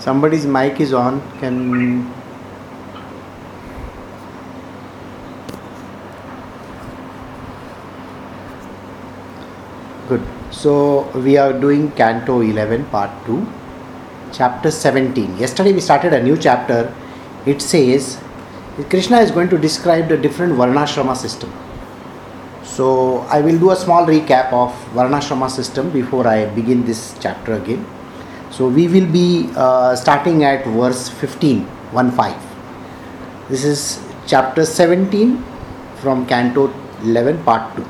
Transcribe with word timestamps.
Somebody's 0.00 0.46
mic 0.46 0.80
is 0.80 0.94
on. 0.94 1.20
Can 1.40 2.08
good. 10.08 10.22
So 10.52 11.08
we 11.18 11.36
are 11.36 11.52
doing 11.52 11.90
Canto 11.92 12.40
11, 12.40 12.86
Part 12.86 13.10
2, 13.26 13.46
Chapter 14.32 14.70
17. 14.70 15.36
Yesterday 15.36 15.72
we 15.72 15.80
started 15.80 16.12
a 16.12 16.22
new 16.22 16.36
chapter. 16.36 16.94
It 17.44 17.60
says 17.60 18.18
Krishna 18.88 19.18
is 19.18 19.32
going 19.32 19.48
to 19.48 19.58
describe 19.58 20.08
the 20.08 20.16
different 20.16 20.52
Varnashrama 20.52 21.16
system. 21.16 21.52
So 22.62 23.18
I 23.28 23.40
will 23.40 23.58
do 23.58 23.72
a 23.72 23.76
small 23.76 24.06
recap 24.06 24.52
of 24.52 24.72
Varnashrama 24.94 25.50
system 25.50 25.90
before 25.90 26.28
I 26.28 26.46
begin 26.46 26.86
this 26.86 27.16
chapter 27.20 27.54
again. 27.54 27.84
So 28.50 28.68
we 28.68 28.88
will 28.88 29.10
be 29.10 29.50
uh, 29.54 29.94
starting 29.94 30.44
at 30.44 30.64
verse 30.64 31.08
15, 31.08 31.64
1 31.64 32.10
5. 32.12 33.48
This 33.48 33.64
is 33.64 34.04
chapter 34.26 34.64
17 34.64 35.42
from 36.00 36.26
Canto 36.26 36.72
11, 37.02 37.44
part 37.44 37.76
2. 37.76 37.86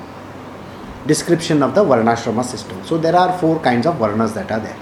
Description 1.07 1.63
of 1.63 1.75
the 1.75 1.85
Varnashrama 1.85 2.45
system. 2.45 2.85
So 2.85 2.99
there 2.99 3.16
are 3.16 3.39
four 3.39 3.61
kinds 3.61 3.87
of 3.87 3.97
Varnas 3.97 4.35
that 4.35 4.51
are 4.51 4.61
there. 4.61 4.77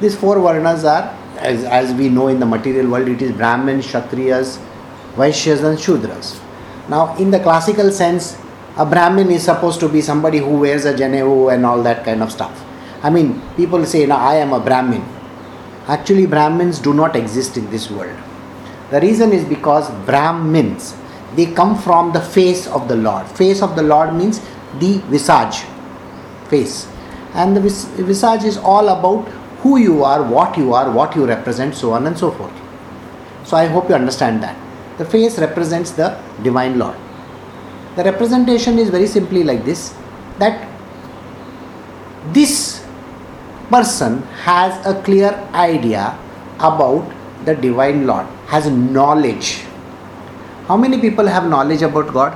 These 0.00 0.16
four 0.16 0.36
Varnas 0.36 0.84
are, 0.84 1.16
as, 1.38 1.64
as 1.64 1.94
we 1.94 2.08
know 2.08 2.28
in 2.28 2.40
the 2.40 2.46
material 2.46 2.90
world, 2.90 3.08
it 3.08 3.22
is 3.22 3.32
Brahmins, 3.32 3.86
Kshatriyas, 3.86 4.58
Vaishyas, 5.14 5.64
and 5.64 5.78
Shudras. 5.78 6.40
Now, 6.88 7.16
in 7.16 7.30
the 7.30 7.40
classical 7.40 7.90
sense, 7.90 8.36
a 8.76 8.84
Brahmin 8.84 9.30
is 9.30 9.44
supposed 9.44 9.80
to 9.80 9.88
be 9.88 10.00
somebody 10.00 10.38
who 10.38 10.58
wears 10.58 10.84
a 10.84 10.92
janevu 10.94 11.52
and 11.54 11.64
all 11.64 11.82
that 11.82 12.04
kind 12.04 12.22
of 12.22 12.32
stuff. 12.32 12.64
I 13.02 13.10
mean, 13.10 13.42
people 13.56 13.84
say, 13.84 14.06
now 14.06 14.16
I 14.16 14.36
am 14.36 14.52
a 14.52 14.60
Brahmin. 14.60 15.04
Actually, 15.88 16.26
Brahmins 16.26 16.78
do 16.78 16.94
not 16.94 17.16
exist 17.16 17.56
in 17.56 17.68
this 17.70 17.90
world. 17.90 18.16
The 18.90 19.00
reason 19.00 19.32
is 19.32 19.44
because 19.44 19.90
Brahmins, 20.06 20.94
they 21.34 21.46
come 21.46 21.78
from 21.78 22.12
the 22.12 22.20
face 22.20 22.66
of 22.66 22.88
the 22.88 22.96
Lord. 22.96 23.26
Face 23.26 23.62
of 23.62 23.74
the 23.74 23.82
Lord 23.82 24.14
means 24.14 24.40
the 24.78 24.98
visage, 25.08 25.64
face. 26.48 26.86
And 27.34 27.56
the 27.56 27.60
vis- 27.60 27.86
visage 27.96 28.44
is 28.44 28.58
all 28.58 28.88
about 28.88 29.26
who 29.62 29.78
you 29.78 30.04
are, 30.04 30.22
what 30.22 30.56
you 30.56 30.74
are, 30.74 30.90
what 30.90 31.16
you 31.16 31.26
represent, 31.26 31.74
so 31.74 31.92
on 31.92 32.06
and 32.06 32.18
so 32.18 32.30
forth. 32.30 32.52
So 33.44 33.56
I 33.56 33.66
hope 33.66 33.88
you 33.88 33.94
understand 33.94 34.42
that. 34.42 34.56
The 34.98 35.04
face 35.04 35.38
represents 35.38 35.92
the 35.92 36.20
divine 36.42 36.78
Lord. 36.78 36.96
The 37.96 38.04
representation 38.04 38.78
is 38.78 38.90
very 38.90 39.06
simply 39.06 39.42
like 39.42 39.64
this 39.64 39.94
that 40.38 40.68
this 42.32 42.71
person 43.72 44.22
has 44.46 44.86
a 44.86 44.94
clear 45.02 45.32
idea 45.54 46.18
about 46.60 47.10
the 47.44 47.54
divine 47.54 48.06
Lord, 48.06 48.26
has 48.46 48.70
knowledge. 48.70 49.64
How 50.68 50.76
many 50.76 51.00
people 51.00 51.26
have 51.26 51.48
knowledge 51.48 51.82
about 51.82 52.12
God? 52.12 52.32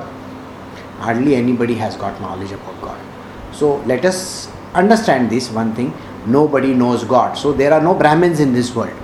Hardly 0.98 1.36
anybody 1.36 1.74
has 1.74 1.96
got 1.96 2.20
knowledge 2.20 2.52
about 2.52 2.80
God. 2.80 2.98
So 3.52 3.76
let 3.86 4.04
us 4.04 4.50
understand 4.74 5.30
this 5.30 5.50
one 5.50 5.74
thing 5.74 5.92
nobody 6.26 6.74
knows 6.74 7.04
God. 7.04 7.36
So 7.36 7.52
there 7.52 7.72
are 7.72 7.80
no 7.80 7.94
Brahmins 7.94 8.40
in 8.40 8.52
this 8.52 8.74
world. 8.74 8.96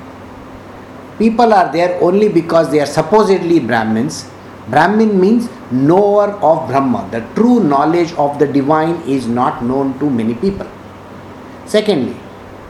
People 1.19 1.53
are 1.53 1.71
there 1.73 2.03
only 2.03 2.29
because 2.29 2.71
they 2.71 2.81
are 2.81 2.87
supposedly 2.87 3.61
Brahmins. 3.61 4.29
Brahmin 4.69 5.21
means 5.21 5.49
knower 5.71 6.33
of 6.51 6.69
Brahma. 6.69 7.09
The 7.11 7.21
true 7.35 7.63
knowledge 7.63 8.13
of 8.15 8.39
the 8.39 8.47
divine 8.47 8.97
is 9.03 9.27
not 9.29 9.63
known 9.63 9.99
to 9.99 10.09
many 10.11 10.35
people. 10.35 10.67
Secondly, 11.67 12.17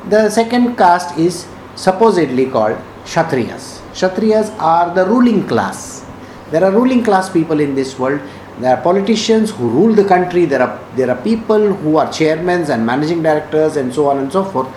the 0.08 0.28
second 0.30 0.76
caste 0.76 1.16
is 1.18 1.46
supposedly 1.76 2.46
called 2.46 2.76
Kshatriyas. 3.04 3.80
Kshatriyas 3.92 4.56
are 4.58 4.94
the 4.94 5.06
ruling 5.06 5.46
class. 5.46 6.04
There 6.50 6.64
are 6.64 6.70
ruling 6.70 7.04
class 7.04 7.30
people 7.30 7.60
in 7.60 7.74
this 7.74 7.98
world. 7.98 8.20
There 8.58 8.76
are 8.76 8.82
politicians 8.82 9.50
who 9.50 9.68
rule 9.68 9.94
the 9.94 10.04
country. 10.04 10.44
There 10.44 10.62
are 10.62 10.78
there 10.96 11.10
are 11.10 11.20
people 11.22 11.72
who 11.72 11.96
are 11.96 12.12
chairmen 12.12 12.70
and 12.70 12.84
managing 12.84 13.22
directors 13.22 13.76
and 13.76 13.94
so 13.94 14.08
on 14.08 14.18
and 14.18 14.30
so 14.30 14.44
forth 14.44 14.68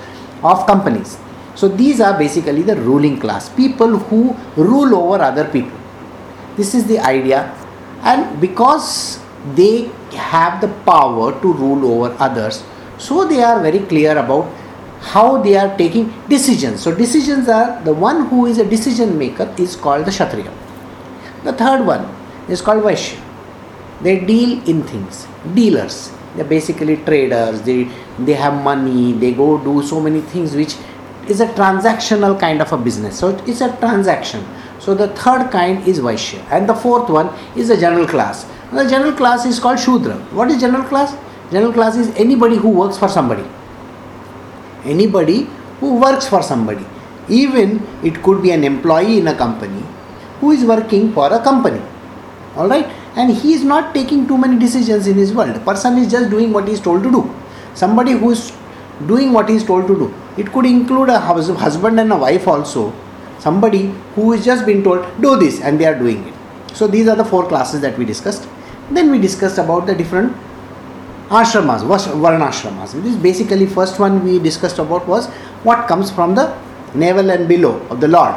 of 0.44 0.66
companies. 0.66 1.18
So 1.56 1.68
these 1.68 2.02
are 2.02 2.18
basically 2.18 2.62
the 2.62 2.76
ruling 2.76 3.20
class, 3.20 3.50
people 3.50 3.98
who 3.98 4.36
rule 4.56 4.96
over 4.96 5.24
other 5.24 5.46
people. 5.46 5.78
This 6.58 6.74
is 6.76 6.86
the 6.86 7.00
idea, 7.00 7.54
and 8.02 8.40
because 8.40 9.20
they 9.56 9.90
have 10.14 10.62
the 10.62 10.68
power 10.86 11.40
to 11.42 11.54
rule 11.54 11.86
over 11.92 12.16
others, 12.20 12.64
so 12.98 13.26
they 13.26 13.42
are 13.44 13.62
very 13.62 13.80
clear 13.80 14.18
about 14.18 14.48
how 15.14 15.42
they 15.42 15.56
are 15.56 15.78
taking 15.78 16.12
decisions. 16.28 16.82
So 16.82 16.94
decisions 16.94 17.48
are 17.48 17.82
the 17.84 17.94
one 17.94 18.28
who 18.28 18.46
is 18.48 18.58
a 18.58 18.66
decision 18.66 19.18
maker 19.18 19.54
is 19.58 19.76
called 19.76 20.06
the 20.06 20.12
Kshatriya. 20.12 20.52
The 21.44 21.54
third 21.54 21.86
one 21.86 22.04
is 22.50 22.62
called 22.62 22.84
Vaishya. 22.84 23.22
They 24.02 24.20
deal 24.20 24.68
in 24.68 24.84
things, 24.84 25.28
dealers. 25.54 26.12
They're 26.36 26.52
basically 26.54 26.98
traders. 26.98 27.62
They 27.62 27.90
they 28.20 28.34
have 28.34 28.62
money. 28.64 29.14
They 29.14 29.32
go 29.32 29.58
do 29.64 29.82
so 29.84 30.02
many 30.02 30.22
things 30.22 30.56
which 30.56 30.76
is 31.30 31.40
a 31.40 31.48
transactional 31.60 32.40
kind 32.40 32.62
of 32.62 32.74
a 32.74 32.78
business. 32.78 33.20
So 33.20 33.30
it's 33.46 33.62
a 33.62 33.70
transaction. 33.78 34.44
So 34.80 34.96
the 34.96 35.08
third 35.10 35.52
kind 35.52 35.88
is 35.88 36.00
Vaishya. 36.00 36.44
And 36.52 36.68
the 36.68 36.76
fourth 36.76 37.10
one 37.10 37.30
is 37.56 37.70
the 37.70 37.78
general 37.78 38.08
class. 38.08 38.46
The 38.72 38.88
general 38.90 39.14
class 39.14 39.46
is 39.46 39.60
called 39.60 39.80
Shudra. 39.80 40.18
What 40.40 40.52
is 40.52 40.60
general 40.60 40.84
class? 40.84 41.16
General 41.52 41.72
class 41.72 41.96
is 41.96 42.10
anybody 42.16 42.58
who 42.58 42.70
works 42.70 42.98
for 42.98 43.08
somebody. 43.08 43.46
Anybody 44.86 45.48
who 45.80 46.00
works 46.00 46.28
for 46.28 46.42
somebody. 46.42 46.86
Even 47.28 47.86
it 48.04 48.22
could 48.22 48.42
be 48.42 48.52
an 48.52 48.64
employee 48.64 49.18
in 49.18 49.28
a 49.28 49.36
company 49.36 49.84
who 50.40 50.52
is 50.52 50.64
working 50.64 51.12
for 51.14 51.34
a 51.34 51.40
company. 51.44 51.82
Alright? 52.56 52.86
And 53.16 53.36
he 53.36 53.54
is 53.54 53.64
not 53.64 53.94
taking 53.94 54.28
too 54.28 54.38
many 54.38 54.60
decisions 54.60 55.08
in 55.08 55.16
his 55.16 55.34
world. 55.34 55.64
Person 55.66 55.98
is 55.98 56.12
just 56.12 56.30
doing 56.30 56.54
what 56.54 56.68
he 56.68 56.74
is 56.74 56.82
told 56.82 57.04
to 57.04 57.12
do. 57.12 57.34
Somebody 57.74 58.12
who 58.12 58.32
is 58.32 58.54
doing 59.08 59.34
what 59.34 59.50
he 59.50 59.56
is 59.56 59.64
told 59.64 59.88
to 59.88 59.96
do. 59.96 60.14
It 60.38 60.52
could 60.52 60.66
include 60.66 61.10
a 61.10 61.20
husband 61.20 62.00
and 62.00 62.12
a 62.12 62.18
wife 62.18 62.48
also. 62.48 62.94
Somebody 63.40 63.94
who 64.16 64.34
is 64.34 64.46
just 64.46 64.66
been 64.66 64.84
told, 64.84 65.06
do 65.22 65.38
this, 65.38 65.62
and 65.62 65.80
they 65.80 65.86
are 65.86 65.98
doing 65.98 66.28
it. 66.28 66.34
So 66.74 66.88
these 66.88 67.08
are 67.08 67.16
the 67.16 67.26
four 67.26 67.48
classes 67.48 67.82
that 67.82 67.98
we 67.98 68.06
discussed. 68.06 68.48
Then 68.92 69.12
we 69.12 69.20
discussed 69.20 69.58
about 69.58 69.86
the 69.88 69.96
different 69.96 70.36
ashramas, 71.30 71.82
varnashramas. 71.84 73.02
This 73.04 73.16
basically 73.16 73.66
first 73.66 74.00
one 74.00 74.24
we 74.24 74.40
discussed 74.40 74.80
about 74.80 75.08
was 75.08 75.28
what 75.64 75.88
comes 75.88 76.12
from 76.12 76.36
the 76.36 76.56
navel 76.94 77.32
and 77.32 77.48
below 77.48 77.80
of 77.90 78.00
the 78.02 78.08
Lord. 78.08 78.34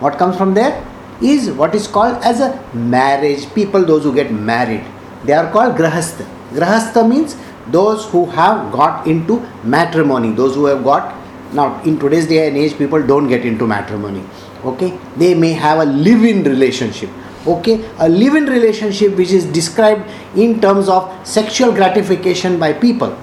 What 0.00 0.18
comes 0.18 0.36
from 0.36 0.54
there 0.54 0.84
is 1.20 1.50
what 1.50 1.74
is 1.74 1.86
called 1.86 2.22
as 2.24 2.40
a 2.40 2.58
marriage. 2.74 3.52
People, 3.54 3.84
those 3.84 4.04
who 4.04 4.14
get 4.14 4.32
married, 4.32 4.84
they 5.24 5.34
are 5.34 5.50
called 5.52 5.76
grahastha. 5.76 6.26
Grahastha 6.50 7.08
means 7.08 7.36
those 7.68 8.06
who 8.06 8.26
have 8.26 8.72
got 8.72 9.06
into 9.06 9.46
matrimony, 9.62 10.32
those 10.32 10.54
who 10.54 10.64
have 10.64 10.82
got 10.82 11.14
now 11.52 11.82
in 11.82 11.98
today's 11.98 12.26
day 12.26 12.48
and 12.48 12.56
age, 12.56 12.78
people 12.78 13.04
don't 13.04 13.28
get 13.28 13.44
into 13.44 13.66
matrimony. 13.66 14.24
Okay, 14.64 14.98
they 15.16 15.34
may 15.34 15.52
have 15.52 15.80
a 15.80 15.84
live-in 15.84 16.44
relationship 16.44 17.10
okay? 17.46 17.88
A 17.98 18.08
live-in 18.08 18.46
relationship 18.46 19.16
which 19.16 19.32
is 19.32 19.44
described 19.46 20.08
in 20.36 20.60
terms 20.60 20.88
of 20.88 21.26
sexual 21.26 21.72
gratification 21.72 22.58
by 22.58 22.72
people. 22.72 23.16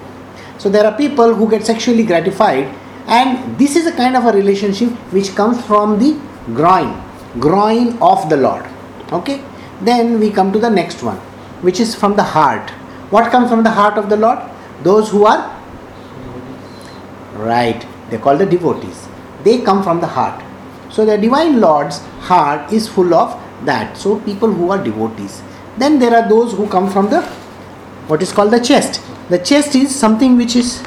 So 0.57 0.69
there 0.69 0.85
are 0.85 0.97
people 0.97 1.33
who 1.33 1.49
get 1.49 1.65
sexually 1.65 2.03
gratified 2.03 2.73
and 3.07 3.57
this 3.57 3.75
is 3.75 3.85
a 3.85 3.91
kind 3.91 4.15
of 4.15 4.25
a 4.25 4.33
relationship 4.33 4.89
which 5.13 5.35
comes 5.35 5.63
from 5.65 5.99
the 5.99 6.19
groin 6.53 7.03
groin 7.39 7.97
of 8.01 8.29
the 8.29 8.37
lord. 8.37 8.65
Okay? 9.11 9.43
Then 9.81 10.19
we 10.19 10.31
come 10.31 10.51
to 10.53 10.59
the 10.59 10.69
next 10.69 11.03
one 11.03 11.17
which 11.61 11.79
is 11.79 11.95
from 11.95 12.15
the 12.15 12.23
heart. 12.23 12.69
What 13.09 13.31
comes 13.31 13.49
from 13.49 13.63
the 13.63 13.69
heart 13.71 13.97
of 13.97 14.09
the 14.09 14.17
lord? 14.17 14.39
Those 14.83 15.09
who 15.09 15.25
are 15.25 15.55
right. 17.35 17.85
They 18.09 18.17
call 18.17 18.37
the 18.37 18.45
devotees. 18.45 19.07
They 19.43 19.61
come 19.61 19.83
from 19.83 20.01
the 20.01 20.07
heart. 20.07 20.43
So 20.91 21.05
the 21.05 21.17
divine 21.17 21.59
lord's 21.59 21.99
heart 22.31 22.71
is 22.71 22.87
full 22.87 23.13
of 23.13 23.41
that. 23.65 23.97
So 23.97 24.19
people 24.19 24.51
who 24.51 24.71
are 24.71 24.83
devotees. 24.83 25.41
Then 25.77 25.99
there 25.99 26.15
are 26.15 26.27
those 26.27 26.53
who 26.53 26.67
come 26.67 26.89
from 26.89 27.09
the 27.09 27.21
what 28.07 28.21
is 28.21 28.31
called 28.31 28.51
the 28.51 28.59
chest. 28.59 29.01
The 29.29 29.39
chest 29.39 29.75
is 29.75 29.93
something 29.93 30.37
which 30.37 30.55
is 30.55 30.83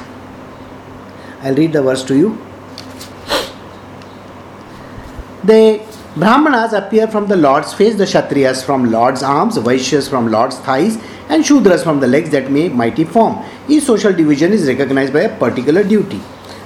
i'll 1.43 1.55
read 1.55 1.73
the 1.73 1.81
verse 1.81 2.03
to 2.05 2.15
you. 2.15 2.37
The 5.43 5.81
brahmanas 6.15 6.73
appear 6.73 7.07
from 7.07 7.27
the 7.27 7.35
lord's 7.37 7.73
face 7.73 7.95
the 7.95 8.03
kshatriyas 8.03 8.65
from 8.65 8.91
lord's 8.91 9.23
arms 9.23 9.57
vaishyas 9.57 10.09
from 10.09 10.29
lord's 10.29 10.57
thighs 10.65 10.97
and 11.29 11.45
shudras 11.45 11.85
from 11.85 12.01
the 12.01 12.07
legs 12.07 12.29
that 12.31 12.51
make 12.51 12.73
mighty 12.73 13.05
form. 13.05 13.43
Each 13.67 13.83
social 13.83 14.11
division 14.11 14.51
is 14.51 14.67
recognized 14.67 15.13
by 15.13 15.21
a 15.21 15.37
particular 15.37 15.83
duty. 15.83 16.21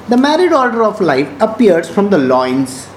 The 0.10 0.18
married 0.18 0.54
order 0.54 0.84
of 0.84 1.00
life 1.02 1.30
appears 1.42 1.90
from 1.90 2.10
the 2.10 2.18
loins 2.18 2.88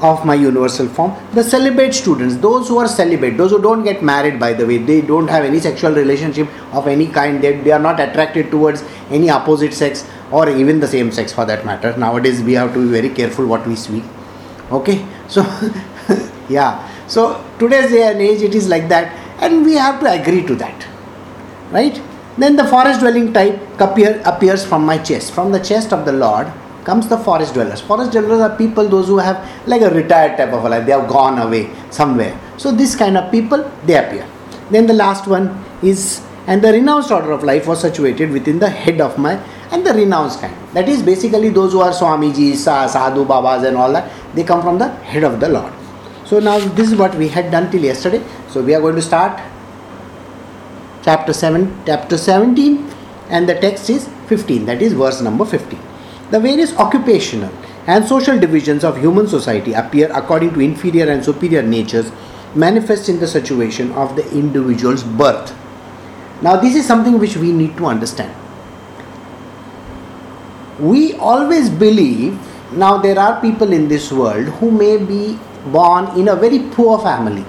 of 0.00 0.24
my 0.24 0.34
universal 0.34 0.88
form 0.88 1.12
the 1.34 1.42
celibate 1.42 1.94
students 1.94 2.36
those 2.36 2.68
who 2.68 2.78
are 2.78 2.86
celibate 2.86 3.36
those 3.36 3.50
who 3.50 3.60
don't 3.60 3.82
get 3.82 4.02
married 4.02 4.38
by 4.38 4.52
the 4.52 4.64
way 4.64 4.78
they 4.78 5.00
don't 5.00 5.28
have 5.28 5.44
any 5.44 5.58
sexual 5.58 5.92
relationship 5.92 6.48
of 6.72 6.86
any 6.86 7.08
kind 7.08 7.42
they, 7.42 7.56
they 7.62 7.72
are 7.72 7.80
not 7.80 7.98
attracted 7.98 8.50
towards 8.50 8.84
any 9.10 9.28
opposite 9.28 9.74
sex 9.74 10.04
or 10.30 10.48
even 10.48 10.80
the 10.80 10.86
same 10.86 11.10
sex 11.10 11.32
for 11.32 11.44
that 11.44 11.64
matter. 11.64 11.96
Nowadays 11.96 12.42
we 12.42 12.52
have 12.54 12.74
to 12.74 12.84
be 12.84 12.90
very 12.90 13.08
careful 13.08 13.46
what 13.46 13.66
we 13.66 13.76
speak. 13.76 14.04
Okay, 14.70 15.06
so 15.28 15.42
yeah, 16.48 16.86
so 17.06 17.42
today's 17.58 17.90
day 17.90 18.10
and 18.10 18.20
age 18.20 18.42
it 18.42 18.54
is 18.54 18.68
like 18.68 18.88
that, 18.88 19.12
and 19.40 19.64
we 19.64 19.74
have 19.74 20.00
to 20.00 20.10
agree 20.10 20.46
to 20.46 20.54
that, 20.56 20.86
right? 21.70 22.00
Then 22.36 22.56
the 22.56 22.64
forest 22.64 23.00
dwelling 23.00 23.32
type 23.32 23.58
appear, 23.80 24.22
appears 24.24 24.64
from 24.64 24.84
my 24.84 24.98
chest. 24.98 25.32
From 25.32 25.50
the 25.50 25.58
chest 25.58 25.92
of 25.92 26.04
the 26.04 26.12
Lord 26.12 26.52
comes 26.88 27.06
the 27.08 27.18
forest 27.18 27.52
dwellers. 27.54 27.80
Forest 27.82 28.12
dwellers 28.12 28.40
are 28.46 28.56
people 28.56 28.88
those 28.88 29.08
who 29.08 29.18
have 29.18 29.38
like 29.72 29.82
a 29.82 29.90
retired 29.90 30.38
type 30.38 30.52
of 30.58 30.64
a 30.64 30.68
life. 30.74 30.86
They 30.86 30.92
have 30.92 31.08
gone 31.08 31.38
away 31.46 31.62
somewhere. 31.90 32.34
So 32.56 32.72
this 32.72 32.96
kind 32.96 33.18
of 33.18 33.30
people 33.30 33.70
they 33.84 33.96
appear. 34.02 34.26
Then 34.70 34.86
the 34.86 34.94
last 34.94 35.26
one 35.26 35.46
is 35.82 36.22
and 36.46 36.62
the 36.62 36.72
renounced 36.72 37.10
order 37.10 37.32
of 37.32 37.42
life 37.44 37.66
was 37.66 37.82
situated 37.82 38.30
within 38.30 38.58
the 38.58 38.70
head 38.70 39.02
of 39.02 39.18
my 39.18 39.34
and 39.70 39.86
the 39.86 39.92
renounced 39.92 40.40
kind. 40.40 40.56
That 40.72 40.88
is 40.88 41.02
basically 41.02 41.50
those 41.50 41.72
who 41.72 41.80
are 41.80 41.90
Swamiji, 41.90 42.54
Sadhu, 42.54 43.26
Babas 43.26 43.64
and 43.64 43.76
all 43.76 43.92
that. 43.92 44.10
They 44.34 44.44
come 44.44 44.62
from 44.62 44.78
the 44.78 44.88
head 45.10 45.24
of 45.24 45.40
the 45.40 45.48
Lord. 45.50 45.72
So 46.24 46.40
now 46.40 46.58
this 46.80 46.90
is 46.90 46.96
what 46.96 47.14
we 47.16 47.28
had 47.28 47.50
done 47.50 47.70
till 47.70 47.84
yesterday. 47.90 48.22
So 48.48 48.62
we 48.62 48.74
are 48.74 48.80
going 48.80 48.96
to 48.96 49.02
start 49.02 49.38
chapter 51.02 51.32
7 51.32 51.68
chapter 51.84 52.16
17 52.16 52.90
and 53.28 53.48
the 53.48 53.54
text 53.66 53.88
is 53.90 54.08
15 54.26 54.66
that 54.70 54.82
is 54.86 54.94
verse 55.02 55.20
number 55.26 55.44
15 55.44 55.78
the 56.30 56.40
various 56.40 56.74
occupational 56.76 57.52
and 57.86 58.06
social 58.06 58.38
divisions 58.38 58.84
of 58.84 58.98
human 58.98 59.26
society 59.26 59.72
appear 59.72 60.10
according 60.12 60.52
to 60.52 60.60
inferior 60.60 61.10
and 61.10 61.24
superior 61.24 61.62
natures 61.62 62.12
manifest 62.54 63.08
in 63.08 63.18
the 63.18 63.26
situation 63.26 63.92
of 63.92 64.14
the 64.16 64.30
individual's 64.32 65.02
birth. 65.02 65.54
Now 66.42 66.56
this 66.56 66.74
is 66.74 66.86
something 66.86 67.18
which 67.18 67.36
we 67.36 67.52
need 67.52 67.76
to 67.78 67.86
understand. 67.86 68.34
We 70.78 71.14
always 71.14 71.70
believe 71.70 72.38
now 72.72 72.98
there 72.98 73.18
are 73.18 73.40
people 73.40 73.72
in 73.72 73.88
this 73.88 74.12
world 74.12 74.46
who 74.60 74.70
may 74.70 74.98
be 74.98 75.38
born 75.72 76.18
in 76.18 76.28
a 76.28 76.36
very 76.36 76.60
poor 76.70 76.98
family. 76.98 77.44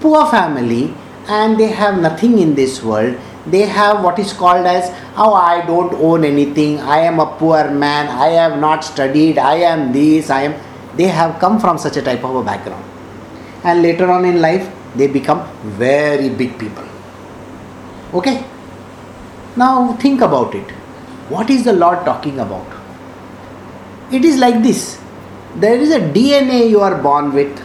Poor 0.00 0.26
family 0.30 0.94
and 1.26 1.58
they 1.58 1.68
have 1.68 2.00
nothing 2.00 2.38
in 2.38 2.54
this 2.54 2.82
world 2.82 3.18
they 3.46 3.62
have 3.62 4.02
what 4.02 4.18
is 4.18 4.32
called 4.32 4.66
as 4.66 4.90
oh 5.16 5.34
i 5.34 5.64
don't 5.66 5.92
own 5.94 6.24
anything. 6.24 6.80
I 6.80 6.98
am 7.00 7.20
a 7.20 7.26
poor 7.26 7.70
man. 7.70 8.08
I 8.08 8.28
have 8.28 8.58
not 8.58 8.84
studied. 8.84 9.38
I 9.38 9.56
am 9.56 9.92
this 9.92 10.30
i 10.30 10.42
am 10.42 10.54
they 10.96 11.08
have 11.08 11.38
come 11.40 11.60
from 11.60 11.78
such 11.78 11.96
a 11.96 12.02
type 12.02 12.24
of 12.24 12.36
a 12.36 12.42
background. 12.42 12.84
And 13.64 13.82
later 13.82 14.10
on 14.10 14.24
in 14.24 14.40
life 14.40 14.72
they 14.96 15.06
become 15.08 15.46
very 15.62 16.28
big 16.28 16.58
people. 16.58 16.84
Okay? 18.14 18.44
Now 19.56 19.92
think 19.94 20.20
about 20.20 20.54
it. 20.54 20.70
What 21.28 21.50
is 21.50 21.64
the 21.64 21.72
lord 21.72 22.04
talking 22.04 22.38
about? 22.40 22.66
It 24.12 24.24
is 24.24 24.38
like 24.38 24.62
this. 24.62 25.00
There 25.56 25.76
is 25.76 25.90
a 25.90 26.00
dna 26.00 26.68
you 26.68 26.80
are 26.80 27.00
born 27.02 27.32
with. 27.32 27.62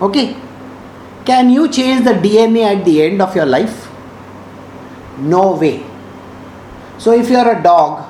Okay? 0.00 0.36
Can 1.24 1.50
you 1.50 1.68
change 1.68 2.04
the 2.04 2.14
DNA 2.14 2.76
at 2.76 2.84
the 2.84 3.02
end 3.02 3.22
of 3.22 3.36
your 3.36 3.46
life? 3.46 3.88
No 5.18 5.52
way. 5.52 5.84
So, 6.98 7.12
if 7.12 7.30
you 7.30 7.36
are 7.36 7.58
a 7.58 7.62
dog, 7.62 8.08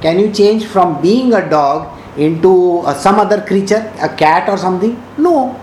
can 0.00 0.18
you 0.18 0.32
change 0.32 0.66
from 0.66 1.00
being 1.02 1.32
a 1.32 1.48
dog 1.48 1.98
into 2.16 2.80
uh, 2.80 2.94
some 2.94 3.18
other 3.18 3.40
creature, 3.40 3.92
a 4.00 4.08
cat 4.08 4.48
or 4.48 4.56
something? 4.56 5.02
No. 5.16 5.58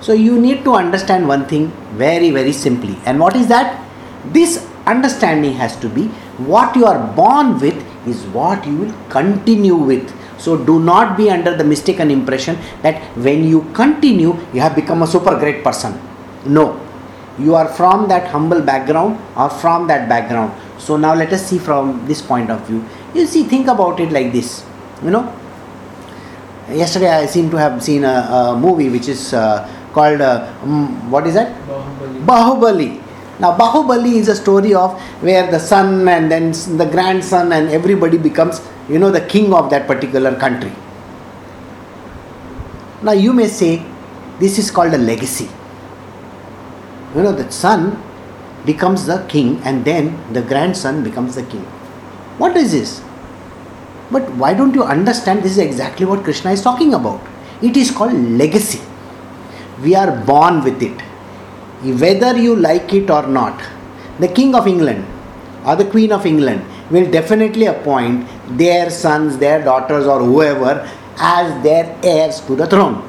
So, 0.00 0.12
you 0.12 0.40
need 0.40 0.64
to 0.64 0.74
understand 0.74 1.28
one 1.28 1.46
thing 1.46 1.72
very, 1.92 2.30
very 2.30 2.52
simply. 2.52 2.96
And 3.04 3.18
what 3.18 3.36
is 3.36 3.48
that? 3.48 3.78
This 4.32 4.68
understanding 4.86 5.54
has 5.54 5.76
to 5.76 5.88
be 5.88 6.06
what 6.52 6.74
you 6.74 6.86
are 6.86 7.14
born 7.14 7.58
with 7.60 7.76
is 8.06 8.24
what 8.26 8.66
you 8.66 8.76
will 8.76 8.94
continue 9.08 9.76
with 9.76 10.12
so 10.44 10.56
do 10.68 10.80
not 10.80 11.16
be 11.16 11.30
under 11.30 11.56
the 11.56 11.64
mistaken 11.72 12.10
impression 12.10 12.58
that 12.82 13.00
when 13.26 13.44
you 13.44 13.60
continue, 13.74 14.36
you 14.52 14.60
have 14.60 14.74
become 14.74 15.02
a 15.02 15.06
super 15.06 15.38
great 15.38 15.62
person. 15.62 16.00
No. 16.46 16.64
You 17.38 17.54
are 17.54 17.68
from 17.68 18.08
that 18.08 18.28
humble 18.28 18.60
background 18.60 19.18
or 19.36 19.48
from 19.48 19.86
that 19.88 20.08
background. 20.08 20.52
So 20.78 20.96
now 20.96 21.14
let 21.14 21.32
us 21.32 21.46
see 21.46 21.58
from 21.58 22.06
this 22.06 22.20
point 22.20 22.50
of 22.50 22.66
view. 22.66 22.84
You 23.14 23.26
see, 23.26 23.44
think 23.44 23.68
about 23.68 24.00
it 24.00 24.12
like 24.12 24.32
this. 24.32 24.64
You 25.02 25.10
know, 25.10 25.34
yesterday 26.70 27.08
I 27.10 27.26
seem 27.26 27.50
to 27.50 27.56
have 27.56 27.82
seen 27.82 28.04
a, 28.04 28.28
a 28.54 28.58
movie 28.58 28.88
which 28.88 29.08
is 29.08 29.32
uh, 29.32 29.68
called 29.92 30.20
uh, 30.20 30.52
um, 30.62 31.10
what 31.10 31.26
is 31.26 31.34
that? 31.34 31.56
Bahubali. 31.66 32.26
Bahubali. 32.26 33.02
Now, 33.40 33.56
Bahubali 33.56 34.14
is 34.14 34.28
a 34.28 34.36
story 34.36 34.74
of 34.74 35.00
where 35.20 35.50
the 35.50 35.58
son 35.58 36.06
and 36.06 36.30
then 36.30 36.52
the 36.76 36.88
grandson 36.90 37.52
and 37.52 37.70
everybody 37.70 38.18
becomes 38.18 38.60
you 38.88 38.98
know, 38.98 39.10
the 39.10 39.20
king 39.20 39.52
of 39.54 39.70
that 39.70 39.86
particular 39.86 40.34
country. 40.36 40.72
Now, 43.02 43.12
you 43.12 43.32
may 43.32 43.48
say 43.48 43.84
this 44.38 44.58
is 44.58 44.70
called 44.70 44.94
a 44.94 44.98
legacy. 44.98 45.48
You 47.14 47.22
know, 47.22 47.32
the 47.32 47.50
son 47.50 48.02
becomes 48.64 49.06
the 49.06 49.24
king 49.28 49.60
and 49.64 49.84
then 49.84 50.32
the 50.32 50.42
grandson 50.42 51.02
becomes 51.02 51.34
the 51.34 51.42
king. 51.42 51.64
What 52.38 52.56
is 52.56 52.72
this? 52.72 53.02
But 54.10 54.30
why 54.32 54.54
don't 54.54 54.74
you 54.74 54.84
understand 54.84 55.42
this 55.42 55.52
is 55.52 55.58
exactly 55.58 56.06
what 56.06 56.24
Krishna 56.24 56.52
is 56.52 56.62
talking 56.62 56.94
about? 56.94 57.20
It 57.62 57.76
is 57.76 57.90
called 57.90 58.14
legacy. 58.14 58.80
We 59.82 59.94
are 59.94 60.24
born 60.24 60.62
with 60.64 60.82
it. 60.82 61.00
Whether 61.82 62.36
you 62.38 62.56
like 62.56 62.92
it 62.92 63.10
or 63.10 63.26
not, 63.26 63.62
the 64.18 64.28
king 64.28 64.54
of 64.54 64.66
England 64.66 65.04
or 65.64 65.76
the 65.76 65.84
queen 65.84 66.12
of 66.12 66.26
England 66.26 66.64
will 66.90 67.10
definitely 67.10 67.66
appoint 67.66 68.26
their 68.58 68.90
sons, 68.90 69.38
their 69.38 69.64
daughters, 69.64 70.06
or 70.06 70.20
whoever 70.20 70.88
as 71.18 71.62
their 71.62 71.98
heirs 72.02 72.40
to 72.42 72.56
the 72.56 72.66
throne. 72.66 73.02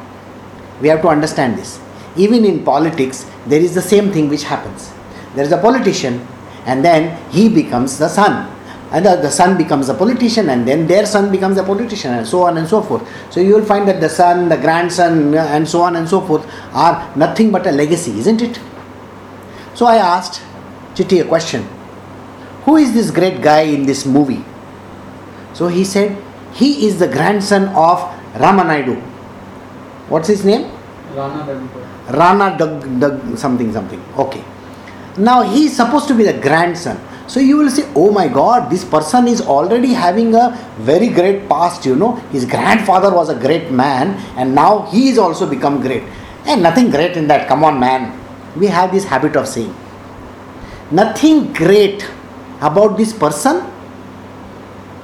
We 0.81 0.87
have 0.87 1.01
to 1.01 1.09
understand 1.09 1.57
this. 1.57 1.79
Even 2.15 2.45
in 2.45 2.63
politics, 2.63 3.25
there 3.47 3.59
is 3.61 3.73
the 3.73 3.81
same 3.81 4.11
thing 4.11 4.29
which 4.29 4.43
happens. 4.43 4.91
There 5.35 5.43
is 5.43 5.51
a 5.51 5.57
politician, 5.57 6.25
and 6.65 6.83
then 6.83 7.17
he 7.31 7.49
becomes 7.49 7.97
the 7.97 8.07
son. 8.07 8.49
And 8.91 9.03
the, 9.05 9.15
the 9.15 9.31
son 9.31 9.57
becomes 9.57 9.89
a 9.89 9.93
politician, 9.95 10.49
and 10.49 10.67
then 10.67 10.85
their 10.85 11.05
son 11.05 11.31
becomes 11.31 11.57
a 11.57 11.63
politician, 11.63 12.13
and 12.13 12.27
so 12.27 12.43
on 12.43 12.57
and 12.57 12.67
so 12.67 12.81
forth. 12.81 13.07
So 13.31 13.39
you 13.39 13.55
will 13.55 13.65
find 13.65 13.87
that 13.87 13.99
the 13.99 14.09
son, 14.09 14.49
the 14.49 14.57
grandson, 14.57 15.33
and 15.33 15.67
so 15.67 15.81
on 15.81 15.95
and 15.95 16.07
so 16.07 16.21
forth 16.21 16.45
are 16.73 17.11
nothing 17.15 17.51
but 17.51 17.65
a 17.65 17.71
legacy, 17.71 18.19
isn't 18.19 18.41
it? 18.41 18.59
So 19.73 19.87
I 19.87 19.95
asked 19.95 20.41
Chitti 20.93 21.21
a 21.21 21.27
question 21.27 21.63
Who 22.65 22.77
is 22.77 22.93
this 22.93 23.09
great 23.09 23.41
guy 23.41 23.61
in 23.61 23.87
this 23.87 24.05
movie? 24.05 24.45
So 25.53 25.67
he 25.67 25.83
said, 25.83 26.17
he 26.53 26.85
is 26.87 26.99
the 26.99 27.07
grandson 27.07 27.69
of 27.69 27.99
Ramanaidu. 28.35 28.99
What's 30.09 30.27
his 30.27 30.45
name? 30.45 30.69
Rana 32.09 32.57
Dug, 32.57 32.99
Dug 32.99 33.37
something 33.37 33.71
something. 33.71 34.01
Okay. 34.17 34.43
Now 35.17 35.41
he 35.43 35.65
is 35.65 35.75
supposed 35.75 36.07
to 36.07 36.15
be 36.15 36.23
the 36.23 36.33
grandson. 36.33 36.99
So 37.27 37.39
you 37.39 37.57
will 37.57 37.69
say, 37.69 37.89
oh 37.95 38.11
my 38.11 38.27
god, 38.27 38.69
this 38.69 38.83
person 38.83 39.27
is 39.27 39.41
already 39.41 39.93
having 39.93 40.35
a 40.35 40.57
very 40.77 41.07
great 41.07 41.47
past, 41.47 41.85
you 41.85 41.95
know. 41.95 42.15
His 42.31 42.45
grandfather 42.45 43.13
was 43.13 43.29
a 43.29 43.35
great 43.35 43.71
man 43.71 44.17
and 44.37 44.53
now 44.53 44.81
he 44.91 45.09
is 45.09 45.17
also 45.17 45.49
become 45.49 45.81
great. 45.81 46.03
And 46.45 46.61
nothing 46.61 46.89
great 46.89 47.15
in 47.15 47.27
that, 47.27 47.47
come 47.47 47.63
on 47.63 47.79
man. 47.79 48.19
We 48.57 48.67
have 48.67 48.91
this 48.91 49.05
habit 49.05 49.35
of 49.35 49.47
saying. 49.47 49.73
Nothing 50.91 51.53
great 51.53 52.07
about 52.61 52.97
this 52.97 53.13
person 53.13 53.69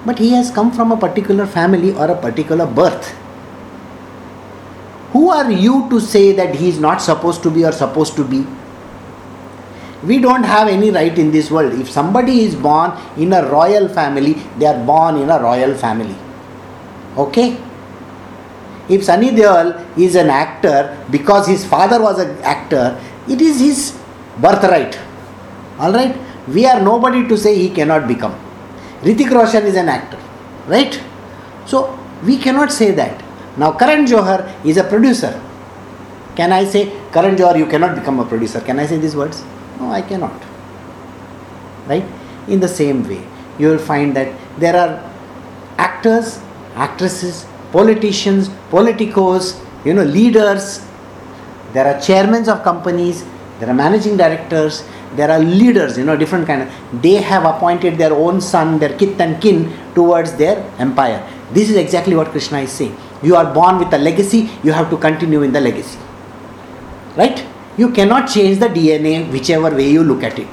but 0.05 0.17
he 0.17 0.31
has 0.31 0.49
come 0.51 0.71
from 0.71 0.91
a 0.91 0.97
particular 0.97 1.45
family 1.45 1.93
or 1.93 2.09
a 2.09 2.15
particular 2.15 2.65
birth. 2.65 3.15
Who 5.19 5.31
are 5.31 5.51
you 5.51 5.89
to 5.89 5.99
say 5.99 6.31
that 6.31 6.55
he 6.55 6.69
is 6.69 6.79
not 6.79 7.01
supposed 7.01 7.43
to 7.43 7.51
be 7.51 7.65
or 7.65 7.73
supposed 7.73 8.15
to 8.15 8.23
be? 8.23 8.45
We 10.01 10.19
don't 10.19 10.43
have 10.43 10.69
any 10.69 10.91
right 10.91 11.19
in 11.19 11.31
this 11.31 11.51
world. 11.51 11.73
If 11.73 11.89
somebody 11.89 12.43
is 12.43 12.55
born 12.55 12.93
in 13.17 13.33
a 13.33 13.41
royal 13.45 13.89
family, 13.89 14.35
they 14.57 14.65
are 14.65 14.81
born 14.85 15.17
in 15.17 15.29
a 15.29 15.37
royal 15.37 15.75
family. 15.75 16.15
Okay? 17.17 17.57
If 18.87 19.03
Sunny 19.03 19.31
Deol 19.31 19.85
is 19.97 20.15
an 20.15 20.29
actor 20.29 20.97
because 21.11 21.47
his 21.47 21.65
father 21.65 22.01
was 22.01 22.17
an 22.19 22.37
actor, 22.55 22.97
it 23.27 23.41
is 23.41 23.59
his 23.59 23.99
birthright. 24.39 24.97
Alright? 25.77 26.17
We 26.47 26.65
are 26.65 26.81
nobody 26.81 27.27
to 27.27 27.37
say 27.37 27.57
he 27.57 27.69
cannot 27.69 28.07
become. 28.07 28.39
Hrithik 29.01 29.31
Roshan 29.31 29.65
is 29.65 29.75
an 29.75 29.89
actor, 29.89 30.19
right? 30.67 30.97
So 31.65 31.99
we 32.23 32.37
cannot 32.37 32.71
say 32.71 32.91
that. 32.91 33.25
Now 33.59 33.73
Karan 33.73 34.05
Johar 34.05 34.39
is 34.65 34.77
a 34.77 34.85
producer. 34.85 35.33
Can 36.35 36.53
I 36.53 36.63
say 36.63 36.81
Karan 37.11 37.35
Johar 37.35 37.57
you 37.57 37.65
cannot 37.65 37.95
become 37.95 38.19
a 38.19 38.25
producer? 38.25 38.61
Can 38.61 38.79
I 38.79 38.85
say 38.85 38.97
these 38.97 39.15
words? 39.15 39.43
No, 39.79 39.91
I 39.91 40.01
cannot. 40.01 40.41
Right? 41.87 42.05
In 42.47 42.61
the 42.61 42.69
same 42.69 43.07
way, 43.07 43.21
you 43.57 43.67
will 43.67 43.83
find 43.91 44.15
that 44.15 44.33
there 44.57 44.75
are 44.75 44.93
actors, 45.77 46.39
actresses, 46.75 47.45
politicians, 47.73 48.47
politicos, 48.71 49.59
you 49.83 49.93
know, 49.93 50.03
leaders. 50.03 50.85
There 51.73 51.85
are 51.85 51.99
chairmen 51.99 52.47
of 52.47 52.63
companies. 52.63 53.25
There 53.59 53.69
are 53.69 53.73
managing 53.73 54.15
directors 54.15 54.83
there 55.15 55.31
are 55.31 55.39
leaders 55.39 55.97
you 55.97 56.05
know 56.05 56.15
different 56.15 56.45
kind 56.45 56.61
of 56.61 57.01
they 57.01 57.15
have 57.15 57.45
appointed 57.45 57.97
their 57.97 58.13
own 58.13 58.39
son 58.39 58.77
their 58.79 58.95
kith 58.97 59.19
and 59.19 59.41
kin 59.41 59.59
towards 59.95 60.33
their 60.35 60.57
empire 60.77 61.19
this 61.51 61.69
is 61.69 61.75
exactly 61.75 62.15
what 62.15 62.27
krishna 62.29 62.59
is 62.59 62.71
saying 62.71 62.95
You 63.21 63.35
are 63.35 63.53
born 63.53 63.79
with 63.79 63.93
a 63.93 63.97
legacy, 63.97 64.49
you 64.63 64.71
have 64.71 64.89
to 64.89 64.97
continue 64.97 65.41
in 65.41 65.51
the 65.51 65.61
legacy. 65.61 65.99
Right? 67.15 67.45
You 67.77 67.91
cannot 67.91 68.29
change 68.29 68.59
the 68.59 68.67
DNA 68.67 69.31
whichever 69.31 69.69
way 69.75 69.89
you 69.89 70.03
look 70.03 70.23
at 70.23 70.39
it. 70.39 70.47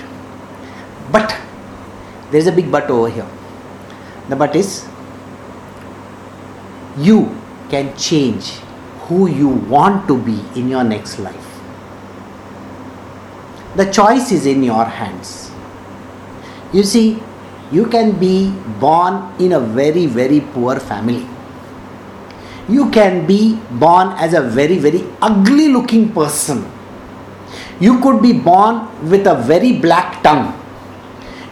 But 1.12 1.36
there 2.30 2.40
is 2.40 2.46
a 2.46 2.52
big 2.52 2.70
but 2.70 2.90
over 2.90 3.08
here. 3.08 3.28
The 4.28 4.36
but 4.36 4.56
is 4.56 4.86
you 6.98 7.36
can 7.68 7.96
change 7.96 8.50
who 9.06 9.28
you 9.28 9.48
want 9.48 10.08
to 10.08 10.18
be 10.18 10.40
in 10.58 10.68
your 10.68 10.82
next 10.82 11.18
life. 11.18 11.46
The 13.76 13.90
choice 13.92 14.32
is 14.32 14.46
in 14.46 14.62
your 14.62 14.84
hands. 14.84 15.50
You 16.72 16.82
see, 16.82 17.22
you 17.70 17.86
can 17.86 18.18
be 18.18 18.50
born 18.80 19.34
in 19.38 19.52
a 19.52 19.60
very, 19.60 20.06
very 20.06 20.40
poor 20.40 20.80
family. 20.80 21.26
You 22.68 22.90
can 22.90 23.26
be 23.26 23.56
born 23.70 24.08
as 24.18 24.34
a 24.34 24.42
very, 24.42 24.78
very 24.78 25.04
ugly 25.22 25.68
looking 25.68 26.12
person. 26.12 26.70
You 27.78 28.00
could 28.00 28.22
be 28.22 28.32
born 28.32 29.08
with 29.08 29.26
a 29.26 29.34
very 29.34 29.78
black 29.78 30.22
tongue. 30.22 30.52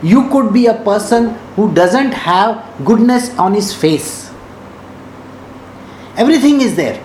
You 0.03 0.29
could 0.31 0.53
be 0.53 0.67
a 0.67 0.75
person 0.75 1.31
who 1.57 1.73
doesn't 1.73 2.13
have 2.13 2.85
goodness 2.85 3.37
on 3.39 3.55
his 3.55 3.73
face. 3.75 4.31
Everything 6.17 6.61
is 6.61 6.77
there. 6.77 7.03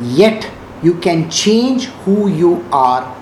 Yet 0.00 0.50
you 0.82 0.94
can 0.94 1.30
change 1.30 1.86
who 2.04 2.28
you 2.28 2.64
are 2.72 3.16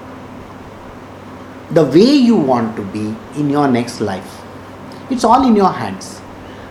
the 1.70 1.84
way 1.84 2.14
you 2.14 2.36
want 2.36 2.76
to 2.76 2.84
be 2.84 3.14
in 3.38 3.50
your 3.50 3.68
next 3.68 4.00
life. 4.00 4.40
It's 5.10 5.24
all 5.24 5.46
in 5.46 5.56
your 5.56 5.70
hands. 5.72 6.20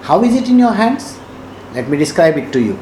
How 0.01 0.23
is 0.23 0.35
it 0.35 0.47
in 0.47 0.57
your 0.57 0.73
hands? 0.73 1.16
Let 1.77 1.89
me 1.89 1.97
describe 1.97 2.37
it 2.39 2.51
to 2.53 2.59
you. 2.59 2.75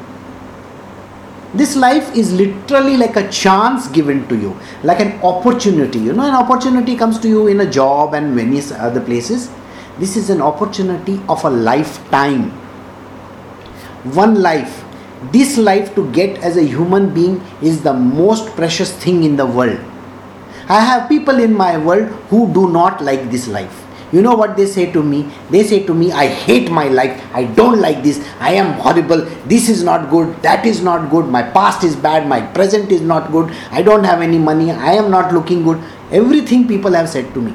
This 1.52 1.76
life 1.76 2.14
is 2.16 2.32
literally 2.32 2.96
like 2.96 3.16
a 3.16 3.28
chance 3.30 3.88
given 3.88 4.26
to 4.28 4.36
you, 4.36 4.58
like 4.82 5.00
an 5.00 5.20
opportunity. 5.22 5.98
You 5.98 6.14
know, 6.14 6.22
an 6.22 6.34
opportunity 6.34 6.96
comes 6.96 7.18
to 7.18 7.28
you 7.28 7.46
in 7.46 7.60
a 7.60 7.70
job 7.70 8.14
and 8.14 8.34
many 8.34 8.62
other 8.72 9.02
places. 9.02 9.50
This 9.98 10.16
is 10.16 10.30
an 10.30 10.40
opportunity 10.40 11.20
of 11.28 11.44
a 11.44 11.50
lifetime. 11.50 12.50
One 14.22 14.40
life. 14.40 14.82
This 15.30 15.58
life 15.58 15.94
to 15.94 16.10
get 16.12 16.38
as 16.38 16.56
a 16.56 16.62
human 16.62 17.12
being 17.12 17.42
is 17.60 17.82
the 17.82 17.92
most 17.92 18.48
precious 18.56 18.92
thing 19.04 19.24
in 19.24 19.36
the 19.36 19.44
world. 19.44 19.78
I 20.70 20.80
have 20.80 21.06
people 21.06 21.38
in 21.38 21.52
my 21.52 21.76
world 21.76 22.08
who 22.30 22.50
do 22.54 22.70
not 22.70 23.02
like 23.02 23.30
this 23.30 23.46
life 23.46 23.85
you 24.16 24.22
know 24.22 24.34
what 24.34 24.56
they 24.56 24.66
say 24.66 24.90
to 24.92 25.02
me? 25.02 25.28
They 25.50 25.62
say 25.62 25.84
to 25.86 25.94
me, 25.94 26.10
I 26.10 26.26
hate 26.26 26.70
my 26.70 26.84
life. 26.88 27.22
I 27.34 27.44
don't 27.44 27.80
like 27.80 28.02
this. 28.02 28.20
I 28.40 28.52
am 28.54 28.72
horrible. 28.84 29.24
This 29.54 29.68
is 29.68 29.82
not 29.82 30.08
good. 30.10 30.34
That 30.42 30.64
is 30.64 30.82
not 30.82 31.10
good. 31.10 31.26
My 31.26 31.42
past 31.42 31.84
is 31.84 31.96
bad. 31.96 32.26
My 32.26 32.40
present 32.40 32.92
is 32.92 33.02
not 33.02 33.30
good. 33.30 33.52
I 33.70 33.82
don't 33.82 34.04
have 34.04 34.22
any 34.22 34.38
money. 34.38 34.70
I 34.70 34.92
am 34.92 35.10
not 35.10 35.34
looking 35.34 35.64
good. 35.64 35.82
Everything 36.10 36.66
people 36.66 36.92
have 36.92 37.10
said 37.10 37.34
to 37.34 37.42
me. 37.42 37.54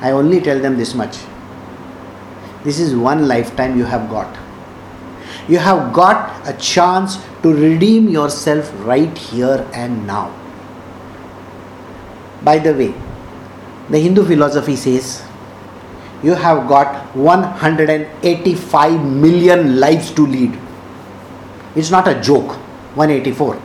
I 0.00 0.10
only 0.10 0.40
tell 0.40 0.58
them 0.58 0.76
this 0.76 0.94
much. 0.94 1.18
This 2.64 2.80
is 2.80 2.96
one 2.96 3.28
lifetime 3.28 3.78
you 3.78 3.84
have 3.84 4.10
got. 4.10 4.36
You 5.48 5.58
have 5.58 5.92
got 5.92 6.48
a 6.48 6.54
chance 6.54 7.18
to 7.42 7.54
redeem 7.54 8.08
yourself 8.08 8.72
right 8.84 9.16
here 9.16 9.68
and 9.74 10.06
now. 10.06 10.34
By 12.42 12.58
the 12.58 12.74
way, 12.74 12.94
the 13.90 13.98
Hindu 13.98 14.24
philosophy 14.24 14.76
says 14.76 15.22
you 16.22 16.34
have 16.34 16.66
got 16.68 17.14
185 17.14 19.04
million 19.04 19.78
lives 19.78 20.10
to 20.12 20.26
lead. 20.26 20.58
It's 21.76 21.90
not 21.90 22.08
a 22.08 22.20
joke, 22.20 22.56
184 22.96 23.60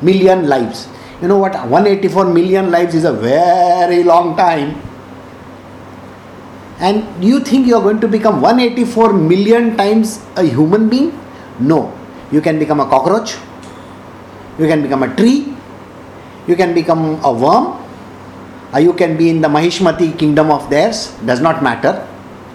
million 0.00 0.48
lives. 0.48 0.88
You 1.20 1.28
know 1.28 1.36
what? 1.36 1.52
184 1.52 2.24
million 2.32 2.70
lives 2.70 2.94
is 2.94 3.04
a 3.04 3.12
very 3.12 4.02
long 4.02 4.36
time. 4.36 4.80
And 6.78 7.22
you 7.22 7.40
think 7.40 7.66
you 7.66 7.76
are 7.76 7.82
going 7.82 8.00
to 8.00 8.08
become 8.08 8.40
184 8.40 9.12
million 9.12 9.76
times 9.76 10.24
a 10.36 10.42
human 10.42 10.88
being? 10.88 11.18
No. 11.58 11.94
You 12.32 12.40
can 12.40 12.58
become 12.58 12.80
a 12.80 12.86
cockroach, 12.86 13.36
you 14.58 14.66
can 14.66 14.82
become 14.82 15.02
a 15.02 15.14
tree, 15.16 15.52
you 16.46 16.56
can 16.56 16.72
become 16.72 17.22
a 17.22 17.32
worm, 17.32 17.79
Uh, 18.72 18.78
you 18.78 18.92
can 18.92 19.16
be 19.16 19.28
in 19.28 19.40
the 19.40 19.48
Mahishmati 19.48 20.16
kingdom 20.18 20.50
of 20.50 20.70
theirs, 20.70 21.12
does 21.26 21.40
not 21.40 21.62
matter. 21.62 22.06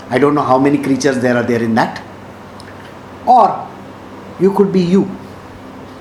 I 0.10 0.18
don't 0.18 0.36
know 0.36 0.44
how 0.44 0.58
many 0.58 0.78
creatures 0.78 1.20
there 1.20 1.36
are 1.36 1.44
there 1.44 1.62
in 1.62 1.76
that. 1.76 2.02
Or 3.26 3.68
you 4.40 4.54
could 4.54 4.72
be 4.72 4.82
you. 4.82 5.10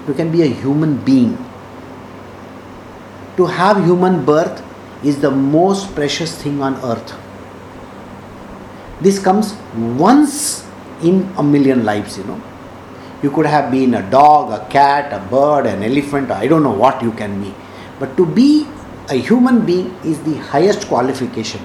You 0.06 0.14
can 0.14 0.30
be 0.30 0.42
a 0.42 0.46
human 0.46 0.98
being. 1.04 1.36
To 3.36 3.46
have 3.46 3.84
human 3.84 4.24
birth 4.24 4.62
is 5.02 5.20
the 5.20 5.30
most 5.30 5.94
precious 5.94 6.40
thing 6.40 6.62
on 6.62 6.76
earth. 6.84 7.14
This 9.00 9.18
comes 9.18 9.54
once 9.74 10.64
in 11.02 11.28
a 11.36 11.42
million 11.42 11.84
lives, 11.84 12.16
you 12.18 12.24
know. 12.24 12.40
You 13.22 13.30
could 13.30 13.46
have 13.46 13.70
been 13.70 13.94
a 13.94 14.10
dog, 14.10 14.52
a 14.52 14.70
cat, 14.70 15.12
a 15.12 15.18
bird, 15.18 15.66
an 15.66 15.82
elephant, 15.82 16.30
I 16.30 16.46
don't 16.46 16.62
know 16.62 16.72
what 16.72 17.02
you 17.02 17.10
can 17.12 17.42
be. 17.42 17.54
But 17.98 18.16
to 18.16 18.26
be 18.26 18.66
a 19.08 19.14
human 19.14 19.64
being 19.66 19.94
is 20.04 20.22
the 20.22 20.36
highest 20.36 20.88
qualification. 20.88 21.60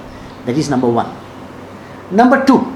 That 0.46 0.56
is 0.56 0.68
number 0.68 0.88
one. 0.88 1.14
Number 2.10 2.44
two, 2.44 2.66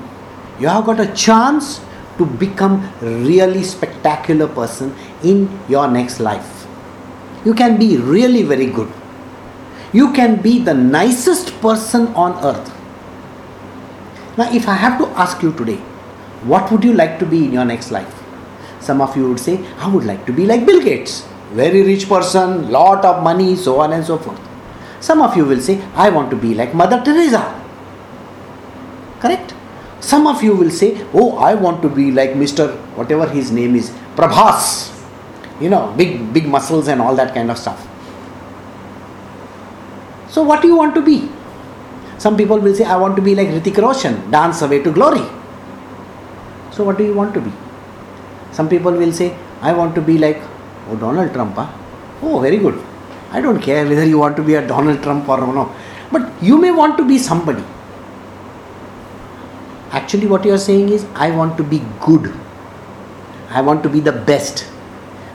you 0.60 0.68
have 0.68 0.84
got 0.84 1.00
a 1.00 1.12
chance 1.12 1.80
to 2.18 2.24
become 2.24 2.90
really 3.00 3.62
spectacular 3.64 4.46
person 4.46 4.94
in 5.22 5.60
your 5.68 5.88
next 5.88 6.20
life. 6.20 6.66
You 7.44 7.54
can 7.54 7.78
be 7.78 7.96
really 7.96 8.42
very 8.42 8.66
good. 8.66 8.90
You 9.92 10.12
can 10.12 10.40
be 10.40 10.60
the 10.60 10.74
nicest 10.74 11.60
person 11.60 12.08
on 12.14 12.42
earth. 12.44 12.72
Now, 14.38 14.52
if 14.52 14.68
I 14.68 14.74
have 14.74 14.98
to 14.98 15.06
ask 15.18 15.42
you 15.42 15.52
today, 15.52 15.76
what 16.44 16.70
would 16.70 16.84
you 16.84 16.92
like 16.92 17.18
to 17.18 17.26
be 17.26 17.44
in 17.44 17.52
your 17.52 17.64
next 17.64 17.90
life? 17.90 18.22
Some 18.80 19.00
of 19.00 19.16
you 19.16 19.28
would 19.28 19.40
say, 19.40 19.64
I 19.78 19.88
would 19.88 20.04
like 20.04 20.26
to 20.26 20.32
be 20.32 20.46
like 20.46 20.66
Bill 20.66 20.82
Gates, 20.82 21.26
very 21.52 21.82
rich 21.82 22.08
person, 22.08 22.70
lot 22.70 23.04
of 23.04 23.22
money, 23.22 23.56
so 23.56 23.80
on 23.80 23.92
and 23.92 24.04
so 24.04 24.18
forth. 24.18 24.40
Some 25.04 25.20
of 25.20 25.36
you 25.36 25.44
will 25.44 25.60
say, 25.60 25.74
I 25.94 26.08
want 26.08 26.30
to 26.30 26.36
be 26.36 26.54
like 26.54 26.74
Mother 26.74 26.98
Teresa. 27.04 27.42
Correct? 29.20 29.54
Some 30.00 30.26
of 30.26 30.42
you 30.42 30.54
will 30.56 30.70
say, 30.70 31.06
Oh, 31.12 31.36
I 31.36 31.54
want 31.54 31.82
to 31.82 31.90
be 31.90 32.10
like 32.10 32.30
Mr. 32.42 32.68
whatever 32.96 33.26
his 33.28 33.50
name 33.50 33.76
is, 33.76 33.90
Prabhas. 34.16 34.64
You 35.60 35.68
know, 35.68 35.92
big, 35.98 36.32
big 36.32 36.46
muscles 36.48 36.88
and 36.88 37.02
all 37.02 37.14
that 37.16 37.34
kind 37.34 37.50
of 37.50 37.58
stuff. 37.58 37.86
So, 40.30 40.42
what 40.42 40.62
do 40.62 40.68
you 40.68 40.76
want 40.76 40.94
to 40.94 41.02
be? 41.02 41.28
Some 42.16 42.38
people 42.38 42.58
will 42.58 42.74
say, 42.74 42.84
I 42.84 42.96
want 42.96 43.14
to 43.16 43.22
be 43.22 43.34
like 43.34 43.48
Hrithik 43.48 43.76
Roshan, 43.76 44.30
dance 44.30 44.62
away 44.62 44.82
to 44.82 44.90
glory. 44.90 45.26
So, 46.72 46.82
what 46.82 46.96
do 46.96 47.04
you 47.04 47.12
want 47.12 47.34
to 47.34 47.42
be? 47.42 47.52
Some 48.52 48.70
people 48.70 48.92
will 48.92 49.12
say, 49.12 49.36
I 49.60 49.74
want 49.74 49.94
to 49.96 50.00
be 50.00 50.16
like, 50.16 50.40
oh, 50.88 50.96
Donald 50.96 51.32
Trump. 51.34 51.56
Huh? 51.56 51.70
Oh, 52.22 52.40
very 52.40 52.56
good. 52.56 52.82
I 53.34 53.40
don't 53.40 53.60
care 53.60 53.84
whether 53.84 54.04
you 54.06 54.18
want 54.18 54.36
to 54.36 54.44
be 54.48 54.54
a 54.54 54.66
Donald 54.66 55.02
Trump 55.02 55.28
or 55.28 55.38
no. 55.38 55.74
But 56.12 56.30
you 56.40 56.56
may 56.56 56.70
want 56.70 56.96
to 56.98 57.04
be 57.04 57.18
somebody. 57.18 57.64
Actually, 59.90 60.28
what 60.28 60.44
you 60.44 60.52
are 60.52 60.64
saying 60.66 60.90
is, 60.90 61.04
I 61.14 61.30
want 61.32 61.56
to 61.56 61.64
be 61.64 61.82
good. 62.00 62.32
I 63.50 63.60
want 63.60 63.82
to 63.82 63.88
be 63.88 63.98
the 63.98 64.12
best. 64.12 64.68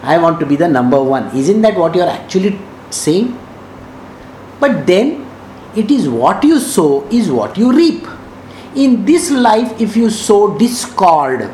I 0.02 0.18
want 0.18 0.40
to 0.40 0.46
be 0.46 0.56
the 0.56 0.68
number 0.68 1.02
one. 1.04 1.36
Isn't 1.36 1.62
that 1.64 1.78
what 1.78 1.94
you 1.96 2.02
are 2.02 2.10
actually 2.10 2.58
saying? 2.90 3.38
But 4.62 4.88
then, 4.88 5.26
it 5.76 5.92
is 5.92 6.08
what 6.08 6.44
you 6.44 6.60
sow 6.60 7.06
is 7.10 7.30
what 7.30 7.58
you 7.58 7.74
reap. 7.74 8.08
In 8.76 9.04
this 9.04 9.30
life, 9.32 9.82
if 9.82 9.98
you 9.98 10.10
sow 10.10 10.58
discord 10.58 11.52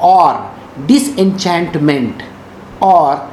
or 0.00 0.50
disenchantment 0.86 2.22
or 2.80 3.30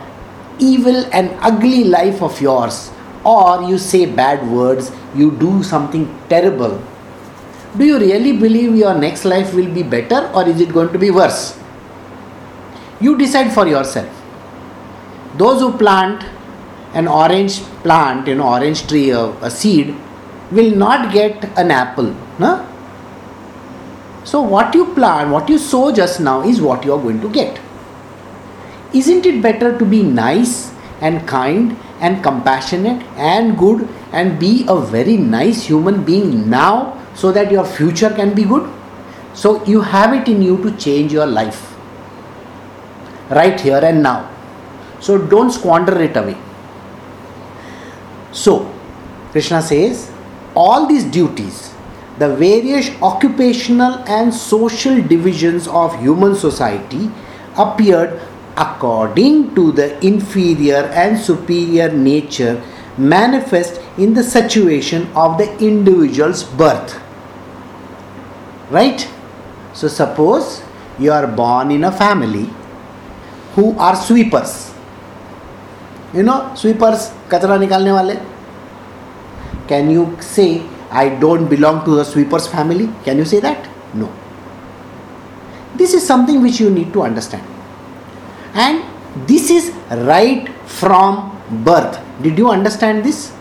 evil 0.62 1.06
and 1.12 1.30
ugly 1.42 1.84
life 1.84 2.22
of 2.22 2.40
yours, 2.40 2.92
or 3.24 3.64
you 3.64 3.78
say 3.78 4.06
bad 4.06 4.48
words, 4.50 4.92
you 5.16 5.32
do 5.32 5.64
something 5.64 6.08
terrible, 6.30 6.82
do 7.78 7.86
you 7.86 8.00
really 8.00 8.34
believe 8.38 8.76
your 8.76 8.94
next 8.94 9.24
life 9.24 9.54
will 9.54 9.74
be 9.74 9.82
better 9.82 10.30
or 10.36 10.48
is 10.48 10.60
it 10.60 10.74
going 10.74 10.92
to 10.92 11.00
be 11.00 11.10
worse? 11.10 11.58
You 13.00 13.18
decide 13.18 13.54
for 13.54 13.66
yourself. 13.66 14.10
Those 15.38 15.62
who 15.62 15.78
plant 15.78 16.26
an 16.94 17.08
orange 17.08 17.62
plant, 17.84 18.28
know, 18.28 18.50
orange 18.50 18.88
tree, 18.88 19.12
a, 19.12 19.28
a 19.42 19.50
seed, 19.50 19.96
will 20.52 20.76
not 20.76 21.14
get 21.14 21.46
an 21.58 21.72
apple. 21.72 22.14
No? 22.38 22.68
So, 24.26 24.42
what 24.42 24.76
you 24.76 24.94
plant, 24.94 25.32
what 25.32 25.48
you 25.48 25.58
sow 25.58 25.94
just 25.94 26.20
now 26.20 26.42
is 26.42 26.62
what 26.62 26.84
you 26.84 26.94
are 26.94 27.02
going 27.02 27.22
to 27.22 27.30
get. 27.30 27.58
Isn't 28.94 29.26
it 29.26 29.42
better 29.42 29.78
to 29.78 29.86
be 29.86 30.04
nice 30.04 30.74
and 31.00 31.28
kind 31.28 31.78
and 32.00 32.24
compassionate 32.24 33.04
and 33.16 33.58
good 33.58 33.88
and 34.12 34.40
be 34.40 34.66
a 34.68 34.80
very 34.80 35.18
nice 35.18 35.64
human 35.64 36.04
being 36.04 36.50
now 36.50 36.98
so 37.16 37.32
that 37.32 37.52
your 37.52 37.66
future 37.66 38.10
can 38.10 38.34
be 38.34 38.44
good? 38.44 38.70
So 39.34 39.64
you 39.66 39.82
have 39.82 40.14
it 40.14 40.28
in 40.28 40.42
you 40.42 40.62
to 40.64 40.76
change 40.78 41.14
your 41.14 41.26
life. 41.28 41.68
right 43.32 43.60
here 43.60 43.80
and 43.82 44.04
now. 44.04 44.30
So 45.00 45.18
don't 45.18 45.52
squander 45.52 46.00
it 46.02 46.16
away. 46.18 46.38
So, 48.32 48.74
Krishna 49.32 49.62
says, 49.62 50.12
all 50.56 50.88
these 50.88 51.06
duties, 51.06 51.74
the 52.20 52.36
various 52.36 52.90
occupational 53.02 53.96
and 54.08 54.34
social 54.34 55.02
divisions 55.02 55.68
of 55.68 55.98
human 56.00 56.36
society 56.36 57.10
appeared 57.58 58.20
according 58.58 59.56
to 59.56 59.72
the 59.72 60.06
inferior 60.06 60.84
and 60.94 61.18
superior 61.18 61.92
nature 61.92 62.62
manifest 62.98 63.82
in 63.98 64.14
the 64.14 64.24
situation 64.24 65.08
of 65.16 65.38
the 65.38 65.48
individual's 65.66 66.44
birth. 66.44 67.00
Right? 68.70 69.08
So, 69.74 69.88
suppose 69.88 70.64
you 71.00 71.12
are 71.12 71.28
born 71.28 71.72
in 71.72 71.84
a 71.84 71.92
family 71.92 72.50
who 73.56 73.78
are 73.78 73.96
sweepers. 73.96 74.74
You 76.14 76.24
know, 76.24 76.54
sweepers, 76.56 77.12
kachra 77.30 77.58
nikalne 77.58 77.94
wale. 77.96 78.20
Can 79.68 79.90
you 79.90 80.18
say, 80.20 80.62
I 80.90 81.08
don't 81.08 81.48
belong 81.48 81.86
to 81.86 81.96
the 81.96 82.04
sweepers 82.04 82.48
family? 82.48 82.90
Can 83.06 83.18
you 83.18 83.26
say 83.26 83.40
that? 83.40 83.70
No. 83.94 84.12
This 85.76 85.94
is 85.94 86.06
something 86.06 86.42
which 86.42 86.60
you 86.60 86.70
need 86.70 86.92
to 86.94 87.04
understand. 87.04 87.44
And 88.54 88.84
this 89.28 89.50
is 89.50 89.72
right 89.90 90.50
from 90.66 91.42
birth. 91.64 92.00
Did 92.22 92.38
you 92.38 92.50
understand 92.50 93.04
this? 93.04 93.32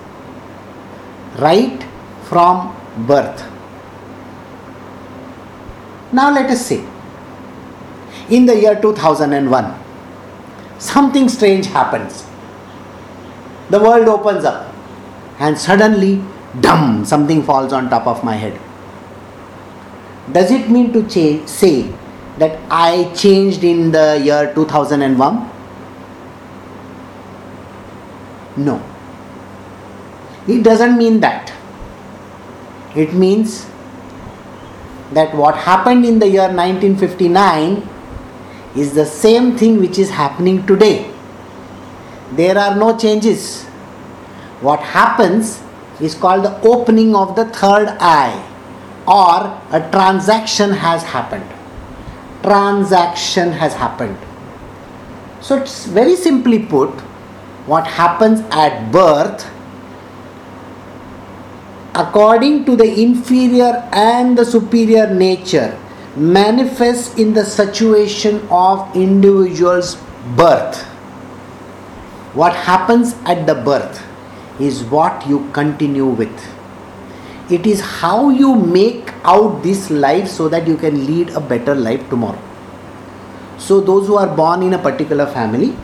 Right 1.39 1.85
from 2.25 2.77
birth. 3.07 3.45
Now 6.13 6.33
let 6.33 6.51
us 6.51 6.67
say, 6.67 6.85
in 8.29 8.47
the 8.47 8.57
year 8.57 8.81
2001, 8.81 9.75
something 10.79 11.29
strange 11.29 11.67
happens. 11.67 12.25
The 13.71 13.79
world 13.79 14.09
opens 14.09 14.45
up, 14.45 14.75
and 15.39 15.57
suddenly, 15.57 16.23
dum, 16.61 17.05
something 17.05 17.43
falls 17.45 17.73
on 17.73 17.89
top 17.91 18.07
of 18.09 18.25
my 18.25 18.35
head. 18.35 18.59
Does 20.33 20.51
it 20.51 20.69
mean 20.69 20.93
to 20.93 21.09
say 21.47 21.93
that 22.41 22.59
I 22.71 23.13
changed 23.15 23.65
in 23.65 23.93
the 23.93 24.21
year 24.25 24.53
2001? 24.55 25.51
No. 28.57 28.83
It 30.49 30.63
doesn't 30.63 30.97
mean 30.97 31.21
that. 31.21 31.53
It 32.97 33.13
means 33.13 33.67
that 35.13 35.35
what 35.35 35.55
happened 35.55 36.07
in 36.07 36.19
the 36.19 36.29
year 36.29 36.49
1959 36.49 37.87
is 38.75 38.95
the 38.95 39.05
same 39.05 39.57
thing 39.59 39.79
which 39.79 39.99
is 39.99 40.11
happening 40.11 40.67
today. 40.67 41.13
There 42.33 42.57
are 42.57 42.75
no 42.75 42.97
changes. 42.97 43.65
What 44.61 44.81
happens 44.81 45.63
is 46.01 46.15
called 46.15 46.45
the 46.45 46.61
opening 46.63 47.15
of 47.15 47.37
the 47.37 47.45
third 47.45 47.97
eye 48.01 48.47
or 49.07 49.61
a 49.77 49.91
transaction 49.91 50.71
has 50.71 51.03
happened. 51.03 51.60
Transaction 52.51 53.53
has 53.53 53.75
happened. 53.75 54.19
So 55.41 55.57
it's 55.63 55.87
very 55.87 56.17
simply 56.17 56.59
put 56.59 56.91
what 57.67 57.87
happens 57.87 58.41
at 58.51 58.91
birth 58.91 59.47
according 61.95 62.65
to 62.65 62.75
the 62.75 62.89
inferior 63.03 63.89
and 63.93 64.37
the 64.37 64.45
superior 64.45 65.15
nature 65.15 65.79
manifests 66.17 67.17
in 67.17 67.35
the 67.35 67.45
situation 67.45 68.45
of 68.51 68.97
individual's 68.97 69.95
birth 70.37 70.83
what 72.35 72.55
happens 72.55 73.15
at 73.27 73.47
the 73.47 73.55
birth 73.55 74.03
is 74.61 74.83
what 74.85 75.29
you 75.29 75.49
continue 75.53 76.07
with 76.07 76.51
it 77.51 77.67
is 77.67 77.81
how 77.81 78.31
you 78.31 78.55
make 78.55 79.13
out 79.25 79.63
this 79.63 79.91
life 79.91 80.29
so 80.29 80.49
that 80.49 80.67
you 80.67 80.77
can 80.77 81.07
lead 81.07 81.31
a 81.31 81.41
better 81.41 81.75
life 81.75 82.09
tomorrow. 82.09 82.41
So 83.59 83.81
those 83.81 84.07
who 84.07 84.17
are 84.17 84.35
born 84.35 84.63
in 84.63 84.75
a 84.75 84.79
particular 84.79 85.27
family 85.27 85.77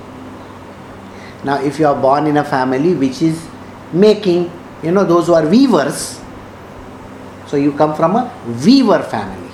now 1.45 1.63
if 1.63 1.79
you 1.79 1.87
are 1.87 2.01
born 2.01 2.27
in 2.27 2.37
a 2.39 2.45
family 2.45 2.95
which 2.95 3.23
is 3.23 3.47
making 3.93 4.51
you 4.83 4.91
know 4.91 5.05
those 5.05 5.27
who 5.27 5.35
are 5.35 5.47
weavers 5.47 6.21
so 7.47 7.57
you 7.57 7.73
come 7.73 7.95
from 7.95 8.17
a 8.17 8.33
weaver 8.65 9.03
family. 9.03 9.51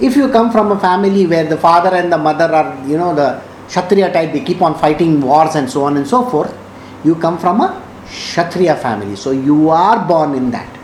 If 0.00 0.16
you 0.16 0.28
come 0.28 0.50
from 0.50 0.72
a 0.72 0.80
family 0.80 1.26
where 1.26 1.44
the 1.44 1.56
father 1.56 1.94
and 1.94 2.12
the 2.12 2.18
mother 2.18 2.46
are 2.46 2.86
you 2.86 2.96
know 2.96 3.14
the 3.14 3.42
kshatriya 3.68 4.12
type 4.12 4.32
they 4.32 4.40
keep 4.40 4.62
on 4.62 4.78
fighting 4.78 5.20
wars 5.20 5.54
and 5.54 5.70
so 5.70 5.84
on 5.84 5.96
and 5.96 6.06
so 6.06 6.24
forth 6.28 6.56
you 7.04 7.14
come 7.14 7.38
from 7.38 7.60
a 7.60 7.82
kshatriya 8.06 8.76
family. 8.76 9.14
So 9.16 9.30
you 9.30 9.70
are 9.70 10.06
born 10.06 10.34
in 10.34 10.50
that 10.50 10.77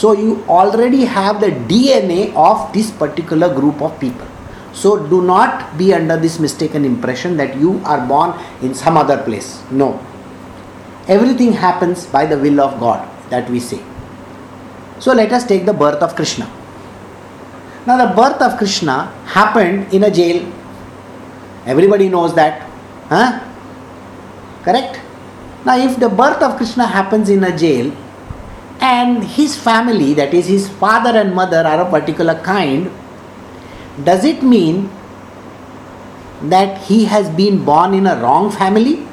so 0.00 0.12
you 0.24 0.32
already 0.58 1.04
have 1.18 1.40
the 1.46 1.52
dna 1.72 2.20
of 2.48 2.72
this 2.76 2.90
particular 3.02 3.48
group 3.60 3.80
of 3.88 3.98
people 4.04 4.28
so 4.82 4.90
do 5.12 5.22
not 5.32 5.66
be 5.80 5.88
under 6.00 6.16
this 6.26 6.38
mistaken 6.46 6.84
impression 6.92 7.36
that 7.42 7.56
you 7.64 7.80
are 7.94 8.00
born 8.12 8.38
in 8.62 8.74
some 8.84 8.96
other 9.04 9.18
place 9.28 9.50
no 9.82 9.90
everything 11.08 11.52
happens 11.52 12.06
by 12.06 12.26
the 12.26 12.38
will 12.38 12.60
of 12.60 12.78
God 12.78 13.08
that 13.30 13.48
we 13.50 13.60
say. 13.60 13.82
So 15.00 15.12
let 15.12 15.32
us 15.32 15.46
take 15.46 15.64
the 15.64 15.72
birth 15.72 16.02
of 16.02 16.14
Krishna. 16.14 16.50
Now, 17.86 17.96
the 17.96 18.14
birth 18.14 18.40
of 18.42 18.58
Krishna 18.58 19.06
happened 19.24 19.92
in 19.92 20.04
a 20.04 20.10
jail. 20.10 20.44
Everybody 21.66 22.08
knows 22.08 22.34
that. 22.34 22.68
Huh? 23.08 23.40
Correct? 24.62 25.00
Now, 25.64 25.78
if 25.78 25.98
the 25.98 26.08
birth 26.08 26.42
of 26.42 26.56
Krishna 26.56 26.86
happens 26.86 27.30
in 27.30 27.42
a 27.44 27.56
jail 27.56 27.94
and 28.80 29.24
his 29.24 29.56
family, 29.56 30.14
that 30.14 30.32
is 30.32 30.46
his 30.46 30.68
father 30.68 31.18
and 31.18 31.34
mother, 31.34 31.66
are 31.66 31.80
a 31.86 31.90
particular 31.90 32.40
kind, 32.42 32.90
does 34.04 34.24
it 34.24 34.42
mean 34.42 34.90
that 36.42 36.82
he 36.82 37.04
has 37.06 37.28
been 37.30 37.64
born 37.64 37.94
in 37.94 38.06
a 38.06 38.16
wrong 38.16 38.50
family? 38.50 39.06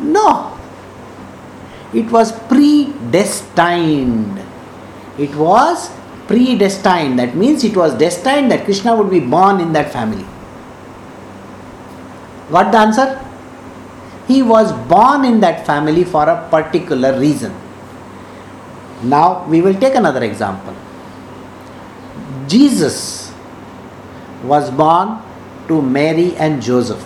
No. 0.00 0.58
It 1.92 2.10
was 2.10 2.32
predestined. 2.48 4.42
It 5.16 5.34
was 5.36 5.90
predestined. 6.26 7.18
That 7.20 7.36
means 7.36 7.62
it 7.62 7.76
was 7.76 7.94
destined 7.94 8.50
that 8.50 8.64
Krishna 8.64 8.96
would 8.96 9.10
be 9.10 9.20
born 9.20 9.60
in 9.60 9.72
that 9.74 9.92
family. 9.92 10.26
Got 12.50 12.72
the 12.72 12.78
answer? 12.78 13.23
He 14.26 14.42
was 14.42 14.72
born 14.88 15.24
in 15.24 15.40
that 15.40 15.66
family 15.66 16.04
for 16.04 16.28
a 16.28 16.48
particular 16.48 17.18
reason. 17.18 17.54
Now 19.02 19.44
we 19.46 19.60
will 19.60 19.74
take 19.74 19.94
another 19.94 20.22
example. 20.22 20.74
Jesus 22.48 23.32
was 24.42 24.70
born 24.70 25.20
to 25.68 25.82
Mary 25.82 26.34
and 26.36 26.62
Joseph. 26.62 27.04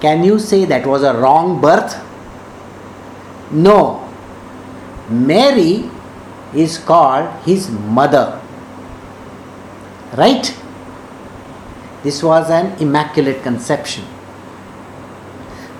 Can 0.00 0.24
you 0.24 0.38
say 0.38 0.64
that 0.64 0.86
was 0.86 1.02
a 1.02 1.14
wrong 1.16 1.60
birth? 1.60 1.94
No. 3.52 4.08
Mary 5.08 5.88
is 6.54 6.78
called 6.78 7.30
his 7.44 7.70
mother. 7.70 8.40
Right? 10.16 10.54
This 12.02 12.22
was 12.22 12.50
an 12.50 12.78
immaculate 12.80 13.42
conception. 13.42 14.04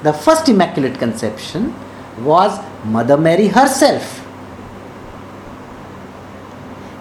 The 0.03 0.13
first 0.13 0.49
immaculate 0.49 0.99
conception 0.99 1.75
was 2.25 2.59
Mother 2.85 3.17
Mary 3.17 3.49
herself. 3.49 4.19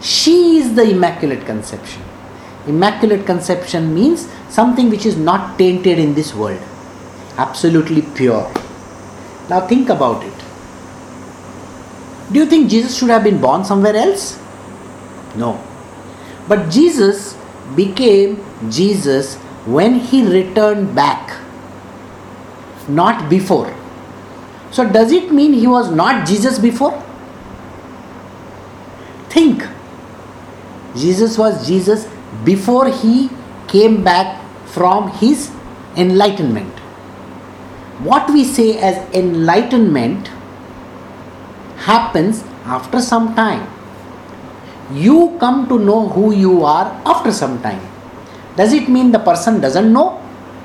She 0.01 0.57
is 0.57 0.75
the 0.75 0.89
immaculate 0.91 1.45
conception. 1.45 2.01
Immaculate 2.67 3.25
conception 3.25 3.93
means 3.93 4.27
something 4.49 4.89
which 4.89 5.05
is 5.05 5.17
not 5.17 5.57
tainted 5.57 5.97
in 5.97 6.13
this 6.13 6.33
world, 6.33 6.61
absolutely 7.37 8.03
pure. 8.03 8.51
Now 9.49 9.67
think 9.67 9.89
about 9.89 10.23
it. 10.23 10.33
Do 12.31 12.39
you 12.39 12.45
think 12.45 12.69
Jesus 12.69 12.97
should 12.97 13.09
have 13.09 13.23
been 13.23 13.41
born 13.41 13.65
somewhere 13.65 13.95
else? 13.95 14.39
No. 15.35 15.59
But 16.47 16.69
Jesus 16.69 17.35
became 17.75 18.43
Jesus 18.69 19.35
when 19.65 19.95
he 19.95 20.25
returned 20.25 20.95
back, 20.95 21.37
not 22.87 23.29
before. 23.29 23.73
So, 24.71 24.89
does 24.89 25.11
it 25.11 25.31
mean 25.31 25.53
he 25.53 25.67
was 25.67 25.91
not 25.91 26.27
Jesus 26.27 26.59
before? 26.59 27.01
Think. 29.29 29.65
Jesus 30.95 31.37
was 31.37 31.67
Jesus 31.67 32.07
before 32.43 32.89
he 32.89 33.29
came 33.67 34.03
back 34.03 34.41
from 34.65 35.09
his 35.11 35.51
enlightenment. 35.95 36.79
What 37.99 38.29
we 38.29 38.43
say 38.43 38.77
as 38.79 38.97
enlightenment 39.13 40.29
happens 41.77 42.43
after 42.65 43.01
some 43.01 43.35
time. 43.35 43.67
You 44.93 45.37
come 45.39 45.67
to 45.69 45.79
know 45.79 46.09
who 46.09 46.33
you 46.33 46.63
are 46.63 47.01
after 47.05 47.31
some 47.31 47.61
time. 47.61 47.81
Does 48.55 48.73
it 48.73 48.89
mean 48.89 49.11
the 49.11 49.19
person 49.19 49.61
doesn't 49.61 49.91
know? 49.91 50.20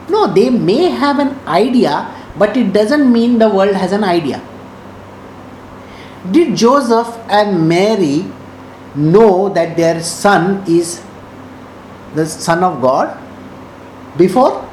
No, 0.08 0.32
they 0.32 0.50
may 0.50 0.90
have 0.90 1.18
an 1.18 1.38
idea, 1.46 2.12
but 2.38 2.56
it 2.56 2.72
doesn't 2.72 3.12
mean 3.12 3.38
the 3.38 3.48
world 3.48 3.74
has 3.74 3.92
an 3.92 4.04
idea. 4.04 4.42
Did 6.30 6.56
Joseph 6.56 7.08
and 7.28 7.68
Mary 7.68 8.24
know 8.94 9.48
that 9.50 9.76
their 9.76 10.02
son 10.02 10.64
is 10.66 11.02
the 12.14 12.26
Son 12.26 12.62
of 12.62 12.80
God 12.80 13.16
before? 14.16 14.68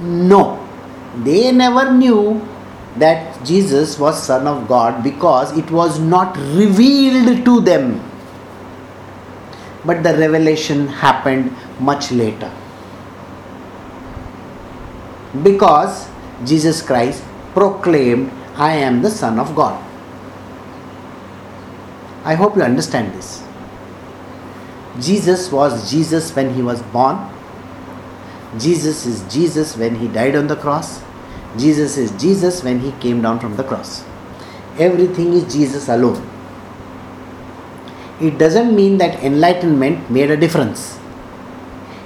No, 0.00 0.66
they 1.24 1.52
never 1.52 1.92
knew 1.92 2.46
that 2.96 3.44
Jesus 3.44 3.98
was 3.98 4.22
Son 4.22 4.46
of 4.46 4.68
God 4.68 5.02
because 5.02 5.56
it 5.56 5.70
was 5.70 5.98
not 5.98 6.36
revealed 6.36 7.44
to 7.44 7.60
them. 7.60 8.00
But 9.84 10.02
the 10.02 10.16
revelation 10.16 10.88
happened 10.88 11.54
much 11.80 12.12
later. 12.12 12.52
Because 15.42 16.08
Jesus 16.44 16.82
Christ 16.82 17.24
proclaimed, 17.54 18.30
I 18.56 18.74
am 18.74 19.00
the 19.00 19.10
Son 19.10 19.38
of 19.38 19.54
God. 19.54 19.82
I 22.24 22.34
hope 22.34 22.54
you 22.56 22.62
understand 22.62 23.14
this. 23.14 23.42
Jesus 25.00 25.50
was 25.50 25.90
Jesus 25.90 26.34
when 26.36 26.52
he 26.54 26.62
was 26.62 26.82
born. 26.82 27.30
Jesus 28.58 29.06
is 29.06 29.22
Jesus 29.32 29.76
when 29.76 29.94
he 29.94 30.08
died 30.08 30.36
on 30.36 30.46
the 30.46 30.56
cross. 30.56 31.02
Jesus 31.56 31.96
is 31.96 32.10
Jesus 32.12 32.62
when 32.62 32.80
he 32.80 32.92
came 32.92 33.22
down 33.22 33.40
from 33.40 33.56
the 33.56 33.64
cross. 33.64 34.04
Everything 34.78 35.32
is 35.32 35.50
Jesus 35.52 35.88
alone. 35.88 36.28
It 38.20 38.38
doesn't 38.38 38.74
mean 38.76 38.98
that 38.98 39.22
enlightenment 39.24 40.10
made 40.10 40.30
a 40.30 40.36
difference. 40.36 40.98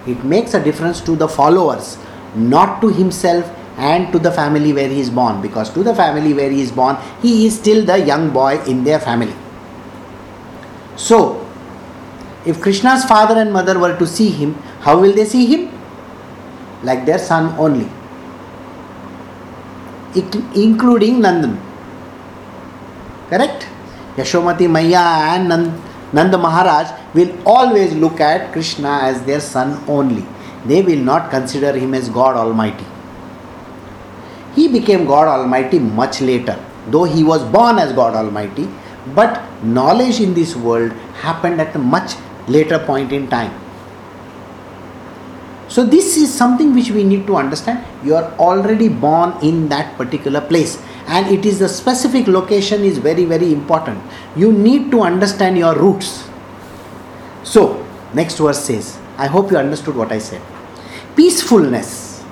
It 0.07 0.25
makes 0.25 0.55
a 0.55 0.62
difference 0.62 1.01
to 1.03 1.17
the 1.17 1.29
followers, 1.29 1.99
not 2.37 2.81
to 2.83 2.88
himself 2.88 3.51
and 3.77 4.12
to 4.12 4.18
the 4.18 4.31
family 4.31 4.72
where 4.72 4.88
he 4.88 5.01
is 5.01 5.11
born. 5.11 5.42
Because 5.42 5.70
to 5.70 5.83
the 5.83 5.94
family 5.94 6.33
where 6.33 6.51
he 6.51 6.61
is 6.61 6.70
born, 6.70 6.96
he 7.22 7.46
is 7.46 7.57
still 7.59 7.85
the 7.85 7.99
young 7.99 8.31
boy 8.31 8.62
in 8.64 8.85
their 8.85 9.01
family. 9.01 9.35
So, 10.96 11.46
if 12.44 12.61
Krishna's 12.61 13.05
father 13.05 13.38
and 13.40 13.53
mother 13.53 13.79
were 13.79 13.99
to 13.99 14.07
see 14.07 14.31
him, 14.31 14.55
how 14.81 15.01
will 15.01 15.12
they 15.14 15.25
see 15.25 15.46
him? 15.46 15.72
Like 16.83 17.05
their 17.07 17.18
son 17.18 17.55
only 17.59 17.88
including 20.16 21.20
Nandan. 21.20 21.59
Correct? 23.29 23.66
Yashomati 24.16 24.66
Maiya 24.68 25.37
and 25.37 25.51
Nand, 26.12 26.40
Maharaj 26.40 26.90
will 27.14 27.37
always 27.44 27.94
look 27.94 28.20
at 28.20 28.53
Krishna 28.53 29.01
as 29.03 29.22
their 29.25 29.40
son 29.40 29.83
only. 29.88 30.25
They 30.66 30.83
will 30.83 30.98
not 30.98 31.31
consider 31.31 31.72
him 31.72 31.94
as 31.94 32.09
God 32.09 32.37
Almighty. 32.37 32.85
He 34.55 34.68
became 34.68 35.07
God 35.07 35.29
Almighty 35.29 35.79
much 35.79 36.20
later, 36.20 36.59
though 36.88 37.05
he 37.05 37.22
was 37.22 37.44
born 37.44 37.79
as 37.79 37.92
God 37.92 38.14
Almighty, 38.14 38.68
but 39.14 39.42
knowledge 39.62 40.20
in 40.20 40.35
this 40.35 40.57
world 40.57 40.92
happened 41.20 41.61
at 41.61 41.76
a 41.76 41.79
much 41.79 42.14
later 42.48 42.79
point 42.79 43.12
in 43.12 43.29
time. 43.29 43.52
So, 45.68 45.85
this 45.85 46.16
is 46.16 46.33
something 46.33 46.74
which 46.74 46.90
we 46.90 47.02
need 47.05 47.26
to 47.26 47.37
understand. 47.37 47.85
You 48.05 48.14
are 48.14 48.33
already 48.38 48.88
born 48.88 49.35
in 49.42 49.68
that 49.68 49.96
particular 49.98 50.40
place, 50.40 50.81
and 51.07 51.26
it 51.26 51.44
is 51.44 51.59
the 51.59 51.68
specific 51.68 52.29
location 52.29 52.83
is 52.83 52.98
very, 52.98 53.24
very 53.24 53.52
important. 53.52 54.00
You 54.37 54.52
need 54.52 54.90
to 54.92 55.02
understand 55.02 55.59
your 55.59 55.76
roots. 55.76 56.29
So, 57.42 57.85
next 58.14 58.38
verse 58.38 58.64
says, 58.64 58.96
I 59.18 59.26
hope 59.26 59.50
you 59.50 59.59
understood 59.59 59.96
what 59.96 60.12
I 60.12 60.18
said. 60.18 60.40
Peacefulness. 61.16 62.22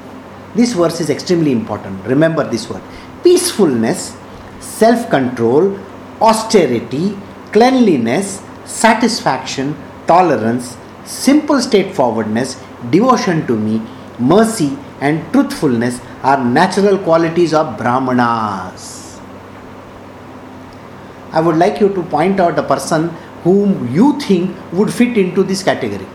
This 0.54 0.74
verse 0.74 1.00
is 1.00 1.08
extremely 1.08 1.52
important. 1.52 2.04
Remember 2.06 2.44
this 2.48 2.68
word. 2.68 2.82
Peacefulness, 3.22 4.14
self 4.60 5.08
control, 5.08 5.78
austerity, 6.20 7.16
cleanliness, 7.50 8.42
satisfaction, 8.66 9.74
tolerance, 10.06 10.76
simple 11.04 11.62
straightforwardness, 11.62 12.62
devotion 12.90 13.46
to 13.46 13.56
me, 13.56 13.80
mercy, 14.18 14.76
and 15.00 15.32
truthfulness 15.32 16.00
are 16.22 16.44
natural 16.44 16.98
qualities 16.98 17.54
of 17.54 17.78
Brahmanas. 17.78 19.18
I 21.32 21.40
would 21.40 21.56
like 21.56 21.80
you 21.80 21.88
to 21.88 22.02
point 22.02 22.38
out 22.38 22.58
a 22.58 22.62
person 22.62 23.08
whom 23.44 23.92
you 23.92 24.20
think 24.20 24.54
would 24.72 24.92
fit 24.92 25.16
into 25.16 25.42
this 25.42 25.62
category. 25.62 26.06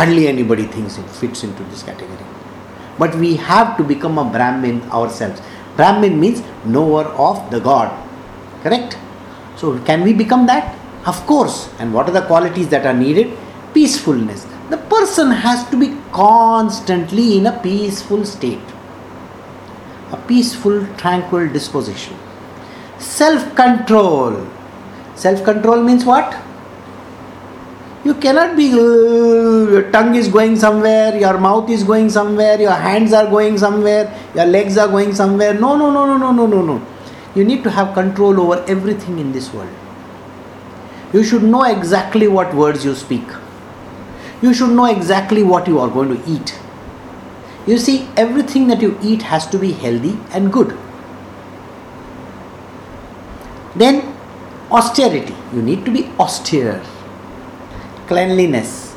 Hardly 0.00 0.28
anybody 0.28 0.64
thinks 0.64 0.96
it 0.96 1.10
fits 1.10 1.44
into 1.44 1.62
this 1.64 1.82
category. 1.82 2.24
But 2.98 3.14
we 3.16 3.36
have 3.36 3.76
to 3.76 3.84
become 3.84 4.16
a 4.16 4.24
Brahmin 4.24 4.80
ourselves. 4.84 5.42
Brahmin 5.76 6.18
means 6.18 6.42
knower 6.64 7.04
of 7.24 7.50
the 7.50 7.60
God. 7.60 7.90
Correct? 8.62 8.96
So, 9.58 9.78
can 9.80 10.02
we 10.02 10.14
become 10.14 10.46
that? 10.46 10.74
Of 11.04 11.26
course. 11.26 11.68
And 11.78 11.92
what 11.92 12.08
are 12.08 12.12
the 12.12 12.22
qualities 12.22 12.68
that 12.68 12.86
are 12.86 12.94
needed? 12.94 13.36
Peacefulness, 13.74 14.46
the 14.70 14.78
person 14.78 15.30
has 15.30 15.68
to 15.68 15.78
be 15.78 15.94
constantly 16.12 17.36
in 17.36 17.44
a 17.44 17.60
peaceful 17.60 18.24
state, 18.24 18.72
a 20.12 20.16
peaceful, 20.16 20.86
tranquil 20.96 21.46
disposition. 21.52 22.16
Self 22.98 23.54
control. 23.54 24.46
Self 25.14 25.44
control 25.44 25.82
means 25.82 26.06
what? 26.06 26.42
You 28.04 28.14
cannot 28.14 28.56
be, 28.56 28.72
uh, 28.72 29.70
your 29.72 29.90
tongue 29.90 30.14
is 30.14 30.28
going 30.28 30.56
somewhere, 30.56 31.16
your 31.16 31.38
mouth 31.38 31.68
is 31.68 31.82
going 31.84 32.08
somewhere, 32.08 32.58
your 32.60 32.72
hands 32.72 33.12
are 33.12 33.26
going 33.26 33.58
somewhere, 33.58 34.14
your 34.34 34.46
legs 34.46 34.78
are 34.78 34.88
going 34.88 35.14
somewhere. 35.14 35.52
No, 35.52 35.76
no, 35.76 35.90
no, 35.90 36.06
no, 36.06 36.16
no, 36.16 36.32
no, 36.32 36.46
no, 36.46 36.62
no. 36.62 36.86
You 37.34 37.44
need 37.44 37.62
to 37.64 37.70
have 37.70 37.92
control 37.94 38.40
over 38.40 38.64
everything 38.66 39.18
in 39.18 39.32
this 39.32 39.52
world. 39.52 39.68
You 41.12 41.22
should 41.22 41.42
know 41.42 41.64
exactly 41.64 42.26
what 42.26 42.54
words 42.54 42.84
you 42.84 42.94
speak 42.94 43.24
you 44.42 44.54
should 44.54 44.70
know 44.70 44.86
exactly 44.86 45.42
what 45.42 45.68
you 45.68 45.78
are 45.78 45.88
going 45.88 46.16
to 46.16 46.30
eat. 46.30 46.58
You 47.66 47.78
see, 47.78 48.08
everything 48.16 48.68
that 48.68 48.80
you 48.80 48.98
eat 49.02 49.22
has 49.22 49.46
to 49.48 49.58
be 49.58 49.72
healthy 49.72 50.18
and 50.32 50.52
good. 50.52 50.76
Then, 53.76 54.16
austerity. 54.70 55.34
You 55.52 55.62
need 55.62 55.84
to 55.84 55.90
be 55.90 56.06
austere 56.18 56.82
Cleanliness. 58.09 58.95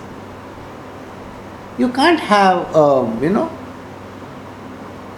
You 1.79 1.89
can't 1.91 2.21
have, 2.21 2.75
um, 2.75 3.23
you 3.23 3.31
know, 3.31 3.51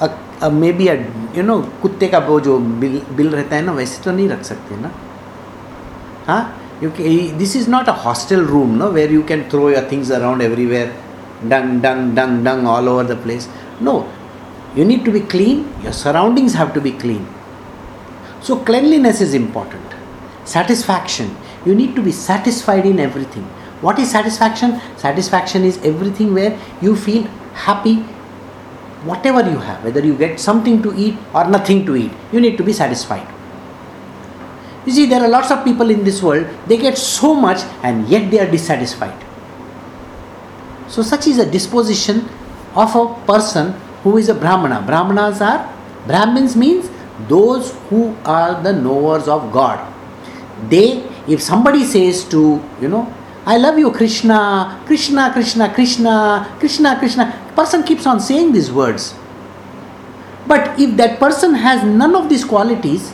a, 0.00 0.10
a 0.42 0.50
maybe 0.50 0.88
a 0.88 0.96
you 1.34 1.42
know 1.42 1.60
कुत्ते 1.82 2.08
का 2.08 2.18
वो 2.28 2.40
जो 2.40 2.58
bill 2.80 3.00
bill 3.16 3.28
रहता 3.34 3.56
है 3.56 3.62
ना 3.62 3.72
वैसे 3.72 4.02
तो 4.04 4.10
नहीं 4.12 4.28
रख 4.28 4.42
सकते 4.44 4.76
ना 4.80 4.90
हाँ 6.26 6.42
you 6.80 6.90
can, 6.90 7.38
this 7.38 7.54
is 7.54 7.68
not 7.68 7.88
a 7.88 7.92
hostel 7.92 8.40
room 8.40 8.78
no 8.78 8.90
where 8.90 9.10
you 9.10 9.22
can 9.22 9.48
throw 9.50 9.68
your 9.68 9.82
things 9.82 10.10
around 10.10 10.42
everywhere 10.42 10.92
dung 11.48 11.80
dung 11.80 12.14
dung 12.14 12.42
dung 12.44 12.66
all 12.66 12.88
over 12.88 13.04
the 13.04 13.16
place 13.16 13.48
no 13.80 14.06
you 14.74 14.84
need 14.84 15.04
to 15.04 15.12
be 15.12 15.20
clean 15.20 15.62
your 15.82 15.92
surroundings 15.92 16.54
have 16.54 16.72
to 16.72 16.80
be 16.80 16.92
clean 16.92 17.26
so 18.40 18.56
cleanliness 18.70 19.20
is 19.20 19.34
important 19.34 19.96
satisfaction 20.44 21.36
you 21.66 21.74
need 21.74 21.94
to 21.94 22.02
be 22.02 22.12
satisfied 22.12 22.86
in 22.86 22.98
everything 22.98 23.46
what 23.81 23.99
is 23.99 24.09
satisfaction 24.09 24.79
satisfaction 24.97 25.63
is 25.63 25.77
everything 25.83 26.33
where 26.33 26.57
you 26.81 26.95
feel 26.95 27.23
happy 27.53 27.95
whatever 29.11 29.41
you 29.49 29.57
have 29.57 29.83
whether 29.83 30.03
you 30.03 30.17
get 30.17 30.39
something 30.39 30.81
to 30.81 30.93
eat 30.95 31.15
or 31.33 31.47
nothing 31.47 31.85
to 31.85 31.95
eat 31.95 32.11
you 32.31 32.39
need 32.39 32.57
to 32.57 32.63
be 32.63 32.73
satisfied 32.73 33.35
you 34.85 34.91
see, 34.91 35.05
there 35.07 35.21
are 35.21 35.27
lots 35.27 35.49
of 35.49 35.63
people 35.63 35.89
in 35.89 36.03
this 36.03 36.21
world, 36.21 36.47
they 36.67 36.77
get 36.77 36.97
so 36.97 37.33
much 37.33 37.61
and 37.81 38.07
yet 38.07 38.29
they 38.29 38.39
are 38.39 38.49
dissatisfied. 38.49 39.17
So, 40.87 41.01
such 41.01 41.25
is 41.27 41.39
a 41.39 41.49
disposition 41.49 42.29
of 42.75 42.95
a 42.95 43.25
person 43.25 43.71
who 44.03 44.17
is 44.17 44.29
a 44.29 44.35
Brahmana. 44.35 44.83
Brahmanas 44.85 45.41
are, 45.41 45.73
Brahmins 46.05 46.55
means 46.55 46.91
those 47.27 47.73
who 47.89 48.15
are 48.25 48.61
the 48.61 48.73
knowers 48.73 49.27
of 49.27 49.51
God. 49.51 49.91
They, 50.69 51.03
if 51.27 51.41
somebody 51.41 51.83
says 51.83 52.23
to, 52.25 52.61
you 52.79 52.87
know, 52.87 53.11
I 53.45 53.57
love 53.57 53.77
you, 53.77 53.91
Krishna, 53.91 54.81
Krishna, 54.87 55.31
Krishna, 55.31 55.71
Krishna, 55.73 56.55
Krishna, 56.59 56.97
Krishna, 56.97 57.51
person 57.55 57.83
keeps 57.83 58.07
on 58.07 58.19
saying 58.19 58.53
these 58.53 58.71
words. 58.71 59.13
But 60.47 60.79
if 60.79 60.97
that 60.97 61.19
person 61.19 61.53
has 61.53 61.83
none 61.83 62.15
of 62.15 62.27
these 62.27 62.43
qualities, 62.43 63.13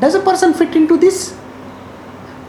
does 0.00 0.16
a 0.16 0.20
person 0.20 0.52
fit 0.52 0.74
into 0.74 0.96
this? 0.96 1.36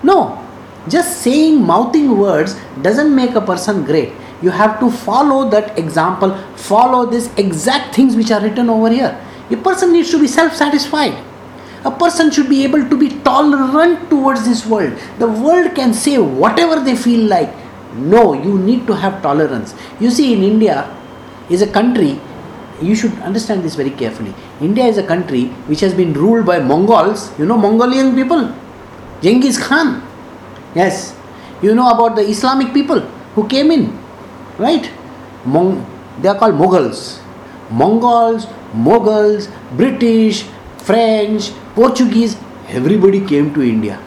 No. 0.01 0.39
Just 0.87 1.21
saying, 1.21 1.61
mouthing 1.61 2.17
words 2.17 2.55
doesn't 2.81 3.15
make 3.15 3.35
a 3.35 3.41
person 3.41 3.83
great. 3.83 4.11
You 4.41 4.49
have 4.49 4.79
to 4.79 4.89
follow 4.91 5.49
that 5.51 5.77
example, 5.77 6.35
follow 6.55 7.05
these 7.05 7.33
exact 7.35 7.95
things 7.95 8.15
which 8.15 8.31
are 8.31 8.41
written 8.41 8.69
over 8.69 8.89
here. 8.89 9.17
A 9.51 9.57
person 9.57 9.93
needs 9.93 10.09
to 10.11 10.19
be 10.19 10.27
self 10.27 10.55
satisfied. 10.55 11.13
A 11.85 11.91
person 11.91 12.31
should 12.31 12.49
be 12.49 12.63
able 12.63 12.87
to 12.89 12.97
be 12.97 13.09
tolerant 13.21 14.09
towards 14.09 14.45
this 14.45 14.65
world. 14.65 14.97
The 15.19 15.27
world 15.27 15.75
can 15.75 15.93
say 15.93 16.17
whatever 16.17 16.79
they 16.79 16.95
feel 16.95 17.27
like. 17.27 17.53
No, 17.95 18.33
you 18.33 18.57
need 18.57 18.87
to 18.87 18.93
have 18.95 19.21
tolerance. 19.21 19.75
You 19.99 20.09
see, 20.09 20.33
in 20.33 20.43
India 20.43 20.89
is 21.49 21.61
a 21.61 21.67
country, 21.67 22.19
you 22.81 22.95
should 22.95 23.13
understand 23.19 23.63
this 23.63 23.75
very 23.75 23.91
carefully. 23.91 24.33
India 24.61 24.85
is 24.85 24.97
a 24.97 25.03
country 25.03 25.45
which 25.67 25.81
has 25.81 25.93
been 25.93 26.13
ruled 26.13 26.45
by 26.45 26.59
Mongols, 26.59 27.37
you 27.37 27.45
know, 27.45 27.57
Mongolian 27.57 28.15
people. 28.15 28.53
Genghis 29.21 29.57
Khan. 29.57 30.01
Yes. 30.75 31.15
You 31.61 31.75
know 31.75 31.89
about 31.91 32.15
the 32.15 32.21
Islamic 32.21 32.73
people 32.73 32.99
who 33.35 33.47
came 33.47 33.71
in, 33.71 33.97
right? 34.57 34.89
Mong- 35.45 35.85
they 36.21 36.29
are 36.29 36.37
called 36.37 36.55
Mughals. 36.55 37.19
Mongols, 37.69 38.47
Mughals, 38.73 39.49
British, 39.77 40.43
French, 40.77 41.51
Portuguese, 41.75 42.37
everybody 42.67 43.19
came 43.25 43.51
to 43.53 43.63
India 43.63 43.99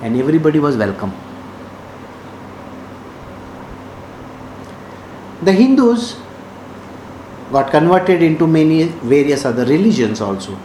and 0.00 0.18
everybody 0.18 0.58
was 0.58 0.76
welcome. 0.76 1.12
The 5.42 5.52
Hindus 5.52 6.16
got 7.52 7.70
converted 7.70 8.22
into 8.22 8.46
many 8.46 8.84
various 8.84 9.44
other 9.44 9.66
religions 9.66 10.22
also. 10.22 10.58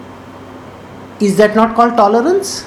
Is 1.20 1.36
that 1.38 1.58
not 1.58 1.76
called 1.76 1.98
tolerance? 1.98 2.66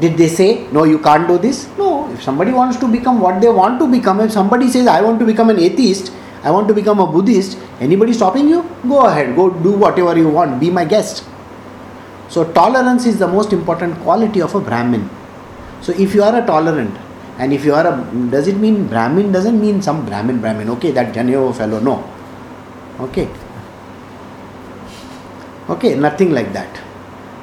Did 0.00 0.16
they 0.16 0.26
say, 0.26 0.66
no, 0.72 0.82
you 0.82 0.98
can't 0.98 1.28
do 1.28 1.38
this? 1.38 1.68
No, 1.78 2.12
if 2.12 2.24
somebody 2.24 2.50
wants 2.50 2.76
to 2.78 2.88
become 2.88 3.20
what 3.20 3.40
they 3.40 3.48
want 3.48 3.78
to 3.78 3.86
become, 3.86 4.18
if 4.18 4.32
somebody 4.32 4.68
says, 4.68 4.88
I 4.88 5.00
want 5.00 5.20
to 5.20 5.26
become 5.26 5.48
an 5.50 5.60
atheist, 5.60 6.12
I 6.44 6.50
want 6.50 6.68
to 6.68 6.74
become 6.74 7.00
a 7.00 7.06
Buddhist, 7.06 7.58
anybody 7.80 8.12
stopping 8.12 8.48
you? 8.48 8.62
Go 8.86 9.06
ahead, 9.06 9.34
go 9.34 9.48
do 9.48 9.72
whatever 9.72 10.16
you 10.16 10.28
want, 10.28 10.60
be 10.60 10.70
my 10.70 10.84
guest. 10.84 11.24
So, 12.28 12.44
tolerance 12.52 13.06
is 13.06 13.18
the 13.18 13.26
most 13.26 13.52
important 13.52 13.98
quality 14.00 14.42
of 14.42 14.54
a 14.54 14.60
Brahmin. 14.60 15.08
So, 15.80 15.92
if 15.92 16.14
you 16.14 16.22
are 16.22 16.36
a 16.36 16.44
tolerant, 16.44 16.96
and 17.38 17.52
if 17.52 17.64
you 17.64 17.74
are 17.74 17.86
a, 17.86 18.30
does 18.30 18.46
it 18.46 18.56
mean 18.58 18.86
Brahmin? 18.86 19.32
Doesn't 19.32 19.58
mean 19.58 19.80
some 19.80 20.04
Brahmin, 20.04 20.40
Brahmin, 20.40 20.68
okay, 20.70 20.90
that 20.90 21.14
Janeo 21.14 21.54
fellow, 21.54 21.80
no. 21.80 22.08
Okay. 23.00 23.28
Okay, 25.68 25.94
nothing 25.94 26.32
like 26.32 26.52
that. 26.52 26.80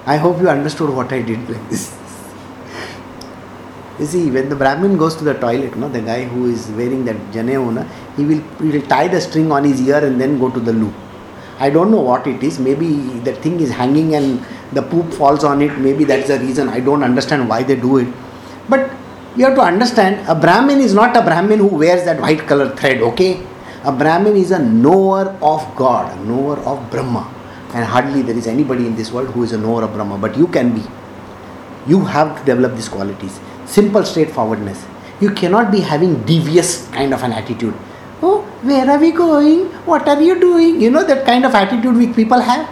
I 0.06 0.18
hope 0.18 0.40
you 0.40 0.50
understood 0.50 0.92
what 0.92 1.12
I 1.12 1.22
did 1.24 1.50
like 1.50 1.70
this. 1.70 2.01
You 4.02 4.08
see, 4.08 4.32
when 4.32 4.50
the 4.50 4.56
Brahmin 4.56 4.98
goes 4.98 5.16
to 5.18 5.24
the 5.24 5.36
toilet, 5.36 5.76
no, 5.78 5.88
the 5.88 6.02
guy 6.02 6.24
who 6.24 6.48
is 6.52 6.68
wearing 6.70 7.06
that 7.06 7.18
Janeo, 7.34 7.72
no, 7.72 7.84
he 8.18 8.26
will 8.26 8.42
he 8.60 8.70
will 8.76 8.88
tie 8.94 9.08
the 9.08 9.22
string 9.22 9.52
on 9.52 9.64
his 9.64 9.80
ear 9.88 10.04
and 10.04 10.20
then 10.20 10.40
go 10.40 10.50
to 10.50 10.60
the 10.60 10.74
loo. 10.74 10.92
I 11.60 11.70
don't 11.70 11.92
know 11.92 12.02
what 12.02 12.26
it 12.26 12.42
is. 12.42 12.58
Maybe 12.58 12.88
the 13.28 13.34
thing 13.44 13.60
is 13.60 13.70
hanging 13.70 14.16
and 14.16 14.44
the 14.74 14.82
poop 14.82 15.14
falls 15.14 15.44
on 15.44 15.62
it. 15.62 15.78
Maybe 15.78 16.04
that's 16.04 16.30
the 16.30 16.40
reason. 16.40 16.68
I 16.68 16.80
don't 16.80 17.04
understand 17.04 17.48
why 17.48 17.62
they 17.62 17.76
do 17.76 18.00
it. 18.00 18.08
But 18.68 18.90
you 19.36 19.46
have 19.46 19.54
to 19.56 19.62
understand 19.62 20.28
a 20.28 20.34
Brahmin 20.34 20.80
is 20.80 20.96
not 20.96 21.16
a 21.16 21.22
Brahmin 21.22 21.60
who 21.60 21.68
wears 21.68 22.04
that 22.06 22.20
white 22.20 22.48
color 22.48 22.76
thread, 22.76 23.04
okay? 23.12 23.46
A 23.84 23.92
Brahmin 23.92 24.36
is 24.36 24.50
a 24.50 24.58
knower 24.58 25.38
of 25.44 25.76
God, 25.76 26.12
a 26.18 26.24
knower 26.24 26.58
of 26.62 26.90
Brahma. 26.90 27.32
And 27.76 27.86
hardly 27.86 28.24
there 28.24 28.36
is 28.36 28.48
anybody 28.48 28.88
in 28.88 28.96
this 28.96 29.12
world 29.12 29.30
who 29.30 29.44
is 29.44 29.54
a 29.54 29.60
knower 29.60 29.84
of 29.84 29.94
Brahma, 29.94 30.18
but 30.18 30.36
you 30.36 30.48
can 30.48 30.74
be. 30.74 30.84
You 31.86 32.06
have 32.06 32.40
to 32.40 32.46
develop 32.46 32.76
these 32.76 32.90
qualities 32.90 33.40
Simple 33.71 34.05
straightforwardness. 34.05 34.85
You 35.21 35.31
cannot 35.31 35.71
be 35.73 35.81
having 35.81 36.23
devious 36.25 36.89
kind 36.89 37.13
of 37.15 37.23
an 37.23 37.33
attitude. 37.33 37.75
Oh, 38.23 38.43
where 38.63 38.89
are 38.91 38.99
we 38.99 39.13
going? 39.13 39.67
What 39.85 40.09
are 40.09 40.21
you 40.21 40.39
doing? 40.41 40.81
You 40.81 40.91
know 40.91 41.05
that 41.05 41.27
kind 41.27 41.45
of 41.45 41.55
attitude 41.55 41.97
which 41.97 42.15
people 42.15 42.41
have. 42.41 42.69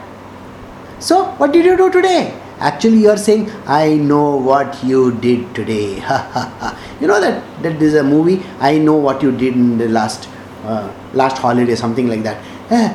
So, 0.98 1.24
what 1.36 1.52
did 1.52 1.64
you 1.64 1.76
do 1.76 1.90
today? 1.90 2.40
Actually, 2.60 2.98
you 2.98 3.10
are 3.10 3.16
saying, 3.16 3.50
I 3.66 3.94
know 3.94 4.36
what 4.36 4.82
you 4.84 5.12
did 5.12 5.54
today. 5.54 5.96
you 7.00 7.06
know 7.06 7.20
that, 7.20 7.42
that 7.62 7.78
there's 7.78 7.94
a 7.94 8.02
movie, 8.02 8.42
I 8.60 8.78
know 8.78 8.94
what 8.94 9.22
you 9.22 9.32
did 9.32 9.54
in 9.54 9.76
the 9.76 9.88
last 9.88 10.28
uh, 10.64 10.90
last 11.12 11.38
holiday, 11.38 11.74
something 11.74 12.08
like 12.08 12.22
that. 12.22 12.38
Eh, 12.70 12.94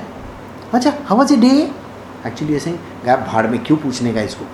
अच्छा 0.73 1.05
how 1.05 1.15
was 1.17 1.31
your 1.31 1.39
day? 1.39 1.71
Actually, 2.23 2.51
you're 2.51 2.59
saying, 2.59 2.79
यार 3.05 3.21
भाड़ 3.27 3.45
में 3.47 3.63
क्यों 3.63 3.77
पूछने 3.77 4.13
का 4.13 4.21
इसको 4.21 4.45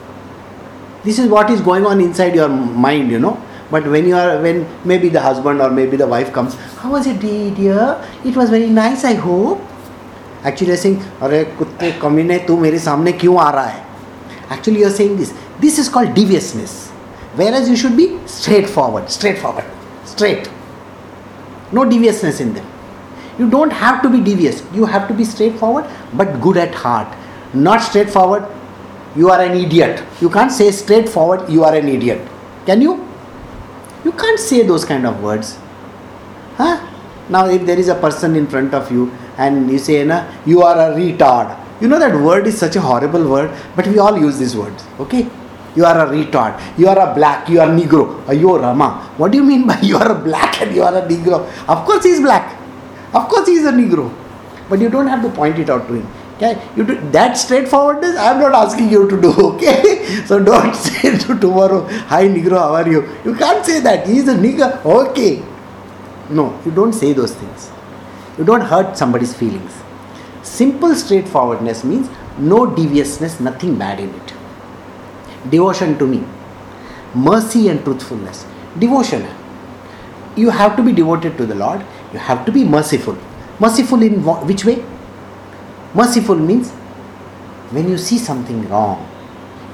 this 1.03 1.19
is 1.19 1.27
what 1.29 1.49
is 1.49 1.61
going 1.61 1.85
on 1.85 2.01
inside 2.01 2.35
your 2.35 2.49
mind 2.49 3.11
you 3.11 3.19
know 3.19 3.37
but 3.71 3.87
when 3.87 4.07
you 4.07 4.15
are 4.15 4.41
when 4.41 4.65
maybe 4.83 5.09
the 5.09 5.21
husband 5.21 5.61
or 5.61 5.69
maybe 5.69 5.97
the 5.97 6.07
wife 6.07 6.31
comes 6.33 6.55
how 6.81 6.91
was 6.91 7.07
your 7.07 7.17
day 7.17 7.51
dear 7.51 7.85
it 8.23 8.35
was 8.35 8.49
very 8.49 8.69
nice 8.69 9.03
i 9.03 9.13
hope 9.13 9.61
actually 10.43 10.67
you're 10.67 10.83
saying 10.85 10.99
अरे 11.21 11.43
कुत्ते 11.59 11.91
कमीने 12.01 12.37
तू 12.47 12.57
मेरे 12.65 12.79
सामने 12.79 13.11
क्यों 13.23 13.37
आ 13.39 13.49
रहा 13.57 13.65
है 13.65 13.83
actually 14.55 14.83
you're 14.83 14.97
saying 14.99 15.17
this 15.21 15.33
this 15.63 15.79
is 15.83 15.89
called 15.95 16.13
deviousness 16.19 16.75
whereas 17.41 17.69
you 17.69 17.75
should 17.83 17.97
be 17.97 18.07
straightforward 18.37 19.09
straightforward 19.09 19.65
straight 20.13 20.49
no 21.77 21.85
deviousness 21.93 22.39
in 22.45 22.53
them 22.57 22.67
you 23.39 23.49
don't 23.49 23.73
have 23.83 24.01
to 24.03 24.09
be 24.09 24.21
devious 24.29 24.61
you 24.73 24.85
have 24.95 25.07
to 25.07 25.13
be 25.21 25.25
straightforward 25.31 25.85
but 26.21 26.39
good 26.45 26.57
at 26.65 26.75
heart 26.83 27.17
not 27.53 27.81
straightforward 27.89 28.45
you 29.16 29.30
are 29.30 29.40
an 29.40 29.56
idiot. 29.56 30.04
You 30.20 30.30
can't 30.30 30.52
say 30.52 30.70
straightforward, 30.70 31.50
you 31.50 31.64
are 31.64 31.74
an 31.74 31.88
idiot. 31.88 32.26
Can 32.66 32.80
you? 32.80 33.06
You 34.04 34.12
can't 34.12 34.38
say 34.38 34.62
those 34.66 34.84
kind 34.84 35.06
of 35.06 35.22
words. 35.22 35.58
Huh? 36.56 36.86
Now, 37.28 37.48
if 37.48 37.64
there 37.66 37.78
is 37.78 37.88
a 37.88 37.94
person 37.94 38.36
in 38.36 38.46
front 38.46 38.74
of 38.74 38.90
you 38.90 39.12
and 39.36 39.70
you 39.70 39.78
say, 39.78 40.04
na, 40.04 40.26
you 40.44 40.62
are 40.62 40.76
a 40.90 40.94
retard. 40.96 41.56
You 41.80 41.88
know 41.88 41.98
that 41.98 42.14
word 42.14 42.46
is 42.46 42.58
such 42.58 42.76
a 42.76 42.80
horrible 42.80 43.28
word, 43.28 43.56
but 43.76 43.86
we 43.86 43.98
all 43.98 44.18
use 44.18 44.38
these 44.38 44.56
words. 44.56 44.84
Okay? 44.98 45.28
You 45.76 45.84
are 45.84 46.06
a 46.06 46.10
retard. 46.10 46.60
You 46.78 46.88
are 46.88 46.98
a 46.98 47.14
black. 47.14 47.48
You 47.48 47.60
are 47.60 47.68
Negro. 47.68 48.22
Ayo 48.24 48.60
Rama. 48.60 49.12
What 49.16 49.32
do 49.32 49.38
you 49.38 49.44
mean 49.44 49.66
by 49.66 49.78
you 49.82 49.96
are 49.96 50.10
a 50.10 50.14
black 50.14 50.60
and 50.60 50.74
you 50.74 50.82
are 50.82 50.94
a 50.94 51.02
Negro? 51.02 51.46
Of 51.68 51.86
course, 51.86 52.04
he 52.04 52.10
is 52.10 52.20
black. 52.20 52.58
Of 53.14 53.28
course, 53.28 53.46
he 53.48 53.54
is 53.54 53.66
a 53.66 53.72
Negro. 53.72 54.12
But 54.68 54.80
you 54.80 54.88
don't 54.88 55.06
have 55.06 55.22
to 55.22 55.30
point 55.30 55.58
it 55.58 55.70
out 55.70 55.86
to 55.88 55.94
him. 55.94 56.06
Okay, 56.40 56.58
you 56.74 56.84
do 56.84 56.94
that 57.10 57.36
straightforwardness. 57.36 58.16
I 58.16 58.30
am 58.32 58.40
not 58.40 58.54
asking 58.54 58.88
you 58.90 59.06
to 59.08 59.20
do. 59.20 59.30
Okay, 59.50 60.24
so 60.24 60.42
don't 60.42 60.74
say 60.84 61.10
to 61.24 61.38
tomorrow, 61.38 61.80
"Hi 62.12 62.20
Negro, 62.26 62.58
how 62.58 62.74
are 62.76 62.88
you?" 62.90 63.00
You 63.24 63.34
can't 63.40 63.66
say 63.70 63.80
that. 63.86 64.06
He 64.06 64.16
is 64.20 64.28
a 64.34 64.36
nigger. 64.44 64.68
Okay, 64.92 65.42
no, 66.38 66.44
you 66.64 66.72
don't 66.78 66.94
say 67.00 67.12
those 67.12 67.34
things. 67.40 67.66
You 68.38 68.44
don't 68.50 68.62
hurt 68.72 68.96
somebody's 68.96 69.34
feelings. 69.40 69.74
Simple 70.42 70.94
straightforwardness 70.94 71.82
means 71.90 72.08
no 72.52 72.60
deviousness, 72.78 73.38
nothing 73.48 73.76
bad 73.82 74.00
in 74.00 74.14
it. 74.20 74.32
Devotion 75.56 75.98
to 75.98 76.06
me, 76.06 76.22
mercy 77.14 77.68
and 77.68 77.84
truthfulness. 77.84 78.46
Devotion. 78.78 79.26
You 80.36 80.48
have 80.62 80.74
to 80.80 80.82
be 80.88 80.92
devoted 81.02 81.36
to 81.42 81.44
the 81.52 81.60
Lord. 81.66 81.84
You 82.14 82.18
have 82.30 82.46
to 82.46 82.52
be 82.52 82.64
merciful. 82.64 83.18
Merciful 83.58 84.02
in 84.08 84.24
which 84.52 84.64
way? 84.64 84.78
Merciful 85.94 86.36
means 86.36 86.70
when 87.70 87.88
you 87.88 87.98
see 87.98 88.18
something 88.18 88.68
wrong, 88.68 89.06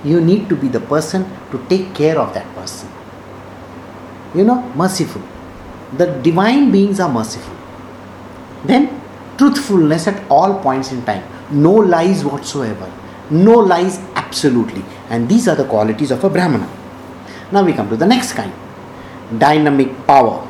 you 0.05 0.21
need 0.21 0.49
to 0.49 0.57
be 0.57 0.69
the 0.69 0.81
person 0.81 1.25
to 1.51 1.65
take 1.69 1.95
care 1.95 2.19
of 2.19 2.33
that 2.35 2.47
person. 2.55 2.89
You 4.35 4.45
know, 4.45 4.63
merciful. 4.75 5.23
The 5.97 6.07
divine 6.23 6.71
beings 6.71 7.01
are 7.01 7.13
merciful. 7.13 7.55
Then, 8.65 9.01
truthfulness 9.39 10.07
at 10.07 10.31
all 10.31 10.61
points 10.61 10.93
in 10.93 11.05
time. 11.05 11.25
No 11.51 11.73
lies 11.73 12.25
whatsoever. 12.25 12.93
No 13.31 13.59
lies 13.59 13.99
absolutely. 14.15 14.85
And 15.11 15.29
these 15.29 15.49
are 15.49 15.55
the 15.55 15.65
qualities 15.65 16.11
of 16.11 16.23
a 16.25 16.31
Brahmana. 16.31 16.69
Now 17.53 17.65
we 17.65 17.73
come 17.73 17.89
to 17.89 17.97
the 17.97 18.07
next 18.07 18.33
kind 18.33 18.53
dynamic 19.39 20.07
power, 20.07 20.47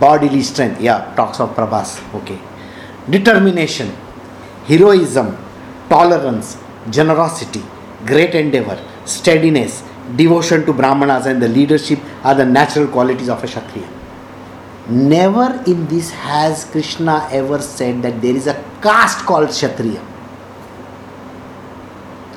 bodily 0.00 0.42
strength. 0.42 0.80
Yeah, 0.80 1.12
talks 1.14 1.40
of 1.40 1.54
Prabhas. 1.54 2.02
Okay. 2.22 2.38
Determination, 3.08 3.94
heroism, 4.66 5.36
tolerance, 5.88 6.56
generosity, 6.90 7.62
great 8.06 8.34
endeavor, 8.34 8.82
steadiness, 9.04 9.82
devotion 10.16 10.64
to 10.66 10.72
Brahmanas 10.72 11.26
and 11.26 11.42
the 11.42 11.48
leadership 11.48 11.98
are 12.22 12.34
the 12.34 12.44
natural 12.44 12.86
qualities 12.88 13.28
of 13.28 13.42
a 13.42 13.46
Kshatriya. 13.46 13.88
Never 14.88 15.62
in 15.66 15.86
this 15.86 16.10
has 16.10 16.64
Krishna 16.66 17.26
ever 17.32 17.60
said 17.60 18.02
that 18.02 18.20
there 18.20 18.36
is 18.36 18.46
a 18.46 18.62
caste 18.82 19.24
called 19.24 19.48
Kshatriya. 19.48 20.04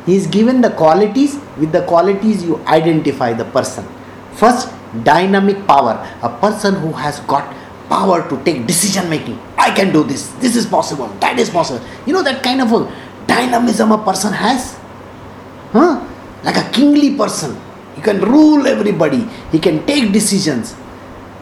He 0.06 0.16
is 0.16 0.28
given 0.28 0.62
the 0.62 0.70
qualities, 0.70 1.38
with 1.58 1.74
the 1.74 1.86
qualities 1.86 2.44
you 2.44 2.64
identify 2.66 3.34
the 3.34 3.44
person. 3.44 3.86
First, 4.34 4.70
dynamic 5.04 5.68
power, 5.68 6.08
a 6.22 6.30
person 6.40 6.76
who 6.76 6.94
has 6.94 7.20
got 7.22 7.54
power 7.90 8.28
to 8.30 8.42
take 8.46 8.66
decision 8.66 9.10
making. 9.10 9.38
I 9.68 9.72
can 9.76 9.92
do 9.92 10.04
this, 10.04 10.28
this 10.44 10.56
is 10.56 10.66
possible, 10.66 11.08
that 11.24 11.38
is 11.40 11.50
possible. 11.50 11.86
You 12.06 12.14
know 12.14 12.24
that 12.24 12.42
kind 12.44 12.62
of 12.62 12.72
a 12.72 12.82
dynamism 13.28 13.92
a 13.92 14.00
person 14.10 14.34
has? 14.34 14.78
Huh? 15.72 15.94
Like 16.44 16.58
a 16.58 16.70
kingly 16.72 17.16
person. 17.16 17.60
He 17.96 18.02
can 18.02 18.22
rule 18.22 18.68
everybody, 18.68 19.28
he 19.52 19.60
can 19.60 19.86
take 19.86 20.12
decisions. 20.14 20.76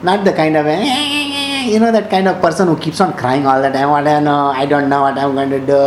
Not 0.03 0.25
the 0.25 0.33
kind 0.33 0.57
of 0.57 0.65
you 1.71 1.79
know, 1.79 1.91
that 1.91 2.09
kind 2.09 2.27
of 2.27 2.41
person 2.41 2.67
who 2.67 2.77
keeps 2.77 3.01
on 3.01 3.13
crying 3.13 3.45
all 3.45 3.61
the 3.61 3.69
time. 3.69 3.89
What 3.89 4.07
I 4.07 4.19
know, 4.19 4.47
I 4.47 4.65
don't 4.65 4.89
know 4.89 5.01
what 5.01 5.17
I'm 5.17 5.33
going 5.33 5.49
to 5.49 5.59
do. 5.59 5.79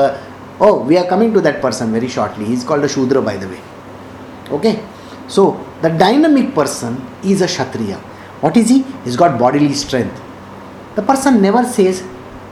Oh, 0.60 0.82
we 0.82 0.98
are 0.98 1.06
coming 1.06 1.32
to 1.34 1.40
that 1.42 1.60
person 1.62 1.92
very 1.92 2.08
shortly. 2.08 2.44
He's 2.44 2.64
called 2.64 2.82
a 2.82 2.88
Shudra, 2.88 3.22
by 3.22 3.36
the 3.36 3.48
way. 3.48 3.60
Okay? 4.50 4.82
So, 5.28 5.64
The 5.80 5.90
dynamic 5.90 6.54
person 6.54 7.00
is 7.22 7.40
a 7.40 7.46
Kshatriya. 7.46 7.98
What 8.40 8.56
is 8.56 8.68
he? 8.68 8.84
He's 9.04 9.16
got 9.16 9.38
bodily 9.38 9.72
strength. 9.74 10.20
The 10.96 11.02
person 11.02 11.40
never 11.40 11.62
says, 11.64 12.02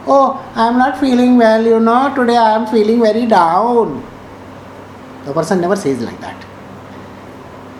Oh, 0.07 0.39
I'm 0.55 0.79
not 0.79 1.01
feeling 1.01 1.37
well, 1.37 1.65
you 1.65 1.81
know, 1.81 2.15
today 2.15 2.37
I 2.37 2.55
am 2.55 2.67
feeling 2.67 3.01
very 3.01 3.27
down. 3.27 4.05
The 5.25 5.33
person 5.33 5.61
never 5.61 5.75
says 5.75 6.01
like 6.01 6.21
that. 6.21 6.45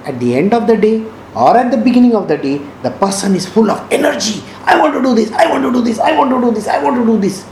At 0.05 0.19
the 0.19 0.35
end 0.35 0.53
of 0.53 0.67
the 0.67 0.77
day, 0.77 1.05
or 1.37 1.57
at 1.57 1.71
the 1.71 1.77
beginning 1.77 2.17
of 2.17 2.27
the 2.27 2.37
day, 2.37 2.59
the 2.83 2.91
person 2.91 3.37
is 3.37 3.47
full 3.47 3.71
of 3.71 3.93
energy. 3.93 4.43
I 4.65 4.79
want 4.79 4.95
to 4.95 5.03
do 5.03 5.15
this, 5.15 5.31
I 5.31 5.49
want 5.49 5.63
to 5.65 5.73
do 5.73 5.83
this, 5.83 6.01
I 6.01 6.17
want 6.19 6.31
to 6.31 6.41
do 6.41 6.51
this, 6.51 6.67
I 6.67 6.83
want 6.83 6.97
to 6.97 7.07
do 7.07 7.19
this. 7.19 7.45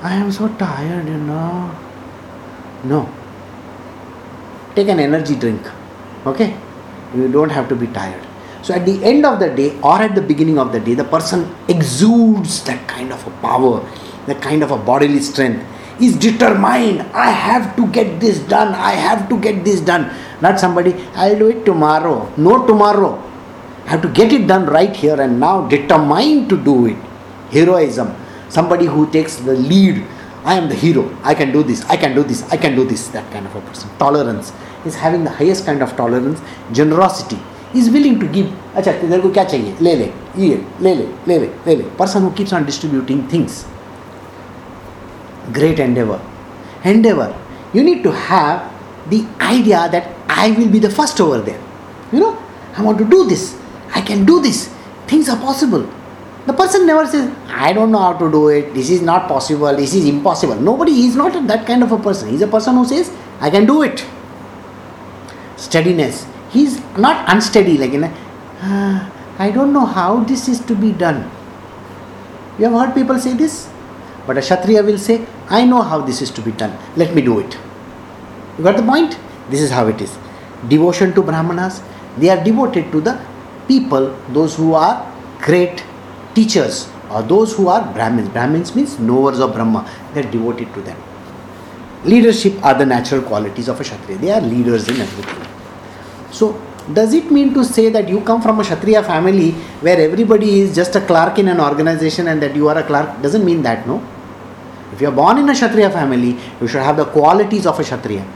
I 0.00 0.14
am 0.14 0.32
so 0.32 0.48
tired, 0.54 1.06
you 1.06 1.18
know. 1.18 1.70
No. 2.84 3.08
Take 4.74 4.88
an 4.88 5.00
energy 5.00 5.34
drink. 5.34 5.60
Okay? 6.24 6.56
You 7.14 7.28
don't 7.30 7.50
have 7.50 7.68
to 7.68 7.74
be 7.76 7.88
tired. 7.88 8.27
So 8.62 8.74
at 8.74 8.84
the 8.84 9.02
end 9.04 9.24
of 9.24 9.38
the 9.40 9.50
day 9.54 9.78
or 9.80 10.00
at 10.02 10.14
the 10.14 10.22
beginning 10.22 10.58
of 10.58 10.72
the 10.72 10.80
day, 10.80 10.94
the 10.94 11.04
person 11.04 11.54
exudes 11.68 12.64
that 12.64 12.86
kind 12.88 13.12
of 13.12 13.26
a 13.26 13.30
power, 13.40 13.80
that 14.26 14.42
kind 14.42 14.62
of 14.62 14.70
a 14.70 14.76
bodily 14.76 15.20
strength. 15.20 15.64
Is 16.00 16.16
determined. 16.16 17.02
I 17.12 17.30
have 17.30 17.74
to 17.74 17.84
get 17.88 18.20
this 18.20 18.38
done. 18.38 18.72
I 18.72 18.92
have 18.92 19.28
to 19.30 19.40
get 19.40 19.64
this 19.64 19.80
done. 19.80 20.08
Not 20.40 20.60
somebody, 20.60 20.94
I'll 21.16 21.36
do 21.36 21.48
it 21.48 21.64
tomorrow. 21.64 22.32
No 22.36 22.64
tomorrow. 22.68 23.20
I 23.84 23.88
have 23.88 24.02
to 24.02 24.08
get 24.08 24.32
it 24.32 24.46
done 24.46 24.66
right 24.66 24.94
here 24.94 25.20
and 25.20 25.40
now. 25.40 25.66
Determined 25.66 26.48
to 26.50 26.56
do 26.56 26.86
it. 26.86 26.96
Heroism. 27.50 28.14
Somebody 28.48 28.86
who 28.86 29.10
takes 29.10 29.38
the 29.38 29.54
lead. 29.54 30.06
I 30.44 30.54
am 30.54 30.68
the 30.68 30.76
hero. 30.76 31.18
I 31.24 31.34
can 31.34 31.50
do 31.50 31.64
this. 31.64 31.84
I 31.86 31.96
can 31.96 32.14
do 32.14 32.22
this. 32.22 32.44
I 32.52 32.56
can 32.56 32.76
do 32.76 32.84
this. 32.84 33.08
That 33.08 33.28
kind 33.32 33.44
of 33.44 33.56
a 33.56 33.60
person. 33.60 33.90
Tolerance 33.98 34.52
is 34.84 34.94
having 34.94 35.24
the 35.24 35.30
highest 35.30 35.66
kind 35.66 35.82
of 35.82 35.96
tolerance. 35.96 36.40
Generosity 36.70 37.40
is 37.73 37.89
willing 37.89 38.19
to 38.19 38.27
give. 38.27 38.51
अच्छा 38.75 38.91
तेरे 38.91 39.19
को 39.21 39.29
क्या 39.29 39.43
चाहिए 39.43 39.75
ले 39.81 39.95
ले 39.95 40.11
ये 40.37 40.61
ले 40.81 40.93
ले 40.95 41.07
ले 41.27 41.39
ले 41.39 41.49
ले 41.65 41.75
ले 41.75 41.83
person 41.97 42.23
who 42.25 42.31
keeps 42.37 42.53
on 42.57 42.65
distributing 42.69 43.19
things 43.33 43.63
great 45.57 45.79
endeavor 45.85 46.19
endeavor 46.91 47.27
you 47.73 47.83
need 47.83 48.03
to 48.03 48.11
have 48.11 48.71
the 49.11 49.19
idea 49.49 49.81
that 49.95 50.07
i 50.43 50.49
will 50.51 50.71
be 50.75 50.79
the 50.79 50.93
first 50.99 51.21
over 51.25 51.39
there 51.49 51.59
you 52.13 52.19
know 52.23 52.31
i 52.77 52.81
want 52.87 52.97
to 52.97 53.07
do 53.15 53.19
this 53.33 53.45
i 53.93 54.01
can 54.09 54.25
do 54.31 54.39
this 54.47 54.63
things 55.13 55.29
are 55.29 55.39
possible 55.45 55.85
the 56.47 56.53
person 56.61 56.85
never 56.91 57.05
says 57.05 57.29
i 57.67 57.71
don't 57.73 57.91
know 57.91 58.03
how 58.07 58.13
to 58.23 58.31
do 58.31 58.43
it 58.57 58.73
this 58.73 58.89
is 58.89 59.01
not 59.01 59.27
possible 59.27 59.81
this 59.83 59.93
is 59.93 60.07
impossible 60.15 60.55
nobody 60.55 60.99
is 61.05 61.15
not 61.15 61.39
that 61.47 61.65
kind 61.71 61.83
of 61.83 61.91
a 61.91 62.03
person 62.09 62.29
he's 62.29 62.41
a 62.41 62.53
person 62.57 62.75
who 62.75 62.85
says 62.85 63.11
i 63.39 63.49
can 63.49 63.65
do 63.65 63.81
it 63.83 64.05
steadiness 65.67 66.25
he's 66.50 66.80
not 66.96 67.24
unsteady 67.32 67.76
like 67.78 67.92
you 67.92 68.00
know 68.04 68.12
ah, 68.62 69.10
i 69.38 69.50
don't 69.50 69.72
know 69.72 69.86
how 69.86 70.10
this 70.24 70.48
is 70.48 70.60
to 70.60 70.74
be 70.74 70.92
done. 70.92 71.30
You 72.58 72.64
have 72.64 72.72
heard 72.72 72.94
people 72.94 73.18
say 73.20 73.34
this? 73.34 73.68
But 74.26 74.38
a 74.38 74.40
kshatriya 74.40 74.82
will 74.82 74.98
say 74.98 75.24
i 75.48 75.64
know 75.64 75.82
how 75.82 76.00
this 76.00 76.20
is 76.22 76.30
to 76.32 76.42
be 76.42 76.52
done. 76.52 76.76
Let 76.96 77.14
me 77.14 77.22
do 77.22 77.38
it. 77.38 77.58
You 78.58 78.64
got 78.64 78.76
the 78.76 78.82
point? 78.82 79.18
This 79.50 79.60
is 79.60 79.70
how 79.70 79.86
it 79.86 80.00
is. 80.00 80.16
Devotion 80.68 81.14
to 81.14 81.22
brahmanas 81.22 81.80
they 82.18 82.30
are 82.30 82.42
devoted 82.42 82.90
to 82.92 83.00
the 83.00 83.20
people 83.68 84.08
those 84.30 84.56
who 84.56 84.74
are 84.74 84.94
great 85.40 85.84
teachers 86.34 86.88
or 87.10 87.22
those 87.22 87.54
who 87.56 87.68
are 87.68 87.82
brahmins. 87.92 88.28
Brahmins 88.28 88.74
means 88.74 88.98
knowers 88.98 89.38
of 89.40 89.54
brahma. 89.54 89.88
They 90.14 90.20
are 90.26 90.30
devoted 90.30 90.72
to 90.74 90.80
them. 90.82 90.96
Leadership 92.04 92.64
are 92.64 92.74
the 92.74 92.86
natural 92.86 93.22
qualities 93.22 93.68
of 93.68 93.80
a 93.80 93.84
kshatriya. 93.84 94.18
They 94.18 94.30
are 94.32 94.40
leaders 94.40 94.88
in 94.88 95.00
everything 95.00 95.47
so, 96.30 96.60
does 96.92 97.12
it 97.14 97.30
mean 97.30 97.52
to 97.54 97.64
say 97.64 97.90
that 97.90 98.08
you 98.08 98.20
come 98.22 98.40
from 98.40 98.60
a 98.60 98.62
Kshatriya 98.62 99.02
family 99.02 99.50
where 99.80 100.00
everybody 100.00 100.60
is 100.60 100.74
just 100.74 100.96
a 100.96 101.00
clerk 101.00 101.38
in 101.38 101.48
an 101.48 101.60
organization 101.60 102.28
and 102.28 102.42
that 102.42 102.56
you 102.56 102.68
are 102.68 102.78
a 102.78 102.82
clerk? 102.82 103.20
Doesn't 103.22 103.44
mean 103.44 103.62
that, 103.62 103.86
no? 103.86 104.02
If 104.92 105.02
you 105.02 105.08
are 105.08 105.12
born 105.12 105.38
in 105.38 105.48
a 105.48 105.52
Kshatriya 105.52 105.90
family, 105.90 106.38
you 106.60 106.66
should 106.66 106.82
have 106.82 106.96
the 106.96 107.04
qualities 107.04 107.66
of 107.66 107.78
a 107.78 107.82
Kshatriya. 107.82 108.26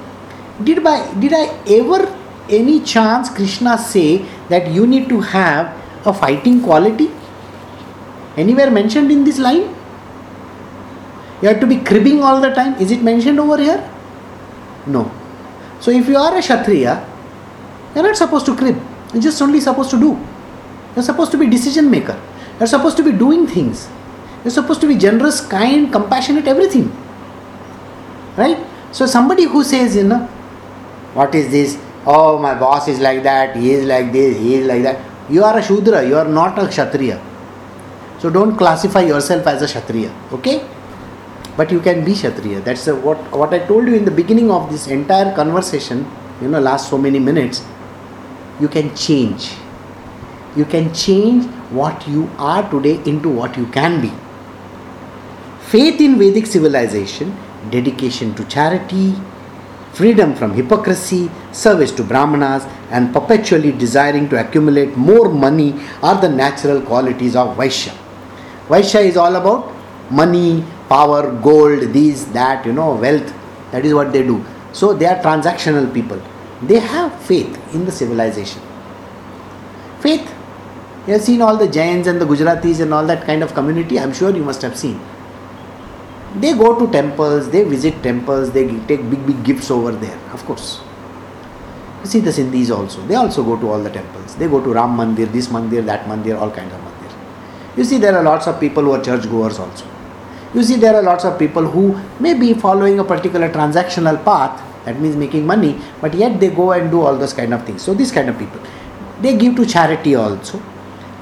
Did, 0.62 0.84
by, 0.84 1.12
did 1.14 1.32
I 1.32 1.46
ever, 1.66 2.14
any 2.48 2.80
chance, 2.80 3.30
Krishna 3.30 3.78
say 3.78 4.26
that 4.48 4.70
you 4.70 4.86
need 4.86 5.08
to 5.08 5.20
have 5.20 5.74
a 6.06 6.12
fighting 6.12 6.62
quality? 6.62 7.10
Anywhere 8.36 8.70
mentioned 8.70 9.10
in 9.10 9.24
this 9.24 9.38
line? 9.38 9.74
You 11.40 11.48
have 11.48 11.60
to 11.60 11.66
be 11.66 11.78
cribbing 11.78 12.22
all 12.22 12.40
the 12.40 12.50
time. 12.50 12.74
Is 12.74 12.90
it 12.90 13.02
mentioned 13.02 13.40
over 13.40 13.56
here? 13.56 13.90
No. 14.86 15.10
So, 15.80 15.90
if 15.90 16.06
you 16.06 16.16
are 16.16 16.36
a 16.36 16.40
Kshatriya, 16.40 17.11
you're 17.94 18.04
not 18.04 18.16
supposed 18.16 18.46
to 18.46 18.56
crib. 18.56 18.80
You're 19.12 19.22
just 19.22 19.40
only 19.42 19.60
supposed 19.60 19.90
to 19.90 20.00
do. 20.00 20.18
You're 20.94 21.02
supposed 21.02 21.30
to 21.32 21.38
be 21.38 21.46
decision 21.46 21.90
maker. 21.90 22.20
You're 22.58 22.66
supposed 22.66 22.96
to 22.98 23.02
be 23.02 23.12
doing 23.12 23.46
things. 23.46 23.88
You're 24.44 24.50
supposed 24.50 24.80
to 24.80 24.86
be 24.86 24.96
generous, 24.96 25.40
kind, 25.40 25.92
compassionate, 25.92 26.46
everything. 26.46 26.90
Right? 28.36 28.58
So 28.92 29.06
somebody 29.06 29.44
who 29.44 29.62
says, 29.62 29.96
you 29.96 30.04
know, 30.04 30.26
what 31.14 31.34
is 31.34 31.50
this? 31.50 31.78
Oh, 32.06 32.38
my 32.38 32.54
boss 32.54 32.88
is 32.88 32.98
like 32.98 33.22
that, 33.22 33.56
he 33.56 33.72
is 33.72 33.86
like 33.86 34.12
this, 34.12 34.36
he 34.38 34.56
is 34.56 34.66
like 34.66 34.82
that. 34.82 34.98
You 35.30 35.44
are 35.44 35.58
a 35.58 35.62
Shudra, 35.62 36.06
you 36.06 36.16
are 36.16 36.26
not 36.26 36.58
a 36.58 36.66
Kshatriya. 36.66 37.22
So 38.18 38.30
don't 38.30 38.56
classify 38.56 39.02
yourself 39.02 39.46
as 39.46 39.62
a 39.62 39.66
Kshatriya, 39.66 40.12
okay? 40.32 40.66
But 41.56 41.70
you 41.70 41.80
can 41.80 42.04
be 42.04 42.14
Kshatriya. 42.14 42.60
That's 42.60 42.86
the, 42.86 42.96
what, 42.96 43.18
what 43.30 43.54
I 43.54 43.60
told 43.60 43.86
you 43.86 43.94
in 43.94 44.04
the 44.04 44.10
beginning 44.10 44.50
of 44.50 44.70
this 44.70 44.88
entire 44.88 45.34
conversation, 45.34 46.10
you 46.40 46.48
know, 46.48 46.60
last 46.60 46.90
so 46.90 46.98
many 46.98 47.18
minutes 47.18 47.62
you 48.62 48.68
can 48.68 48.94
change. 48.94 49.50
You 50.54 50.64
can 50.64 50.94
change 50.94 51.46
what 51.80 52.06
you 52.06 52.30
are 52.38 52.62
today 52.70 53.00
into 53.12 53.28
what 53.28 53.56
you 53.56 53.66
can 53.66 54.00
be. 54.00 54.12
Faith 55.72 56.00
in 56.00 56.18
Vedic 56.18 56.46
civilization, 56.46 57.36
dedication 57.70 58.34
to 58.36 58.44
charity, 58.44 59.14
freedom 59.92 60.34
from 60.34 60.54
hypocrisy, 60.54 61.30
service 61.50 61.92
to 61.92 62.04
Brahmanas, 62.04 62.64
and 62.90 63.12
perpetually 63.12 63.72
desiring 63.72 64.28
to 64.28 64.40
accumulate 64.40 64.96
more 64.96 65.28
money 65.28 65.74
are 66.02 66.20
the 66.20 66.28
natural 66.28 66.82
qualities 66.82 67.34
of 67.34 67.56
Vaishya. 67.56 67.96
Vaishya 68.68 69.04
is 69.04 69.16
all 69.16 69.34
about 69.36 69.72
money, 70.10 70.64
power, 70.88 71.32
gold, 71.40 71.92
these, 71.92 72.26
that, 72.32 72.66
you 72.66 72.72
know, 72.72 72.94
wealth. 72.94 73.34
That 73.72 73.84
is 73.84 73.94
what 73.94 74.12
they 74.12 74.22
do. 74.22 74.44
So 74.72 74.92
they 74.92 75.06
are 75.06 75.20
transactional 75.22 75.92
people 75.92 76.22
they 76.62 76.78
have 76.78 77.20
faith 77.22 77.74
in 77.74 77.84
the 77.84 77.92
civilization. 77.92 78.62
Faith. 80.00 80.32
You 81.06 81.14
have 81.14 81.22
seen 81.22 81.42
all 81.42 81.56
the 81.56 81.66
Jains 81.66 82.06
and 82.06 82.20
the 82.20 82.24
Gujaratis 82.24 82.80
and 82.80 82.94
all 82.94 83.04
that 83.06 83.26
kind 83.26 83.42
of 83.42 83.54
community, 83.54 83.98
I'm 83.98 84.12
sure 84.12 84.34
you 84.34 84.44
must 84.44 84.62
have 84.62 84.76
seen. 84.76 85.00
They 86.36 86.54
go 86.54 86.78
to 86.78 86.90
temples, 86.92 87.50
they 87.50 87.64
visit 87.64 88.02
temples, 88.02 88.52
they 88.52 88.66
take 88.86 89.10
big, 89.10 89.26
big 89.26 89.44
gifts 89.44 89.70
over 89.70 89.90
there, 89.90 90.16
of 90.32 90.44
course. 90.44 90.80
You 92.02 92.06
see 92.06 92.20
the 92.20 92.30
Sindhis 92.30 92.74
also, 92.74 93.04
they 93.06 93.16
also 93.16 93.42
go 93.42 93.58
to 93.58 93.68
all 93.68 93.82
the 93.82 93.90
temples. 93.90 94.36
They 94.36 94.46
go 94.46 94.62
to 94.62 94.72
Ram 94.72 94.96
Mandir, 94.96 95.30
this 95.32 95.48
Mandir, 95.48 95.84
that 95.86 96.06
Mandir, 96.06 96.40
all 96.40 96.50
kinds 96.50 96.72
of 96.72 96.80
Mandir. 96.80 97.76
You 97.76 97.84
see, 97.84 97.98
there 97.98 98.16
are 98.16 98.22
lots 98.22 98.46
of 98.46 98.60
people 98.60 98.84
who 98.84 98.92
are 98.92 99.02
church 99.02 99.28
goers 99.28 99.58
also. 99.58 99.86
You 100.54 100.62
see, 100.62 100.76
there 100.76 100.94
are 100.94 101.02
lots 101.02 101.24
of 101.24 101.38
people 101.38 101.64
who 101.64 102.00
may 102.20 102.34
be 102.34 102.54
following 102.54 102.98
a 102.98 103.04
particular 103.04 103.50
transactional 103.50 104.24
path 104.24 104.71
that 104.84 105.00
means 105.00 105.16
making 105.16 105.46
money 105.46 105.78
but 106.00 106.14
yet 106.14 106.38
they 106.40 106.48
go 106.48 106.72
and 106.72 106.90
do 106.90 107.00
all 107.00 107.16
those 107.16 107.32
kind 107.32 107.54
of 107.54 107.64
things. 107.64 107.82
So 107.82 107.94
these 107.94 108.12
kind 108.12 108.28
of 108.28 108.38
people 108.38 108.60
they 109.20 109.36
give 109.36 109.56
to 109.56 109.66
charity 109.66 110.14
also 110.14 110.58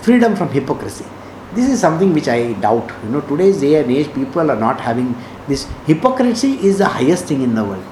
freedom 0.01 0.34
from 0.37 0.49
hypocrisy. 0.51 1.05
This 1.53 1.68
is 1.68 1.80
something 1.80 2.12
which 2.14 2.28
i 2.28 2.53
doubt. 2.53 2.93
You 3.05 3.11
know 3.11 3.20
today's 3.20 3.61
day 3.61 3.74
and 3.80 3.91
age 3.91 4.12
people 4.14 4.51
are 4.51 4.57
not 4.57 4.80
having 4.80 5.14
this. 5.49 5.66
Hypocrisy 5.87 6.53
is 6.66 6.78
the 6.78 6.87
highest 6.87 7.26
thing 7.26 7.43
in 7.43 7.55
the 7.55 7.64
world. 7.64 7.84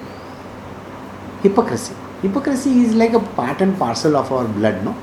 Hypocrisy. 1.42 1.95
Hypocrisy 2.22 2.70
is 2.82 2.95
like 2.95 3.12
a 3.12 3.20
part 3.20 3.61
and 3.61 3.76
parcel 3.78 4.16
of 4.16 4.32
our 4.32 4.47
blood 4.47 4.84
no? 4.84 4.97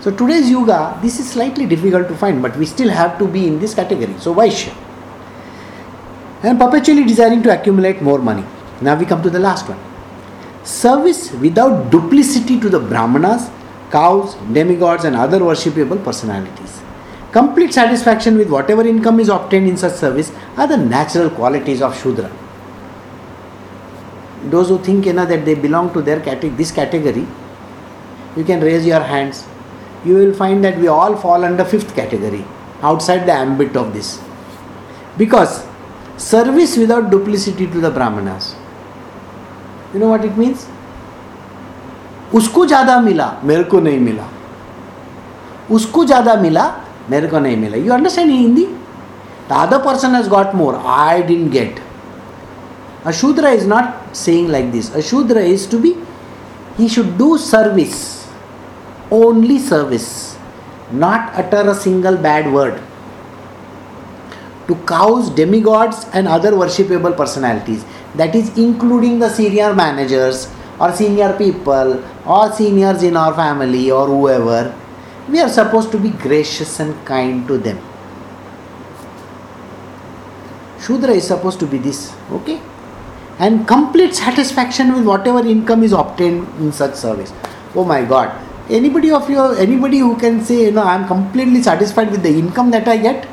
So 0.00 0.10
today's 0.10 0.50
yoga 0.50 0.98
this 1.02 1.20
is 1.20 1.30
slightly 1.30 1.66
difficult 1.66 2.08
to 2.08 2.16
find 2.16 2.42
but 2.42 2.56
we 2.56 2.66
still 2.66 2.90
have 2.90 3.18
to 3.18 3.28
be 3.28 3.46
in 3.46 3.60
this 3.60 3.74
category. 3.74 4.18
So 4.18 4.34
vaishya 4.34 4.74
and 6.42 6.58
perpetually 6.58 7.04
desiring 7.04 7.42
to 7.42 7.58
accumulate 7.58 8.02
more 8.02 8.18
money. 8.18 8.44
Now 8.82 8.98
we 8.98 9.06
come 9.06 9.22
to 9.22 9.30
the 9.30 9.38
last 9.38 9.68
one. 9.68 9.78
Service 10.64 11.30
without 11.32 11.90
duplicity 11.90 12.58
to 12.58 12.70
the 12.70 12.80
Brahmanas, 12.80 13.50
cows, 13.90 14.34
demigods, 14.50 15.04
and 15.04 15.14
other 15.14 15.40
worshipable 15.40 16.02
personalities. 16.02 16.80
Complete 17.32 17.74
satisfaction 17.74 18.38
with 18.38 18.48
whatever 18.48 18.86
income 18.86 19.20
is 19.20 19.28
obtained 19.28 19.68
in 19.68 19.76
such 19.76 19.92
service 19.92 20.32
are 20.56 20.66
the 20.66 20.76
natural 20.78 21.28
qualities 21.28 21.82
of 21.82 22.00
Shudra. 22.00 22.30
Those 24.44 24.68
who 24.68 24.78
think 24.78 25.04
you 25.04 25.12
know, 25.12 25.26
that 25.26 25.44
they 25.44 25.54
belong 25.54 25.92
to 25.92 26.00
their 26.00 26.20
cate- 26.20 26.56
this 26.56 26.70
category, 26.70 27.26
you 28.34 28.44
can 28.44 28.60
raise 28.60 28.86
your 28.86 29.00
hands. 29.00 29.44
You 30.02 30.14
will 30.14 30.32
find 30.32 30.64
that 30.64 30.78
we 30.78 30.88
all 30.88 31.16
fall 31.16 31.44
under 31.44 31.64
fifth 31.64 31.94
category, 31.94 32.44
outside 32.82 33.26
the 33.26 33.32
ambit 33.32 33.76
of 33.76 33.92
this. 33.92 34.18
Because 35.18 35.66
service 36.16 36.78
without 36.78 37.10
duplicity 37.10 37.66
to 37.66 37.80
the 37.80 37.90
Brahmanas 37.90 38.54
you 39.94 40.00
know 40.00 40.12
what 40.12 40.24
it 40.24 40.38
means 40.38 40.66
उसको 42.34 42.64
ज़्यादा 42.66 42.98
मिला, 43.00 43.32
मेरे 43.44 43.64
को 43.64 43.80
नहीं 43.80 43.98
मिला। 44.00 44.22
उसको 45.70 46.04
ज़्यादा 46.04 46.34
मिला, 46.36 46.72
मेरे 47.10 47.26
को 47.28 47.38
नहीं 47.38 47.56
मिला। 47.56 47.76
You 47.76 47.92
understand 47.92 48.30
Hindi 48.30 48.64
the 49.50 49.52
other 49.52 49.78
person 49.84 50.14
has 50.14 50.28
got 50.28 50.54
more 50.54 50.80
I 50.86 51.22
didn't 51.22 51.50
get 51.52 51.80
अशूद्र 53.06 53.48
is 53.48 53.66
not 53.68 54.14
saying 54.16 54.48
like 54.50 54.70
this 54.72 54.94
अशूद्र 54.96 55.40
is 55.46 55.70
to 55.70 55.78
be 55.78 55.94
he 56.78 56.88
should 56.88 57.16
do 57.18 57.36
service 57.38 57.96
only 59.12 59.58
service 59.58 60.06
not 60.94 61.34
utter 61.38 61.68
a 61.68 61.72
single 61.78 62.16
bed 62.18 62.52
word 62.52 62.74
to 64.68 64.74
cause 64.88 65.34
Demi 65.36 65.60
gods 65.60 66.06
and 66.14 66.28
other 66.28 66.54
worshipable 66.54 67.12
personalities 67.18 67.84
that 68.16 68.34
is 68.34 68.56
including 68.58 69.18
the 69.18 69.28
senior 69.28 69.74
managers 69.74 70.50
or 70.80 70.92
senior 70.92 71.32
people 71.36 72.02
or 72.26 72.52
seniors 72.52 73.02
in 73.02 73.16
our 73.16 73.34
family 73.34 73.90
or 73.90 74.06
whoever 74.06 74.74
we 75.28 75.40
are 75.40 75.48
supposed 75.48 75.90
to 75.90 75.98
be 75.98 76.10
gracious 76.10 76.78
and 76.80 76.94
kind 77.06 77.48
to 77.48 77.58
them 77.58 77.80
shudra 80.86 81.12
is 81.22 81.26
supposed 81.26 81.60
to 81.60 81.66
be 81.66 81.78
this 81.78 82.14
okay 82.30 82.60
and 83.38 83.66
complete 83.66 84.14
satisfaction 84.14 84.94
with 84.94 85.04
whatever 85.04 85.40
income 85.46 85.82
is 85.82 85.92
obtained 85.92 86.46
in 86.60 86.72
such 86.72 86.94
service. 86.94 87.32
Oh 87.74 87.84
my 87.84 88.04
God! 88.04 88.32
Anybody 88.70 89.10
of 89.10 89.28
you, 89.28 89.40
anybody 89.54 89.98
who 89.98 90.16
can 90.16 90.42
say, 90.44 90.66
you 90.66 90.72
know, 90.72 90.82
I 90.82 90.94
am 90.94 91.06
completely 91.06 91.62
satisfied 91.62 92.10
with 92.10 92.22
the 92.22 92.30
income 92.30 92.70
that 92.70 92.86
I 92.88 92.96
get? 92.96 93.28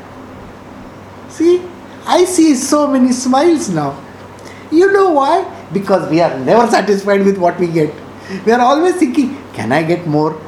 See, 1.28 1.62
I 2.06 2.24
see 2.24 2.54
so 2.54 2.88
many 2.88 3.12
smiles 3.12 3.68
now. 3.68 3.96
You 4.72 4.92
know 4.92 5.10
why? 5.10 5.34
Because 5.72 6.10
we 6.10 6.20
are 6.20 6.36
never 6.38 6.66
satisfied 6.70 7.24
with 7.24 7.38
what 7.38 7.60
we 7.60 7.68
get. 7.68 7.94
We 8.46 8.52
are 8.52 8.60
always 8.60 8.96
thinking, 8.96 9.36
can 9.52 9.70
I 9.70 9.82
get 9.82 10.06
more? 10.06 10.40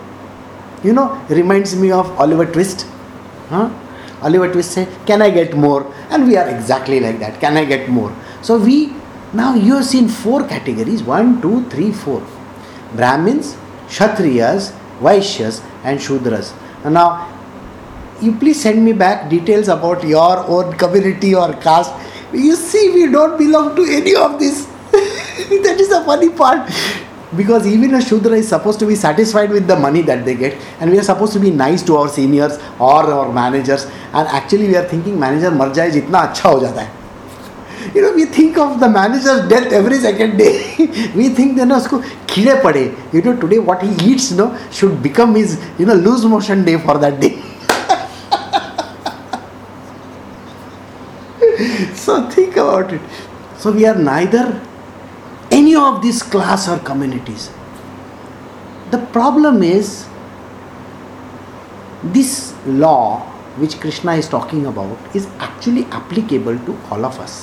You 0.83 0.93
know, 0.93 1.23
reminds 1.29 1.77
me 1.77 1.93
of 1.93 2.11
Oliver 2.19 2.47
Twist. 2.47 2.87
Huh? 3.49 3.71
Oliver 4.23 4.51
Twist 4.51 4.73
said, 4.73 4.89
Can 5.07 5.21
I 5.21 5.31
get 5.31 5.55
more? 5.55 5.93
And 6.11 6.27
we 6.27 6.37
are 6.37 6.49
exactly 6.49 6.99
like 7.01 7.19
that. 7.19 7.41
Can 7.41 7.57
I 7.57 7.65
get 7.65 7.89
more? 7.89 8.15
So 8.41 8.59
we 8.59 8.95
now 9.35 9.55
you 9.55 9.75
have 9.75 9.85
seen 9.85 10.09
four 10.09 10.47
categories 10.47 11.03
one, 11.03 11.43
two, 11.43 11.69
three, 11.69 11.93
four 11.93 12.27
Brahmins, 12.95 13.57
Kshatriyas, 13.89 14.73
Vaishyas, 15.01 15.63
and 15.83 15.99
Shudras. 15.99 16.55
Now 16.91 17.31
you 18.23 18.37
please 18.37 18.63
send 18.63 18.85
me 18.85 18.93
back 18.93 19.29
details 19.29 19.69
about 19.69 20.05
your 20.05 20.39
own 20.49 20.73
community 20.75 21.35
or 21.35 21.53
caste. 21.55 21.93
You 22.34 22.56
see, 22.56 22.90
we 22.90 23.12
don't 23.12 23.38
belong 23.38 23.76
to 23.76 23.84
any 23.84 24.16
of 24.16 24.40
this. 24.40 24.66
that 24.92 25.78
is 25.80 25.90
the 25.90 26.04
funny 26.06 26.30
part. 26.30 26.70
Because 27.38 27.68
even 27.68 27.94
a 27.94 28.02
Shudra 28.02 28.34
is 28.34 28.48
supposed 28.48 28.80
to 28.80 28.88
be 28.88 28.96
satisfied 28.96 29.52
with 29.52 29.68
the 29.68 29.76
money 29.76 30.02
that 30.02 30.26
they 30.26 30.34
get, 30.34 30.60
and 30.80 30.90
we 30.90 30.98
are 30.98 31.04
supposed 31.04 31.34
to 31.34 31.40
be 31.40 31.52
nice 31.52 31.84
to 31.84 31.98
our 31.98 32.10
seniors 32.10 32.58
or 32.80 33.04
our 33.04 33.32
managers. 33.32 33.86
And 34.14 34.28
actually, 34.28 34.68
we 34.68 34.76
are 34.76 34.88
thinking 34.88 35.20
manager 35.20 35.52
मर 35.52 35.74
जाए 35.74 35.92
जितना 35.92 36.20
अच्छा 36.20 36.50
हो 36.50 36.60
जाता 36.60 36.82
है 36.82 36.98
you 37.96 38.02
know 38.02 38.14
we 38.14 38.26
think 38.26 38.58
of 38.58 38.80
the 38.80 38.90
manager's 38.90 39.48
death 39.48 39.72
every 39.72 39.98
second 39.98 40.38
day 40.38 40.54
we 41.16 41.30
think 41.30 41.58
you 41.58 41.66
know 41.66 41.78
उसको 41.78 41.98
कीड़े 42.34 42.56
पड़े 42.64 42.84
you 43.14 43.22
know 43.22 43.36
today 43.44 43.60
what 43.60 43.82
he 43.82 44.12
eats 44.12 44.32
you 44.32 44.38
know 44.38 44.50
should 44.80 45.02
become 45.02 45.36
his 45.36 45.58
you 45.80 45.86
know 45.86 45.94
lose 45.94 46.26
motion 46.26 46.66
day 46.66 46.78
for 46.78 46.98
that 47.06 47.20
so 52.05 52.17
think 52.37 52.57
about 52.65 52.93
it 52.93 53.01
so 53.65 53.73
we 53.73 53.87
are 53.87 53.99
neither 54.13 54.45
any 55.51 55.75
of 55.75 56.01
these 56.03 56.23
class 56.23 56.69
or 56.69 56.79
communities 56.91 57.51
the 58.95 59.01
problem 59.19 59.63
is 59.63 59.93
this 62.19 62.33
law 62.85 63.21
which 63.65 63.81
krishna 63.81 64.15
is 64.23 64.29
talking 64.29 64.65
about 64.67 65.17
is 65.21 65.29
actually 65.49 65.85
applicable 66.01 66.59
to 66.71 66.79
all 66.91 67.05
of 67.11 67.21
us 67.27 67.37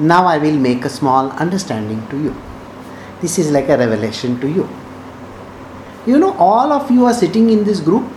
now 0.00 0.24
I 0.26 0.38
will 0.38 0.56
make 0.56 0.86
a 0.86 0.88
small 0.88 1.30
understanding 1.32 2.06
to 2.08 2.16
you. 2.16 2.34
This 3.20 3.38
is 3.38 3.50
like 3.50 3.68
a 3.68 3.76
revelation 3.76 4.40
to 4.40 4.48
you. 4.48 4.68
You 6.06 6.18
know, 6.18 6.34
all 6.38 6.72
of 6.72 6.90
you 6.90 7.04
are 7.04 7.12
sitting 7.12 7.50
in 7.50 7.64
this 7.64 7.80
group. 7.80 8.10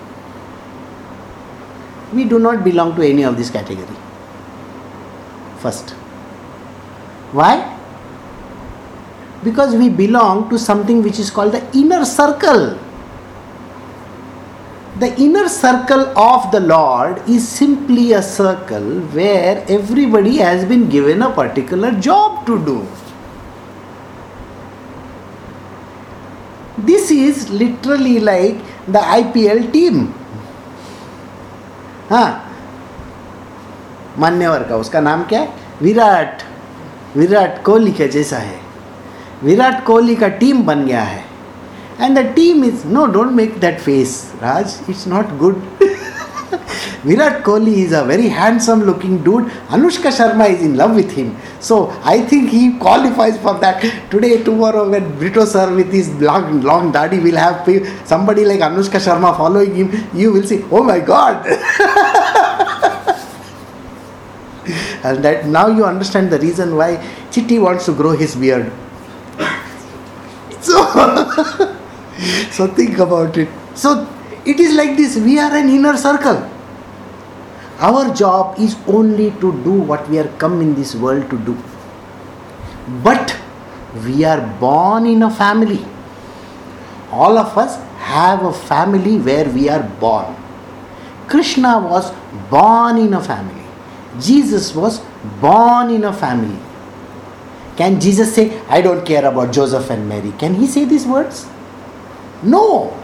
We 2.14 2.26
do 2.26 2.40
not 2.40 2.64
belong 2.64 2.96
to 2.96 3.02
any 3.02 3.24
of 3.24 3.38
this 3.38 3.50
category. 3.50 3.98
First. 5.60 5.92
Why? 7.32 7.78
Because 9.44 9.76
we 9.76 9.90
belong 9.90 10.50
to 10.50 10.60
something 10.60 11.02
which 11.04 11.20
is 11.20 11.30
called 11.30 11.54
the 11.54 11.66
inner 11.78 12.06
circle 12.06 12.78
the 15.00 15.20
inner 15.20 15.50
circle 15.50 16.02
of 16.18 16.52
the 16.52 16.60
Lord 16.60 17.28
is 17.28 17.48
simply 17.48 18.14
a 18.14 18.22
circle 18.22 19.00
where 19.18 19.66
everybody 19.68 20.38
has 20.38 20.66
been 20.66 20.88
given 20.88 21.24
a 21.24 21.32
particular 21.32 21.92
job 22.00 22.46
to 22.46 22.64
do. 22.64 22.88
This 26.78 27.10
is 27.10 27.50
literally 27.50 28.20
like 28.20 28.60
the 28.86 29.00
IPL 29.00 29.74
team. 29.74 30.14
हाँ। 32.10 32.50
मान्यवर 34.18 34.64
का, 34.64 34.76
उसका 34.76 35.02
नाम 35.02 35.24
क्या 35.24 35.40
है? 35.40 35.54
विराट 35.82 36.42
विराट 37.18 37.64
कोहली 37.64 37.92
के 37.92 38.08
जैसा 38.08 38.38
है। 38.38 38.60
विराट 39.44 39.86
कोहली 39.86 40.16
का 40.16 40.28
टीम 40.28 40.64
बन 40.64 40.86
गया 40.86 41.02
है। 41.02 41.24
And 42.02 42.16
the 42.18 42.34
team 42.36 42.64
is 42.64 42.88
no 42.88 43.06
don't 43.06 43.32
make 43.32 43.60
that 43.60 43.80
face 43.80 44.34
Raj 44.44 44.80
it's 44.90 45.08
not 45.08 45.38
good 45.38 45.64
virat 47.08 47.44
kohli 47.44 47.74
is 47.86 47.92
a 47.92 48.04
very 48.04 48.28
handsome 48.28 48.84
looking 48.84 49.24
dude. 49.24 49.46
Anushka 49.78 50.12
sharma 50.20 50.50
is 50.50 50.62
in 50.62 50.76
love 50.76 50.96
with 50.96 51.12
him. 51.12 51.36
So 51.60 51.92
i 52.04 52.22
think 52.22 52.50
he 52.50 52.78
qualifies 52.78 53.38
for 53.46 53.54
that. 53.60 53.82
Today 54.12 54.44
tomorrow 54.44 54.90
when 54.90 55.10
brito 55.18 55.46
sir 55.46 55.66
with 55.76 55.92
his 55.92 56.10
long 56.22 56.62
long 56.62 56.92
daddy 56.92 57.20
will 57.20 57.40
have 57.46 57.68
somebody 58.06 58.46
like 58.46 58.62
anushka 58.70 59.04
sharma 59.08 59.36
following 59.38 59.76
him 59.76 59.92
you 60.14 60.32
will 60.34 60.48
see 60.54 60.64
oh 60.72 60.84
my 60.84 61.00
god! 61.00 61.46
And 65.04 65.22
that 65.26 65.46
now 65.48 65.68
you 65.68 65.84
understand 65.86 66.32
the 66.32 66.40
reason 66.40 66.76
why 66.78 66.96
chitti 67.30 67.62
wants 67.62 67.86
to 67.88 67.94
grow 67.94 68.12
his 68.12 68.36
beard. 68.36 68.72
So 70.64 70.80
so 72.52 72.68
think 72.68 72.98
about 73.00 73.38
it. 73.38 73.50
So 73.76 74.08
it 74.46 74.60
is 74.60 74.76
like 74.76 74.98
this 74.98 75.16
we 75.18 75.40
are 75.40 75.56
an 75.56 75.70
inner 75.70 75.98
circle. 75.98 76.50
Our 77.80 78.14
job 78.14 78.60
is 78.60 78.76
only 78.88 79.32
to 79.42 79.52
do 79.64 79.72
what 79.74 80.10
we 80.10 80.20
are 80.20 80.28
come 80.38 80.62
in 80.62 80.76
this 80.76 80.96
world 80.96 81.30
to 81.30 81.38
do. 81.40 81.58
But 83.04 83.38
we 84.06 84.24
are 84.24 84.42
born 84.60 85.06
in 85.06 85.24
a 85.24 85.30
family. 85.30 85.86
All 87.12 87.38
of 87.38 87.58
us 87.58 87.78
have 88.00 88.44
a 88.44 88.54
family 88.54 89.18
where 89.18 89.50
we 89.50 89.70
are 89.70 89.84
born. 90.00 90.36
Krishna 91.28 91.80
was 91.80 92.12
born 92.50 92.98
in 92.98 93.14
a 93.14 93.22
family. 93.22 93.64
Jesus 94.20 94.76
was 94.76 95.02
born 95.42 95.90
in 95.90 96.04
a 96.04 96.14
family. 96.14 96.60
Can 97.76 98.00
Jesus 98.00 98.34
say, 98.36 98.60
I 98.68 98.82
don't 98.82 99.06
care 99.06 99.26
about 99.26 99.52
Joseph 99.52 99.90
and 99.90 100.08
Mary? 100.08 100.32
Can 100.38 100.54
he 100.56 100.68
say 100.68 100.86
these 100.86 101.06
words? 101.06 101.48
No. 102.44 103.03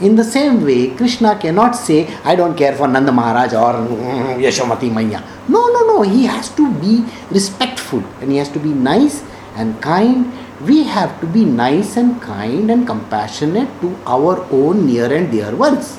In 0.00 0.16
the 0.16 0.24
same 0.24 0.64
way, 0.64 0.90
Krishna 0.90 1.38
cannot 1.38 1.76
say, 1.76 2.12
I 2.24 2.34
don't 2.34 2.56
care 2.56 2.74
for 2.74 2.88
Nanda 2.88 3.12
Maharaj 3.12 3.54
or 3.54 3.74
mm, 3.86 4.42
Yashomati 4.42 4.90
Maiya. 4.90 5.22
No, 5.48 5.68
no, 5.68 5.86
no. 5.86 6.02
He 6.02 6.24
has 6.26 6.48
to 6.56 6.72
be 6.80 7.04
respectful 7.30 8.02
and 8.20 8.32
he 8.32 8.38
has 8.38 8.48
to 8.50 8.58
be 8.58 8.70
nice 8.70 9.22
and 9.54 9.80
kind. 9.80 10.32
We 10.66 10.82
have 10.84 11.20
to 11.20 11.26
be 11.26 11.44
nice 11.44 11.96
and 11.96 12.20
kind 12.20 12.70
and 12.72 12.86
compassionate 12.86 13.68
to 13.82 13.96
our 14.04 14.44
own 14.50 14.86
near 14.86 15.12
and 15.12 15.30
dear 15.30 15.54
ones. 15.54 15.98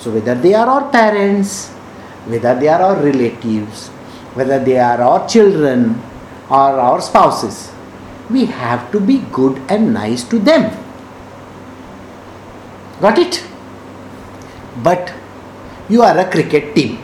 So, 0.00 0.10
whether 0.10 0.34
they 0.34 0.54
are 0.54 0.66
our 0.66 0.90
parents, 0.90 1.68
whether 2.26 2.58
they 2.58 2.66
are 2.66 2.82
our 2.82 2.96
relatives, 2.96 3.88
whether 4.34 4.58
they 4.58 4.78
are 4.78 5.00
our 5.00 5.28
children 5.28 6.02
or 6.50 6.74
our 6.74 7.00
spouses, 7.00 7.70
we 8.30 8.46
have 8.46 8.90
to 8.90 8.98
be 8.98 9.18
good 9.30 9.62
and 9.68 9.94
nice 9.94 10.24
to 10.24 10.40
them. 10.40 10.76
Got 13.01 13.19
it? 13.19 13.43
But 14.83 15.13
you 15.89 16.01
are 16.01 16.17
a 16.17 16.29
cricket 16.29 16.75
team. 16.75 16.99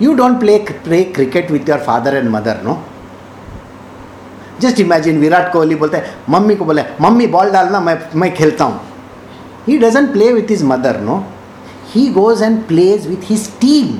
You 0.00 0.16
don't 0.16 0.40
play, 0.40 0.64
play 0.64 1.12
cricket 1.12 1.50
with 1.50 1.68
your 1.68 1.78
father 1.78 2.16
and 2.16 2.30
mother, 2.30 2.60
no? 2.64 2.78
Just 4.60 4.80
imagine 4.80 5.18
Virat 5.20 5.50
Kohli 5.52 5.74
बोलते 5.74 5.96
हैं 5.96 6.14
mummy 6.30 6.54
को 6.56 6.64
बोले 6.64 6.82
mummy 7.00 7.26
ball 7.26 7.50
डालना 7.52 7.78
मैं 7.80 7.96
मैं 8.20 8.32
खेलता 8.34 8.64
हूँ 8.64 8.80
he 9.66 9.78
doesn't 9.78 10.12
play 10.12 10.32
with 10.32 10.50
his 10.50 10.62
mother 10.64 11.00
no 11.06 11.16
he 11.94 12.06
goes 12.12 12.42
and 12.42 12.62
plays 12.66 13.06
with 13.06 13.30
his 13.30 13.48
team 13.60 13.98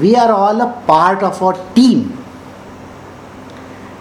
we 0.00 0.12
are 0.22 0.30
all 0.30 0.60
a 0.60 0.66
part 0.88 1.22
of 1.24 1.42
our 1.42 1.60
team 1.74 2.02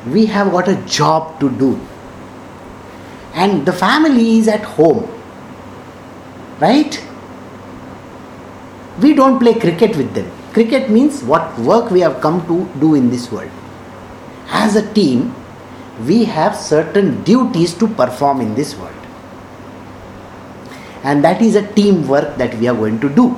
we 0.06 0.26
have 0.26 0.52
got 0.52 0.68
a 0.68 0.76
job 0.86 1.40
to 1.40 1.50
do. 1.50 1.80
And 3.45 3.65
the 3.65 3.73
family 3.73 4.39
is 4.39 4.49
at 4.49 4.65
home. 4.77 5.03
Right? 6.61 7.01
We 9.01 9.15
don't 9.15 9.39
play 9.39 9.55
cricket 9.55 9.97
with 9.97 10.13
them. 10.15 10.31
Cricket 10.53 10.91
means 10.91 11.23
what 11.23 11.59
work 11.61 11.93
we 11.93 12.01
have 12.01 12.21
come 12.21 12.41
to 12.49 12.69
do 12.81 12.95
in 12.97 13.11
this 13.11 13.31
world. 13.31 13.51
As 14.49 14.75
a 14.75 14.93
team, 14.93 15.35
we 16.05 16.25
have 16.25 16.57
certain 16.57 17.23
duties 17.23 17.75
to 17.75 17.87
perform 17.87 18.41
in 18.41 18.55
this 18.57 18.75
world. 18.77 18.95
And 21.05 21.23
that 21.23 21.41
is 21.41 21.55
a 21.55 21.67
teamwork 21.75 22.37
that 22.39 22.57
we 22.57 22.67
are 22.67 22.75
going 22.75 22.99
to 23.01 23.09
do. 23.09 23.37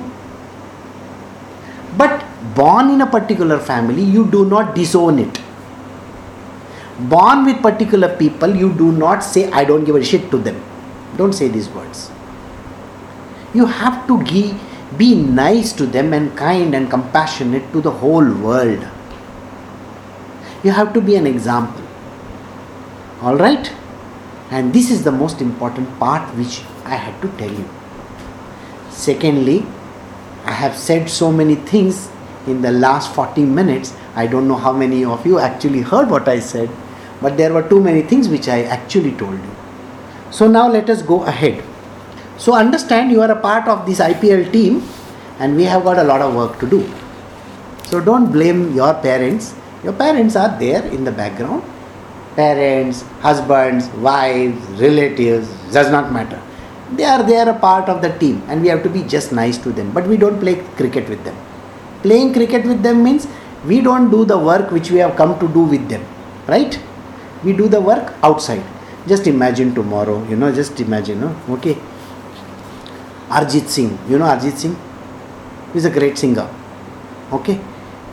But 1.95 2.25
born 2.55 2.89
in 2.89 3.01
a 3.01 3.05
particular 3.05 3.59
family, 3.59 4.03
you 4.03 4.25
do 4.31 4.45
not 4.45 4.73
disown 4.73 5.19
it. 5.19 5.41
Born 6.99 7.45
with 7.45 7.61
particular 7.61 8.15
people, 8.17 8.55
you 8.55 8.73
do 8.73 8.91
not 8.91 9.19
say, 9.23 9.49
I 9.51 9.63
don't 9.63 9.85
give 9.85 9.95
a 9.95 10.03
shit 10.03 10.29
to 10.31 10.37
them. 10.37 10.61
Don't 11.17 11.33
say 11.33 11.47
these 11.47 11.69
words. 11.69 12.11
You 13.53 13.65
have 13.65 14.07
to 14.07 14.23
give, 14.23 14.59
be 14.97 15.15
nice 15.15 15.73
to 15.73 15.85
them 15.85 16.13
and 16.13 16.37
kind 16.37 16.75
and 16.75 16.89
compassionate 16.89 17.71
to 17.73 17.81
the 17.81 17.91
whole 17.91 18.33
world. 18.33 18.87
You 20.63 20.71
have 20.71 20.93
to 20.93 21.01
be 21.01 21.15
an 21.15 21.25
example. 21.25 21.83
All 23.21 23.35
right? 23.35 23.73
And 24.51 24.73
this 24.73 24.91
is 24.91 25.03
the 25.03 25.11
most 25.11 25.41
important 25.41 25.97
part 25.99 26.27
which 26.35 26.61
I 26.85 26.95
had 26.95 27.21
to 27.21 27.29
tell 27.37 27.51
you. 27.51 27.67
Secondly, 28.89 29.65
I 30.45 30.51
have 30.51 30.77
said 30.77 31.09
so 31.09 31.31
many 31.31 31.55
things 31.55 32.09
in 32.47 32.61
the 32.61 32.71
last 32.71 33.13
40 33.15 33.45
minutes. 33.45 33.95
I 34.15 34.27
don't 34.27 34.47
know 34.47 34.55
how 34.57 34.73
many 34.73 35.05
of 35.05 35.25
you 35.25 35.39
actually 35.39 35.81
heard 35.81 36.09
what 36.09 36.27
I 36.27 36.39
said, 36.39 36.69
but 37.21 37.37
there 37.37 37.53
were 37.53 37.67
too 37.67 37.81
many 37.81 38.01
things 38.01 38.27
which 38.27 38.47
I 38.47 38.63
actually 38.63 39.11
told 39.13 39.33
you. 39.33 39.55
So 40.31 40.47
now 40.47 40.67
let 40.69 40.89
us 40.89 41.01
go 41.01 41.23
ahead. 41.23 41.63
So 42.37 42.55
understand 42.55 43.11
you 43.11 43.21
are 43.21 43.31
a 43.31 43.39
part 43.39 43.67
of 43.67 43.85
this 43.85 43.99
IPL 43.99 44.51
team 44.51 44.83
and 45.39 45.55
we 45.55 45.63
have 45.65 45.83
got 45.83 45.97
a 45.97 46.03
lot 46.03 46.21
of 46.21 46.35
work 46.35 46.59
to 46.59 46.69
do. 46.69 46.89
So 47.85 47.99
don't 47.99 48.31
blame 48.31 48.73
your 48.73 48.93
parents. 48.93 49.53
Your 49.83 49.93
parents 49.93 50.35
are 50.35 50.57
there 50.59 50.83
in 50.85 51.03
the 51.03 51.11
background. 51.11 51.63
Parents, 52.35 53.01
husbands, 53.19 53.87
wives, 53.97 54.65
relatives, 54.79 55.49
does 55.71 55.91
not 55.91 56.11
matter. 56.11 56.41
They 56.93 57.03
are 57.03 57.23
there 57.23 57.47
a 57.49 57.57
part 57.57 57.89
of 57.89 58.01
the 58.01 58.17
team 58.17 58.41
and 58.47 58.61
we 58.61 58.67
have 58.69 58.83
to 58.83 58.89
be 58.89 59.03
just 59.03 59.31
nice 59.31 59.57
to 59.59 59.71
them. 59.71 59.91
But 59.91 60.07
we 60.07 60.17
don't 60.17 60.39
play 60.39 60.55
cricket 60.75 61.07
with 61.09 61.23
them. 61.23 61.35
Playing 62.01 62.33
cricket 62.33 62.65
with 62.65 62.81
them 62.81 63.03
means 63.03 63.27
we 63.65 63.81
don't 63.81 64.09
do 64.09 64.25
the 64.25 64.37
work 64.37 64.71
which 64.71 64.91
we 64.91 64.99
have 64.99 65.15
come 65.15 65.39
to 65.39 65.47
do 65.47 65.61
with 65.61 65.87
them. 65.89 66.05
Right? 66.47 66.79
We 67.43 67.53
do 67.53 67.67
the 67.67 67.81
work 67.81 68.13
outside. 68.23 68.63
Just 69.07 69.27
imagine 69.27 69.73
tomorrow, 69.73 70.23
you 70.27 70.35
know, 70.35 70.51
just 70.51 70.79
imagine, 70.79 71.23
okay. 71.49 71.75
Arijit 73.29 73.67
Singh, 73.67 73.97
you 74.07 74.19
know 74.19 74.25
Arijit 74.25 74.57
Singh? 74.57 74.77
He's 75.73 75.85
a 75.85 75.89
great 75.89 76.17
singer. 76.17 76.47
Okay? 77.31 77.59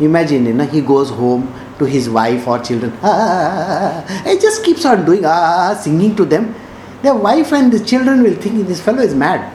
Imagine, 0.01 0.47
you 0.47 0.55
know, 0.55 0.65
he 0.65 0.81
goes 0.81 1.11
home 1.11 1.53
to 1.79 1.85
his 1.85 2.09
wife 2.09 2.47
or 2.47 2.59
children. 2.61 2.93
Ah, 3.03 3.11
ah, 3.11 3.65
ah, 3.69 4.05
ah 4.09 4.31
he 4.31 4.39
just 4.39 4.65
keeps 4.65 4.85
on 4.85 5.05
doing 5.05 5.25
ah, 5.25 5.75
singing 5.75 6.15
to 6.17 6.25
them. 6.25 6.55
Their 7.03 7.15
wife 7.15 7.53
and 7.53 7.73
the 7.73 7.85
children 7.85 8.23
will 8.23 8.35
think 8.35 8.67
this 8.67 8.81
fellow 8.81 9.03
is 9.03 9.15
mad. 9.15 9.53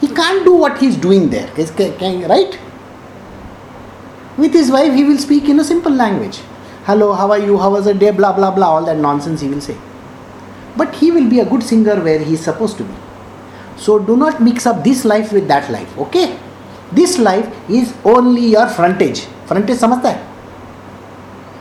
He 0.00 0.08
can't 0.08 0.44
do 0.44 0.54
what 0.54 0.78
he's 0.78 0.96
doing 0.96 1.28
there, 1.30 1.48
right? 1.56 2.58
With 4.40 4.54
his 4.54 4.70
wife, 4.70 4.94
he 4.94 5.04
will 5.04 5.18
speak 5.18 5.50
in 5.50 5.60
a 5.60 5.64
simple 5.64 5.92
language. 5.92 6.38
Hello, 6.84 7.12
how 7.12 7.30
are 7.30 7.38
you? 7.38 7.58
How 7.58 7.70
was 7.70 7.84
the 7.84 7.92
day? 7.92 8.10
Blah, 8.10 8.32
blah, 8.32 8.50
blah. 8.50 8.68
All 8.74 8.84
that 8.86 8.96
nonsense 8.96 9.42
he 9.42 9.48
will 9.48 9.60
say. 9.60 9.76
But 10.78 10.94
he 10.94 11.10
will 11.10 11.28
be 11.28 11.40
a 11.40 11.44
good 11.44 11.62
singer 11.62 11.96
where 12.02 12.18
he 12.18 12.34
is 12.34 12.40
supposed 12.40 12.78
to 12.78 12.84
be. 12.84 12.94
So 13.76 13.98
do 13.98 14.16
not 14.16 14.40
mix 14.42 14.66
up 14.66 14.82
this 14.82 15.04
life 15.04 15.32
with 15.32 15.46
that 15.48 15.70
life, 15.70 15.98
okay? 15.98 16.38
This 16.92 17.18
life 17.18 17.46
is 17.68 17.94
only 18.04 18.46
your 18.56 18.66
frontage. 18.68 19.20
Frontage 19.44 19.76
samajhta? 19.76 20.16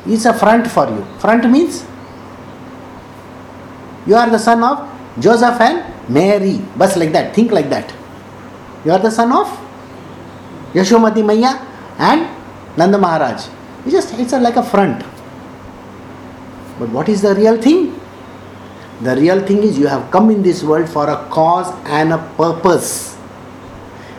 It's 0.08 0.26
a 0.26 0.34
front 0.34 0.72
for 0.72 0.88
you. 0.88 1.04
Front 1.20 1.50
means 1.52 1.86
you 4.08 4.16
are 4.16 4.30
the 4.30 4.40
son 4.40 4.64
of 4.64 4.88
Joseph 5.20 5.60
and 5.60 5.84
Mary. 6.08 6.58
Bus 6.78 6.96
like 6.96 7.12
that. 7.12 7.36
Think 7.36 7.52
like 7.52 7.70
that. 7.70 7.94
You 8.86 8.92
are 8.94 9.00
the 9.00 9.12
son 9.12 9.32
of 9.34 9.48
Yashomati 10.74 11.24
Maiya 11.32 11.60
and 12.00 12.39
Nanda 12.78 12.97
Maharaj. 12.97 13.47
It's 13.86 13.91
just 13.91 14.13
it's 14.20 14.34
a, 14.34 14.39
like 14.39 14.55
a 14.55 14.63
front. 14.63 15.03
But 16.80 16.89
what 16.89 17.09
is 17.09 17.22
the 17.22 17.36
real 17.36 17.61
thing? 17.61 17.99
The 19.01 19.15
real 19.15 19.45
thing 19.45 19.63
is 19.63 19.78
you 19.78 19.88
have 19.88 20.11
come 20.11 20.30
in 20.30 20.41
this 20.43 20.63
world 20.63 20.89
for 20.89 21.09
a 21.09 21.17
cause 21.30 21.74
and 21.86 22.13
a 22.13 22.17
purpose. 22.36 23.17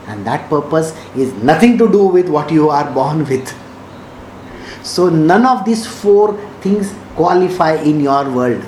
And 0.06 0.26
that 0.26 0.48
purpose 0.48 0.96
is 1.16 1.32
nothing 1.34 1.78
to 1.78 1.90
do 1.90 2.06
with 2.06 2.28
what 2.28 2.50
you 2.50 2.70
are 2.70 2.90
born 2.92 3.24
with. 3.26 3.54
So 4.82 5.08
none 5.08 5.46
of 5.46 5.64
these 5.64 5.86
four 5.86 6.36
things 6.62 6.94
qualify 7.14 7.74
in 7.74 8.00
your 8.00 8.30
world. 8.30 8.64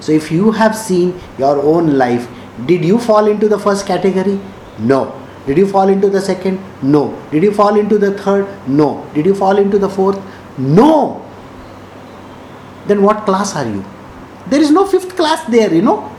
So 0.00 0.12
if 0.12 0.30
you 0.30 0.52
have 0.52 0.76
seen 0.76 1.20
your 1.38 1.60
own 1.60 1.98
life, 1.98 2.28
did 2.64 2.84
you 2.84 2.98
fall 2.98 3.26
into 3.26 3.48
the 3.48 3.58
first 3.58 3.86
category? 3.86 4.40
No. 4.78 5.25
Did 5.46 5.58
you 5.58 5.66
fall 5.66 5.88
into 5.88 6.10
the 6.10 6.20
second? 6.20 6.60
No. 6.82 7.16
Did 7.30 7.42
you 7.44 7.52
fall 7.52 7.78
into 7.78 7.98
the 7.98 8.18
third? 8.18 8.46
No. 8.68 9.08
Did 9.14 9.26
you 9.26 9.34
fall 9.34 9.58
into 9.58 9.78
the 9.78 9.88
fourth? 9.88 10.20
No. 10.58 11.24
Then 12.86 13.02
what 13.02 13.24
class 13.24 13.54
are 13.54 13.66
you? 13.66 13.84
There 14.48 14.60
is 14.60 14.70
no 14.70 14.86
fifth 14.86 15.16
class 15.16 15.44
there, 15.46 15.72
you 15.72 15.82
know. 15.82 16.12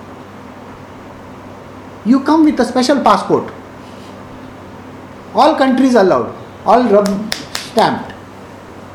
You 2.05 2.23
come 2.23 2.45
with 2.45 2.59
a 2.59 2.65
special 2.65 3.01
passport. 3.01 3.53
All 5.33 5.55
countries 5.55 5.95
allowed, 5.95 6.33
all 6.65 6.83
rub 6.83 7.07
stamped. 7.53 8.13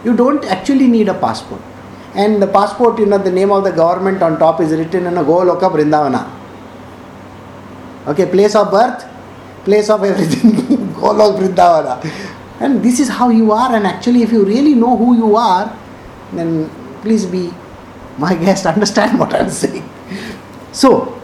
You 0.04 0.16
don't 0.16 0.44
actually 0.46 0.88
need 0.88 1.08
a 1.08 1.14
passport. 1.14 1.60
And 2.14 2.42
the 2.42 2.46
passport, 2.46 2.98
you 2.98 3.06
know, 3.06 3.18
the 3.18 3.30
name 3.30 3.50
of 3.50 3.64
the 3.64 3.70
government 3.70 4.22
on 4.22 4.38
top 4.38 4.60
is 4.60 4.72
written 4.72 5.06
in 5.06 5.16
a 5.16 5.22
Goloka 5.22 5.70
Vrindavana. 5.70 6.30
Okay, 8.06 8.26
place 8.26 8.54
of 8.54 8.70
birth, 8.70 9.06
place 9.64 9.90
of 9.90 10.04
everything, 10.04 10.52
Golok 11.00 11.38
Vrindavana. 11.38 12.30
And 12.60 12.82
this 12.82 13.00
is 13.00 13.08
how 13.08 13.28
you 13.30 13.52
are, 13.52 13.74
and 13.74 13.86
actually, 13.86 14.22
if 14.22 14.32
you 14.32 14.44
really 14.44 14.74
know 14.74 14.96
who 14.96 15.16
you 15.16 15.36
are, 15.36 15.76
then 16.32 16.70
please 17.02 17.26
be 17.26 17.52
my 18.18 18.34
guest 18.44 18.66
understand 18.66 19.18
what 19.18 19.34
I'm 19.34 19.50
saying. 19.50 19.88
So, 20.72 21.20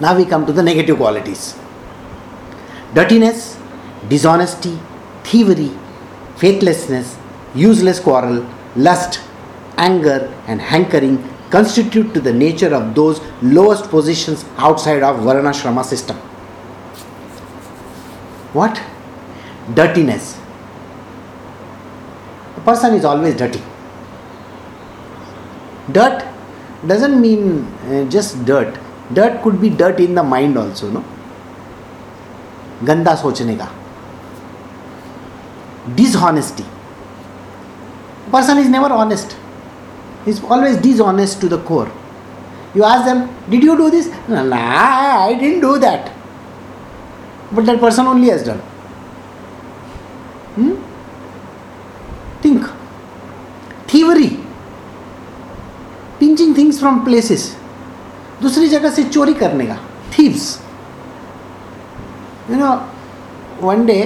now 0.00 0.16
we 0.16 0.24
come 0.24 0.46
to 0.46 0.52
the 0.52 0.62
negative 0.62 0.96
qualities 0.96 1.56
dirtiness, 2.94 3.58
dishonesty, 4.08 4.78
thievery, 5.24 5.70
faithlessness, 6.36 7.16
useless 7.54 8.00
quarrel, 8.00 8.48
lust, 8.76 9.20
anger, 9.76 10.32
and 10.46 10.60
hankering 10.60 11.22
constitute 11.50 12.14
to 12.14 12.20
the 12.20 12.32
nature 12.32 12.74
of 12.74 12.94
those 12.94 13.20
lowest 13.42 13.90
positions 13.90 14.44
outside 14.56 15.02
of 15.02 15.16
Varnashrama 15.16 15.84
system 15.84 16.18
What? 18.53 18.81
Dirtiness. 19.73 20.37
A 22.57 22.61
person 22.61 22.93
is 22.93 23.05
always 23.05 23.35
dirty 23.35 23.61
dirt 25.91 26.23
doesn't 26.87 27.19
mean 27.19 27.65
uh, 27.89 28.09
just 28.09 28.45
dirt 28.45 28.77
dirt 29.13 29.41
could 29.41 29.59
be 29.59 29.69
dirt 29.69 29.99
in 29.99 30.15
the 30.15 30.23
mind 30.23 30.57
also 30.57 30.89
no 30.89 31.03
गंदा 32.85 33.13
सोचने 33.15 33.55
का 33.57 33.69
dishonesty 35.95 36.65
person 38.31 38.57
is 38.57 38.69
never 38.69 38.91
honest 38.93 39.35
he's 40.25 40.41
always 40.43 40.77
dishonest 40.77 41.39
to 41.41 41.49
the 41.49 41.57
core 41.69 41.91
you 42.73 42.83
ask 42.83 43.05
them 43.05 43.29
did 43.49 43.63
you 43.63 43.75
do 43.77 43.89
this 43.89 44.07
no, 44.29 44.43
nah, 44.43 45.27
i 45.27 45.33
didn't 45.33 45.59
do 45.59 45.77
that 45.77 46.11
but 47.51 47.65
that 47.65 47.79
person 47.79 48.07
only 48.13 48.29
has 48.29 48.43
done 48.43 48.61
hmm? 50.55 50.73
think 52.41 52.71
thievery 53.93 54.31
pinching 56.19 56.55
things 56.57 56.77
from 56.79 56.99
places 57.05 57.45
दूसरी 58.41 58.67
जगह 58.69 58.89
से 58.97 59.03
चोरी 59.03 59.33
करने 59.39 59.65
का 59.67 59.75
thieves 60.17 60.45
you 62.49 62.57
know 62.57 62.69
one 63.67 63.85
day 63.85 63.97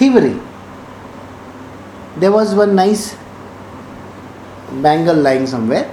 thievery 0.00 0.34
there 2.22 2.32
was 2.32 2.54
one 2.58 2.70
nice 2.76 3.02
bangle 4.86 5.20
lying 5.26 5.46
somewhere 5.46 5.84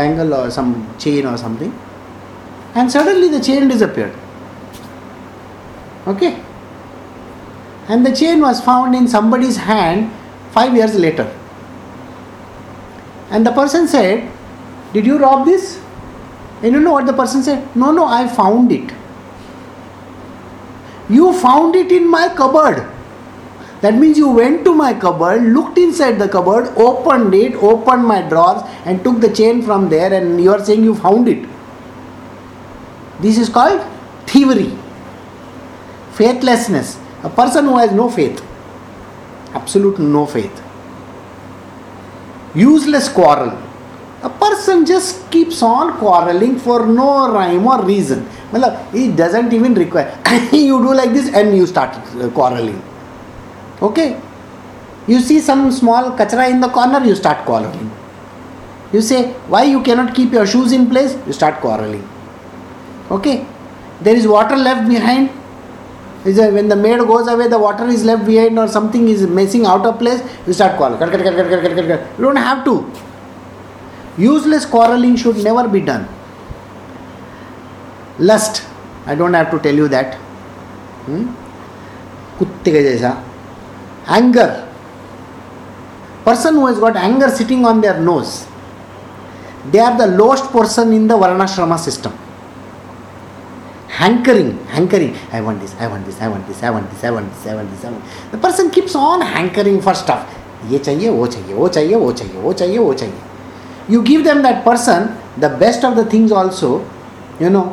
bangle 0.00 0.34
or 0.38 0.50
some 0.50 0.74
chain 1.04 1.28
or 1.30 1.36
something 1.42 1.72
and 2.74 2.92
suddenly 2.96 3.30
the 3.34 3.40
chain 3.48 3.68
disappeared 3.72 4.18
okay 6.07 6.41
and 7.87 8.05
the 8.05 8.15
chain 8.15 8.41
was 8.41 8.61
found 8.61 8.95
in 8.95 9.07
somebody's 9.07 9.57
hand 9.57 10.11
5 10.51 10.75
years 10.75 10.95
later 10.95 11.29
And 13.31 13.47
the 13.47 13.51
person 13.53 13.87
said, 13.87 14.29
Did 14.93 15.05
you 15.05 15.17
rob 15.17 15.45
this? 15.45 15.81
And 16.61 16.73
you 16.73 16.79
know 16.79 16.91
what 16.91 17.05
the 17.05 17.13
person 17.13 17.41
said? 17.41 17.75
No, 17.75 17.91
no, 17.91 18.05
I 18.05 18.27
found 18.27 18.71
it. 18.71 18.91
You 21.09 21.33
found 21.39 21.75
it 21.75 21.91
in 21.91 22.09
my 22.09 22.27
cupboard. 22.35 22.87
That 23.79 23.95
means 23.95 24.17
you 24.17 24.29
went 24.29 24.63
to 24.65 24.75
my 24.75 24.93
cupboard, 24.93 25.43
looked 25.43 25.77
inside 25.77 26.19
the 26.19 26.27
cupboard, 26.27 26.67
opened 26.77 27.33
it, 27.33 27.55
opened 27.55 28.05
my 28.05 28.21
drawers, 28.21 28.61
and 28.85 29.03
took 29.03 29.21
the 29.21 29.33
chain 29.33 29.63
from 29.63 29.89
there, 29.89 30.13
and 30.13 30.39
you 30.39 30.51
are 30.51 30.63
saying 30.63 30.83
you 30.83 30.93
found 30.93 31.27
it. 31.27 31.47
This 33.21 33.39
is 33.39 33.49
called 33.49 33.81
thievery, 34.27 34.77
faithlessness. 36.21 36.97
A 37.23 37.29
person 37.29 37.65
who 37.65 37.77
has 37.77 37.91
no 37.91 38.09
faith, 38.09 38.43
absolute 39.53 39.99
no 39.99 40.25
faith. 40.25 40.63
Useless 42.55 43.07
quarrel. 43.09 43.51
A 44.23 44.29
person 44.29 44.85
just 44.85 45.29
keeps 45.31 45.61
on 45.63 45.93
quarreling 45.97 46.57
for 46.59 46.85
no 46.85 47.31
rhyme 47.33 47.65
or 47.65 47.83
reason. 47.83 48.25
Matlab, 48.51 48.91
He 48.93 49.07
doesn't 49.21 49.51
even 49.53 49.73
require. 49.73 50.09
you 50.51 50.77
do 50.87 50.93
like 50.93 51.11
this 51.11 51.33
and 51.33 51.55
you 51.57 51.65
start 51.65 51.95
uh, 51.95 52.29
quarreling. 52.29 52.81
Okay? 53.81 54.19
You 55.07 55.19
see 55.19 55.39
some 55.39 55.71
small 55.71 56.11
kachra 56.17 56.49
in 56.51 56.59
the 56.61 56.69
corner, 56.69 57.03
you 57.03 57.15
start 57.15 57.45
quarreling. 57.45 57.89
You 58.93 59.01
say, 59.01 59.31
why 59.53 59.63
you 59.63 59.81
cannot 59.81 60.13
keep 60.13 60.31
your 60.33 60.45
shoes 60.45 60.71
in 60.71 60.87
place? 60.89 61.17
You 61.25 61.33
start 61.33 61.61
quarreling. 61.61 62.07
Okay? 63.09 63.45
There 64.01 64.15
is 64.15 64.27
water 64.27 64.57
left 64.57 64.87
behind. 64.87 65.29
Is 66.24 66.38
a, 66.38 66.50
when 66.50 66.68
the 66.68 66.76
maid 66.76 66.98
goes 66.98 67.28
away, 67.28 67.48
the 67.48 67.58
water 67.58 67.86
is 67.86 68.04
left 68.04 68.26
behind 68.26 68.58
or 68.58 68.66
something 68.66 69.08
is 69.08 69.26
missing 69.26 69.64
out 69.64 69.86
of 69.86 69.98
place, 69.98 70.22
you 70.46 70.52
start 70.52 70.76
quarreling. 70.76 70.98
Cut, 70.98 71.10
cut, 71.12 71.22
cut, 71.22 71.36
cut, 71.36 71.50
cut, 71.50 71.62
cut, 71.62 71.76
cut, 71.76 71.86
cut. 71.86 72.18
You 72.18 72.24
don't 72.24 72.36
have 72.36 72.64
to. 72.64 72.92
Useless 74.18 74.66
quarreling 74.66 75.16
should 75.16 75.36
never 75.44 75.68
be 75.68 75.80
done. 75.80 76.08
Lust. 78.18 78.66
I 79.06 79.14
don't 79.14 79.34
have 79.34 79.50
to 79.52 79.58
tell 79.60 79.74
you 79.74 79.88
that. 79.88 80.14
Hmm? 81.06 81.26
कुत्ते 82.38 82.70
के 82.72 82.82
जैसा 82.82 83.16
anger 84.16 84.48
person 86.26 86.54
who 86.54 86.66
has 86.66 86.78
got 86.78 86.96
anger 86.96 87.28
sitting 87.38 87.64
on 87.70 87.80
their 87.84 87.98
nose 88.08 88.34
they 89.72 89.80
are 89.86 89.96
the 90.00 90.06
lowest 90.20 90.50
person 90.52 90.92
in 90.92 91.08
the 91.12 91.16
varnashrama 91.22 91.78
system 91.86 92.12
hankering 93.90 94.58
hankering 94.68 95.14
i 95.32 95.40
want 95.40 95.60
this 95.60 95.74
i 95.78 95.86
want 95.86 96.04
this 96.06 96.20
i 96.20 96.28
want 96.28 96.46
this 96.48 96.62
i 96.62 96.70
want 96.70 96.90
this 96.90 97.04
i 97.04 97.10
want 97.10 97.30
this 97.32 97.46
i 97.46 97.54
want 97.54 97.70
this, 97.70 97.84
I 97.84 97.90
want 97.90 98.04
this. 98.04 98.30
the 98.32 98.38
person 98.38 98.70
keeps 98.70 98.94
on 98.94 99.20
hankering 99.20 99.80
for 99.80 99.94
stuff 99.94 100.26
ये 100.70 100.78
चाहिए 100.78 101.08
वो 101.10 101.26
चाहिए 101.26 101.54
वो 101.54 101.68
चाहिए 101.68 101.94
वो 101.94 102.12
चाहिए 102.12 102.40
वो 102.42 102.52
चाहिए 102.52 102.78
वो 102.78 102.94
चाहिए 102.94 103.24
you 103.88 104.02
give 104.02 104.24
them 104.24 104.42
that 104.42 104.64
person 104.64 105.08
the 105.38 105.50
best 105.62 105.84
of 105.84 105.96
the 105.96 106.04
things 106.04 106.32
also 106.32 106.70
you 107.38 107.50
know 107.50 107.66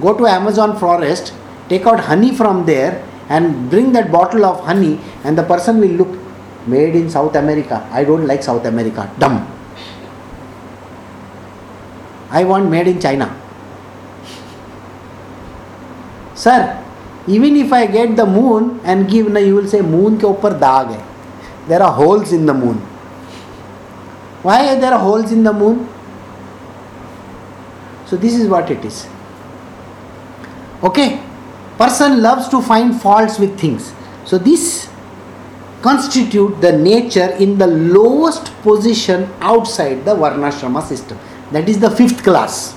go 0.00 0.14
to 0.18 0.26
amazon 0.26 0.76
forest 0.76 1.32
take 1.68 1.86
out 1.86 2.00
honey 2.10 2.32
from 2.34 2.64
there 2.66 3.02
and 3.28 3.70
bring 3.70 3.92
that 3.92 4.10
bottle 4.10 4.44
of 4.44 4.60
honey 4.64 4.98
and 5.24 5.38
the 5.38 5.42
person 5.52 5.78
will 5.78 5.96
look 6.02 6.18
made 6.66 6.96
in 6.96 7.08
south 7.08 7.36
america 7.36 7.86
i 7.92 8.02
don't 8.02 8.26
like 8.26 8.42
south 8.42 8.66
america 8.72 9.08
dumb 9.18 9.38
i 12.30 12.42
want 12.42 12.68
made 12.68 12.88
in 12.88 12.98
china 13.06 13.28
sir 16.45 16.59
even 17.37 17.61
if 17.63 17.71
i 17.81 17.85
get 17.99 18.15
the 18.23 18.25
moon 18.39 18.73
and 18.83 19.09
give 19.13 19.31
na 19.37 19.45
you 19.47 19.55
will 19.59 19.71
say 19.75 19.81
moon 19.93 20.19
ke 20.23 20.27
upar 20.33 20.53
daag 20.65 20.97
hai. 20.97 21.05
There 21.69 21.83
are 21.83 21.93
holes 21.93 22.33
in 22.33 22.47
the 22.47 22.53
moon. 22.53 22.77
Why 24.41 24.73
are 24.73 24.79
there 24.81 24.97
holes 24.97 25.31
in 25.31 25.43
the 25.43 25.53
moon? 25.53 25.87
So 28.07 28.17
this 28.17 28.33
is 28.33 28.47
what 28.47 28.71
it 28.71 28.83
is. 28.83 29.07
Okay? 30.83 31.21
Person 31.77 32.23
loves 32.23 32.47
to 32.49 32.61
find 32.63 32.99
faults 32.99 33.37
with 33.37 33.59
things. 33.59 33.93
So 34.25 34.39
this 34.39 34.89
constitute 35.83 36.59
the 36.59 36.71
nature 36.71 37.29
in 37.45 37.59
the 37.59 37.67
lowest 37.67 38.51
position 38.63 39.29
outside 39.39 40.03
the 40.05 40.15
varnashrama 40.15 40.81
system. 40.81 41.19
That 41.51 41.69
is 41.69 41.79
the 41.79 41.91
fifth 41.91 42.23
class 42.23 42.73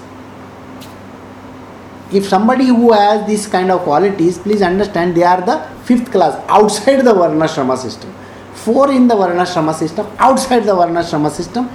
if 2.12 2.28
somebody 2.28 2.66
who 2.66 2.92
has 2.92 3.26
this 3.26 3.46
kind 3.46 3.70
of 3.70 3.82
qualities 3.82 4.38
please 4.38 4.62
understand 4.62 5.16
they 5.16 5.22
are 5.22 5.40
the 5.40 5.58
fifth 5.84 6.10
class 6.10 6.34
outside 6.48 7.00
the 7.00 7.12
varnashrama 7.12 7.76
system. 7.76 8.12
Four 8.54 8.92
in 8.92 9.08
the 9.08 9.14
varnashrama 9.14 9.74
system 9.74 10.06
outside 10.18 10.60
the 10.60 10.72
varnashrama 10.72 11.30
system 11.30 11.68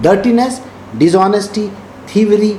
dirtiness 0.00 0.60
dishonesty 0.98 1.70
thievery 2.06 2.58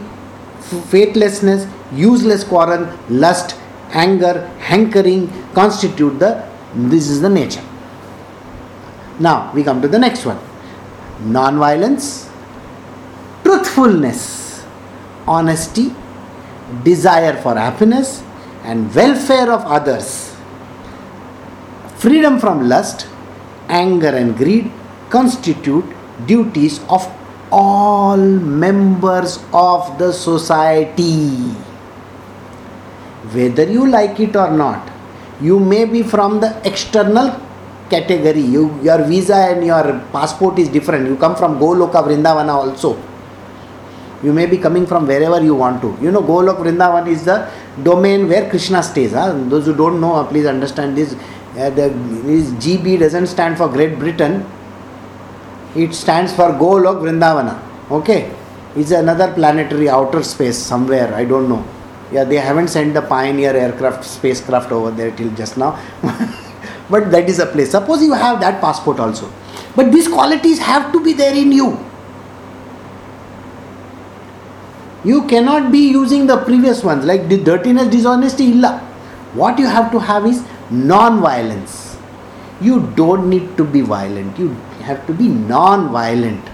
faithlessness 0.91 1.67
useless 1.91 2.43
quarrel 2.43 2.87
lust 3.09 3.55
anger 3.91 4.47
hankering 4.59 5.27
constitute 5.53 6.17
the 6.19 6.31
this 6.75 7.07
is 7.07 7.21
the 7.21 7.29
nature. 7.29 7.63
Now 9.19 9.51
we 9.53 9.63
come 9.63 9.81
to 9.81 9.87
the 9.87 9.99
next 9.99 10.25
one. 10.25 10.39
Non-violence 11.31 12.29
truthfulness 13.43 14.65
honesty 15.27 15.93
desire 16.83 17.35
for 17.41 17.55
happiness 17.55 18.23
and 18.63 18.93
welfare 18.95 19.51
of 19.51 19.61
others. 19.65 20.35
Freedom 21.97 22.39
from 22.39 22.67
lust 22.67 23.07
anger 23.69 24.09
and 24.09 24.35
greed 24.35 24.71
constitute 25.09 25.85
duties 26.25 26.79
of 26.89 27.05
all 27.51 28.17
members 28.17 29.39
of 29.53 29.97
the 29.97 30.11
society. 30.11 31.29
Whether 33.31 33.69
you 33.71 33.87
like 33.89 34.19
it 34.19 34.35
or 34.35 34.51
not 34.51 34.93
you 35.41 35.59
may 35.59 35.85
be 35.85 36.03
from 36.03 36.39
the 36.39 36.55
external 36.63 37.39
category. 37.89 38.41
You, 38.41 38.79
your 38.81 39.03
visa 39.03 39.35
and 39.35 39.65
your 39.65 39.99
passport 40.11 40.59
is 40.59 40.69
different. 40.69 41.07
You 41.07 41.15
come 41.17 41.35
from 41.35 41.59
goloka 41.59 42.03
vrindavana 42.03 42.53
also 42.55 42.97
you 44.23 44.31
may 44.31 44.45
be 44.45 44.57
coming 44.57 44.85
from 44.85 45.05
wherever 45.05 45.43
you 45.43 45.53
want 45.53 45.81
to. 45.81 45.97
You 46.01 46.11
know 46.11 46.21
golok 46.21 46.57
vrindavan 46.63 47.07
is 47.07 47.25
the 47.25 47.49
domain 47.83 48.27
where 48.29 48.49
krishna 48.49 48.81
stays 48.81 49.11
huh? 49.11 49.33
those 49.49 49.65
who 49.65 49.75
don't 49.75 49.99
know 49.99 50.15
uh, 50.15 50.25
please 50.25 50.45
understand 50.45 50.97
this. 50.97 51.13
Uh, 51.57 51.69
the 51.69 51.89
this 52.29 52.49
gb 52.63 52.99
doesn't 52.99 53.27
stand 53.27 53.57
for 53.57 53.67
great 53.67 53.99
britain. 53.99 54.45
It 55.75 55.93
stands 55.93 56.33
for 56.33 56.49
golok 56.63 57.01
vrindavana 57.03 57.59
okay? 57.91 58.31
It's 58.75 58.91
another 58.91 59.31
planetary 59.33 59.87
outer 59.89 60.23
space 60.23 60.57
somewhere 60.57 61.13
i 61.13 61.25
don't 61.25 61.49
know. 61.49 61.63
Yeah 62.11 62.23
they 62.23 62.37
haven't 62.37 62.69
sent 62.69 62.93
the 62.93 63.01
pioneer 63.01 63.55
aircraft 63.55 64.05
spacecraft 64.05 64.71
over 64.71 64.91
there 64.91 65.11
till 65.11 65.31
just 65.31 65.57
now. 65.57 65.77
But 66.89 67.11
that 67.11 67.29
is 67.29 67.39
a 67.39 67.45
place. 67.45 67.71
Suppose 67.71 68.03
you 68.03 68.13
have 68.13 68.39
that 68.41 68.59
passport 68.61 68.99
also. 68.99 69.31
But 69.75 69.91
these 69.91 70.07
qualities 70.07 70.59
have 70.59 70.91
to 70.91 71.03
be 71.03 71.13
there 71.13 71.33
in 71.33 71.51
you 71.51 71.79
you 75.03 75.27
cannot 75.27 75.71
be 75.71 75.79
using 75.89 76.27
the 76.27 76.37
previous 76.37 76.83
ones. 76.83 77.05
Like 77.05 77.27
the 77.27 77.37
dirtiness 77.37 77.87
dishonesty 77.89 78.51
illa. 78.51 78.79
What 79.33 79.59
you 79.59 79.67
have 79.67 79.91
to 79.91 79.99
have 79.99 80.25
is 80.25 80.43
non-violence. 80.71 81.97
You 82.61 82.91
don't 82.95 83.29
need 83.29 83.57
to 83.57 83.65
be 83.65 83.81
violent. 83.81 84.39
You 84.39 84.49
have 84.81 85.05
to 85.07 85.13
be 85.13 85.27
non-violent. 85.27 86.49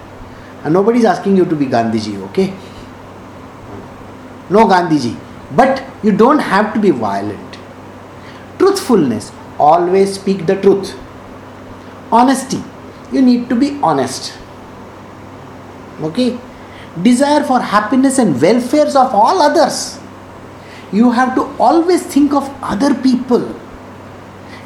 And 0.64 0.74
nobody 0.74 0.98
is 0.98 1.04
asking 1.04 1.36
you 1.36 1.44
to 1.44 1.54
be 1.54 1.66
gandhiji 1.66 2.20
okay? 2.30 2.52
No 4.50 4.66
gandhiji. 4.66 5.16
But 5.54 5.84
you 6.02 6.12
don't 6.12 6.38
have 6.38 6.74
to 6.74 6.80
be 6.80 6.90
violent. 6.90 7.58
Truthfulness. 8.58 9.32
Always 9.58 10.14
speak 10.14 10.46
the 10.46 10.60
truth. 10.60 10.94
Honesty. 12.10 12.62
You 13.12 13.22
need 13.22 13.48
to 13.48 13.54
be 13.54 13.78
honest. 13.82 14.32
Okay 16.02 16.38
desire 17.02 17.42
for 17.44 17.60
happiness 17.60 18.18
and 18.18 18.40
welfare 18.40 18.86
of 18.86 19.14
all 19.14 19.42
others. 19.42 19.98
You 20.92 21.12
have 21.12 21.34
to 21.34 21.42
always 21.58 22.02
think 22.02 22.32
of 22.32 22.48
other 22.62 22.94
people. 22.94 23.54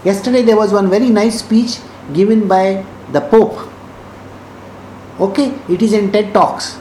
Yesterday 0.04 0.42
there 0.42 0.56
was 0.56 0.72
one 0.72 0.88
very 0.88 1.10
nice 1.10 1.40
speech 1.40 1.78
given 2.12 2.46
by 2.48 2.84
the 3.12 3.20
pope. 3.20 3.68
Okay 5.20 5.54
it 5.68 5.82
is 5.82 5.92
in 5.92 6.12
ted 6.12 6.32
talks. 6.32 6.78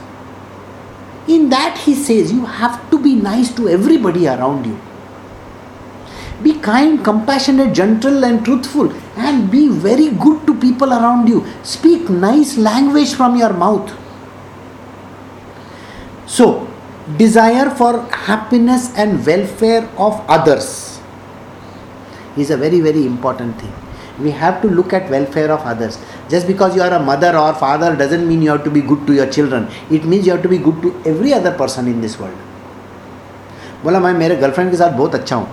In 1.26 1.48
that 1.50 1.78
he 1.78 1.94
says 1.94 2.32
you 2.32 2.44
have 2.44 2.90
to 2.90 2.98
be 2.98 3.14
nice 3.14 3.54
to 3.54 3.68
everybody 3.68 4.26
around 4.26 4.66
you. 4.66 4.78
Be 6.42 6.58
kind 6.60 7.02
compassionate 7.04 7.74
gentle 7.74 8.24
and 8.24 8.44
truthful 8.44 8.92
and 9.16 9.50
be 9.50 9.68
very 9.68 10.10
good 10.10 10.46
to 10.46 10.54
people 10.54 10.92
around 10.92 11.28
you. 11.28 11.46
Speak 11.62 12.10
nice 12.10 12.56
language 12.58 13.14
from 13.14 13.36
your 13.36 13.52
mouth 13.52 13.92
so 16.27 16.67
desire 17.17 17.69
for 17.69 17.91
happiness 18.29 18.93
and 18.95 19.25
welfare 19.25 19.83
of 19.97 20.21
others 20.27 20.99
is 22.37 22.51
a 22.51 22.57
very 22.57 22.79
very 22.79 23.05
important 23.05 23.59
thing 23.61 23.73
we 24.19 24.31
have 24.31 24.61
to 24.61 24.69
look 24.69 24.93
at 24.93 25.09
welfare 25.09 25.51
of 25.51 25.61
others 25.61 25.97
just 26.29 26.45
because 26.47 26.75
you 26.75 26.81
are 26.81 26.93
a 26.93 26.99
mother 26.99 27.35
or 27.37 27.53
father 27.53 27.95
doesn't 27.95 28.27
mean 28.27 28.41
you 28.41 28.51
have 28.51 28.63
to 28.63 28.71
be 28.71 28.81
good 28.81 29.05
to 29.07 29.13
your 29.13 29.29
children 29.37 29.67
it 29.89 30.05
means 30.05 30.25
you 30.25 30.33
have 30.33 30.43
to 30.43 30.49
be 30.49 30.57
good 30.57 30.81
to 30.81 30.93
every 31.05 31.33
other 31.33 31.53
person 31.63 31.87
in 31.87 32.01
this 32.01 32.19
world 32.19 32.45
बोला 33.83 33.99
मैं 33.99 34.13
मेरे 34.13 34.35
girlfriend 34.35 34.71
के 34.71 34.77
साथ 34.77 34.91
बहुत 34.91 35.15
अच्छा 35.15 35.35
हूँ 35.35 35.47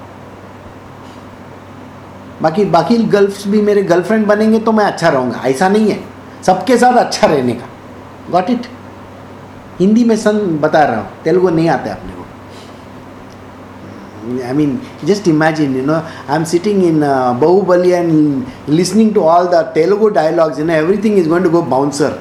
बाकी 2.43 2.65
बाकी 2.73 2.97
गर्ल्स 3.13 3.47
भी 3.49 3.61
मेरे 3.69 3.83
गर्लफ्रेंड 3.91 4.27
बनेंगे 4.27 4.59
तो 4.67 4.73
मैं 4.79 4.85
अच्छा 4.85 5.09
रहूँगा 5.09 5.43
ऐसा 5.49 5.69
नहीं 5.69 5.91
है 5.91 5.99
सबके 6.47 6.77
साथ 6.79 6.97
अच्छा 7.05 7.27
रहने 7.27 7.53
का 7.61 7.69
गॉट 8.31 8.51
इट 8.51 8.67
हिंदी 9.82 10.04
में 10.06 10.16
सन 10.18 10.40
बता 10.62 10.84
रहा 10.84 10.98
हूँ, 10.98 11.08
तेलुगु 11.24 11.50
नहीं 11.50 11.70
आता 11.70 11.92
अपने 11.92 12.12
को। 12.14 12.20
I 14.46 14.54
mean 14.54 14.80
just 15.06 15.28
imagine 15.28 15.76
you 15.76 15.86
know 15.86 15.94
I 15.94 16.36
am 16.36 16.44
sitting 16.46 16.84
in 16.84 17.00
Baahubali 17.40 17.92
and 17.92 18.10
listening 18.70 19.14
to 19.14 19.22
all 19.36 19.48
the 19.48 19.62
Telugu 19.76 20.10
dialogues 20.18 20.60
you 20.60 20.66
know 20.66 20.74
everything 20.74 21.18
is 21.20 21.30
going 21.30 21.46
to 21.46 21.50
go 21.52 21.62
bouncer 21.72 22.20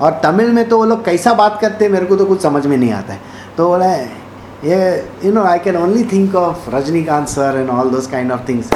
और 0.00 0.20
तमिल 0.22 0.52
में 0.52 0.68
तो 0.68 0.78
वो 0.78 0.84
लोग 0.84 1.04
कैसा 1.04 1.32
बात 1.34 1.58
करते 1.60 1.84
हैं, 1.84 1.92
मेरे 1.92 2.06
को 2.06 2.16
तो 2.16 2.24
कुछ 2.26 2.40
समझ 2.42 2.66
में 2.66 2.76
नहीं 2.76 2.92
आता 2.92 3.12
है। 3.12 3.20
तो 3.56 3.68
बोला, 3.68 3.86
ये 4.64 4.78
you 5.24 5.32
know 5.32 5.42
I 5.44 5.58
can 5.58 5.76
only 5.76 6.04
think 6.12 6.34
of 6.36 6.70
Rajinikanth 6.74 7.28
sir 7.28 7.56
and 7.58 7.70
all 7.70 7.90
those 7.90 8.06
kind 8.12 8.32
of 8.32 8.48
things 8.48 8.70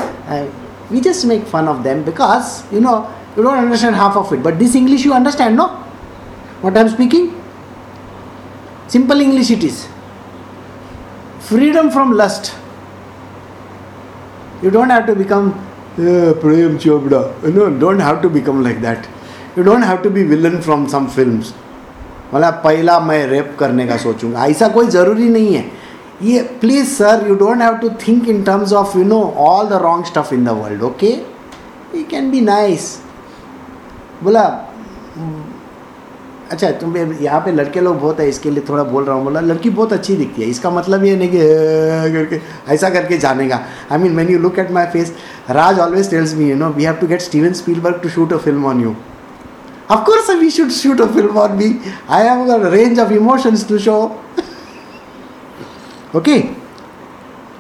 we 0.93 1.01
just 1.01 1.27
make 1.27 1.45
fun 1.47 1.69
of 1.69 1.79
them 1.83 2.03
because 2.05 2.75
you 2.75 2.81
know 2.81 2.95
you 3.37 3.43
don't 3.45 3.57
understand 3.57 3.97
half 3.97 4.17
of 4.19 4.35
it 4.35 4.41
but 4.43 4.55
this 4.65 4.77
English 4.77 5.07
you 5.07 5.13
understand 5.13 5.57
no 5.57 5.71
what 6.62 6.78
i'm 6.78 6.90
speaking 6.90 7.26
simple 8.88 9.20
english 9.20 9.52
it 9.52 9.64
is 9.64 9.88
freedom 11.50 11.90
from 11.90 12.14
lust 12.22 12.54
you 14.62 14.72
don't 14.72 14.90
have 14.90 15.06
to 15.06 15.16
become 15.16 15.48
uh, 15.50 16.34
prem 16.44 16.78
chopra 16.78 17.22
no 17.58 17.66
don't 17.86 18.00
have 18.00 18.22
to 18.22 18.30
become 18.30 18.64
like 18.64 18.80
that 18.82 19.10
you 19.58 19.64
don't 19.64 19.84
have 19.84 20.02
to 20.02 20.10
be 20.10 20.24
villain 20.34 20.58
from 20.62 20.88
some 20.96 21.10
films 21.18 21.54
मतलब 22.34 22.54
पहला 22.64 23.00
मैं 23.00 23.26
rape 23.28 23.56
करने 23.60 23.86
का 23.88 23.98
सोचूंगा 24.04 24.46
ऐसा 24.46 24.68
कोई 24.76 24.88
ज़रूरी 24.96 25.28
नहीं 25.30 25.54
है 25.56 25.66
ये 26.22 26.42
please 26.62 26.88
sir 26.88 27.26
you 27.28 27.36
don't 27.36 27.62
have 27.62 27.76
to 27.78 27.90
think 28.08 28.28
in 28.30 28.42
terms 28.44 28.74
of 28.74 28.96
you 28.96 29.04
know 29.06 29.22
all 29.48 29.68
the 29.70 29.82
wrong 29.84 30.06
stuff 30.06 30.34
in 30.34 30.46
the 30.46 30.50
world 30.62 30.84
okay 30.84 31.12
you 31.96 32.04
can 32.12 32.32
be 32.32 32.42
nice 32.42 32.88
बोला 34.24 34.44
अच्छा 36.51 36.71
तुम 36.81 36.97
यहाँ 36.97 37.41
पे 37.45 37.53
लड़के 37.53 37.81
लोग 37.81 38.01
बहुत 38.01 38.21
है 38.21 38.29
इसके 38.29 38.51
लिए 38.51 38.65
थोड़ा 38.69 38.83
बोल 38.85 39.05
रहा 39.05 39.17
हूँ 39.17 39.25
बोला 39.25 39.41
लड़की 39.41 39.71
बहुत 39.71 39.93
अच्छी 39.93 40.17
दिखती 40.17 40.43
है 40.43 40.49
इसका 40.49 40.71
मतलब 40.71 41.05
ये 41.05 41.17
नहीं 41.17 41.29
कि 41.31 41.39
करके 42.15 42.41
ऐसा 42.75 42.91
करके 42.91 43.19
जानेगा। 43.19 43.61
I 43.93 43.99
mean 43.99 44.13
man 44.13 44.29
you 44.29 44.39
look 44.39 44.59
at 44.59 44.71
my 44.71 44.87
face 44.93 45.13
Raj 45.51 45.79
always 45.81 46.11
tells 46.11 46.35
me 46.35 46.49
you 46.51 46.57
know 46.57 46.69
we 46.77 46.85
have 46.85 46.95
to 47.01 47.07
get 47.07 47.21
Steven 47.23 47.53
Spielberg 47.61 48.01
to 48.03 48.09
shoot 48.09 48.33
a 48.33 48.37
film 48.47 48.67
on 48.67 48.81
you 48.83 48.95
course, 50.07 50.27
we 50.41 50.51
should 50.51 50.73
shoot 50.73 51.01
a 51.01 51.07
film 51.09 51.37
on 51.39 51.57
me. 51.59 51.69
I 52.09 52.19
have 52.23 52.49
a 52.51 52.71
range 52.71 52.99
of 52.99 53.13
emotions 53.19 53.63
to 53.65 53.79
show. 53.79 54.01
Okay 56.17 56.37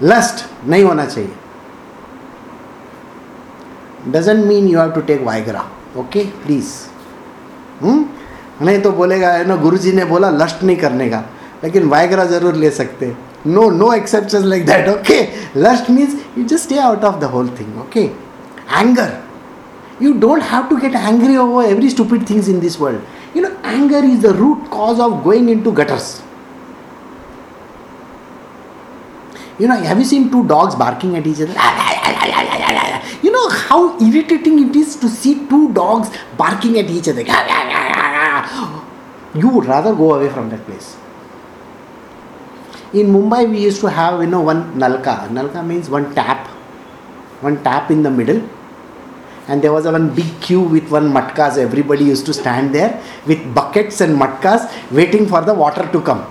lust 0.02 0.44
नहीं 0.68 0.84
होना 0.84 1.04
चाहिए। 1.04 1.30
Doesn't 4.08 4.44
mean 4.46 4.68
you 4.68 4.78
have 4.78 4.90
to 4.92 5.00
take 5.10 5.22
Viagra 5.24 5.64
okay 5.98 6.24
please 6.44 6.72
नहीं 8.62 8.80
तो 8.82 8.92
बोलेगा, 8.92 9.30
है 9.32 9.46
ना, 9.46 9.56
गुरुजी 9.56 9.92
ने 9.92 10.04
बोला 10.04 10.30
लस्ट 10.30 10.62
नहीं 10.62 10.76
करने 10.76 11.08
का। 11.10 11.24
लेकिन 11.64 11.88
वायग्रा 11.88 12.24
ज़रूर 12.24 12.54
ले 12.54 12.70
सकते। 12.70 13.14
No 13.46 13.68
no 13.70 13.92
exception 13.92 14.44
like 14.44 14.66
that 14.66 14.88
okay 14.88 15.20
lust 15.56 15.90
means 15.90 16.14
you 16.38 16.44
just 16.44 16.64
stay 16.64 16.78
out 16.78 17.04
of 17.04 17.16
the 17.20 17.24
whole 17.32 17.48
thing 17.60 17.78
okay 17.80 18.00
anger 18.00 19.12
you 20.02 20.12
don't 20.20 20.42
have 20.50 20.62
to 20.70 20.76
get 20.76 20.94
angry 20.94 21.36
over 21.36 21.64
every 21.64 21.90
stupid 21.90 22.28
things 22.30 22.48
in 22.48 22.60
this 22.60 22.80
world 22.80 23.36
you 23.36 23.42
know 23.42 23.48
anger 23.66 24.04
is 24.04 24.20
the 24.22 24.34
root 24.36 24.68
cause 24.70 25.00
of 25.00 25.22
going 25.24 25.50
into 25.62 25.72
gutters 25.72 26.20
you 29.60 29.68
know 29.68 29.74
have 29.84 29.98
you 29.98 30.04
seen 30.04 30.28
two 30.28 30.42
dogs 30.48 30.74
barking 30.76 31.16
at 31.16 31.26
is 31.26 31.42
you 33.24 33.30
know 33.32 33.48
how 33.52 33.88
irritating 34.08 34.60
it 34.60 34.76
is 34.76 35.00
to 35.00 35.08
see 35.08 35.34
two 35.50 35.66
dogs 35.74 36.08
barking 36.38 36.76
at 36.76 36.90
each 36.90 37.08
other 37.08 38.07
you 39.37 39.49
would 39.49 39.65
rather 39.65 39.93
go 39.93 40.13
away 40.15 40.29
from 40.29 40.49
that 40.49 40.65
place 40.65 40.95
in 42.93 43.07
mumbai 43.17 43.49
we 43.53 43.61
used 43.67 43.81
to 43.85 43.89
have 43.99 44.21
you 44.21 44.31
know 44.33 44.41
one 44.41 44.65
nalka 44.83 45.15
nalka 45.37 45.65
means 45.71 45.89
one 45.89 46.13
tap 46.19 46.47
one 47.47 47.57
tap 47.63 47.89
in 47.95 48.03
the 48.03 48.13
middle 48.19 48.41
and 49.47 49.61
there 49.61 49.73
was 49.73 49.85
a 49.85 49.91
one 49.91 50.13
big 50.15 50.39
queue 50.39 50.61
with 50.61 50.89
one 50.89 51.11
matkas. 51.11 51.57
Everybody 51.57 52.05
used 52.05 52.25
to 52.27 52.33
stand 52.33 52.73
there 52.73 53.01
with 53.25 53.53
buckets 53.53 54.01
and 54.01 54.17
matkas 54.19 54.71
waiting 54.91 55.27
for 55.27 55.41
the 55.41 55.53
water 55.53 55.89
to 55.91 56.01
come. 56.01 56.25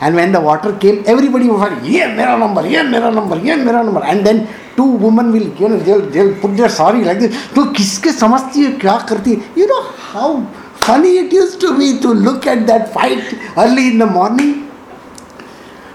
And 0.00 0.16
when 0.16 0.32
the 0.32 0.40
water 0.40 0.76
came, 0.78 1.04
everybody 1.06 1.48
was 1.48 1.60
like, 1.60 1.78
yeah, 1.84 2.12
mera 2.12 2.36
number, 2.36 2.66
yeah, 2.66 2.82
mera 2.82 3.12
number, 3.12 3.38
yeah, 3.38 3.54
mera 3.54 3.84
number. 3.84 4.02
And 4.02 4.26
then 4.26 4.48
two 4.74 4.96
women 4.96 5.30
will, 5.30 5.46
you 5.56 5.68
know, 5.68 5.78
they'll, 5.78 6.00
they'll 6.10 6.34
put 6.40 6.56
their 6.56 6.68
sorry 6.68 7.04
like 7.04 7.20
this. 7.20 7.36
तो 7.54 7.64
किसके 7.72 8.12
समझती 8.12 8.64
है 8.64 8.72
क्या 8.82 8.96
करती 9.08 9.34
है 9.34 9.54
You 9.56 9.68
know 9.68 9.82
how 10.12 10.44
funny 10.86 11.18
it 11.18 11.32
used 11.32 11.60
to 11.60 11.76
be 11.78 12.00
to 12.00 12.12
look 12.12 12.46
at 12.46 12.66
that 12.66 12.92
fight 12.92 13.34
early 13.56 13.88
in 13.88 13.98
the 13.98 14.06
morning. 14.06 14.70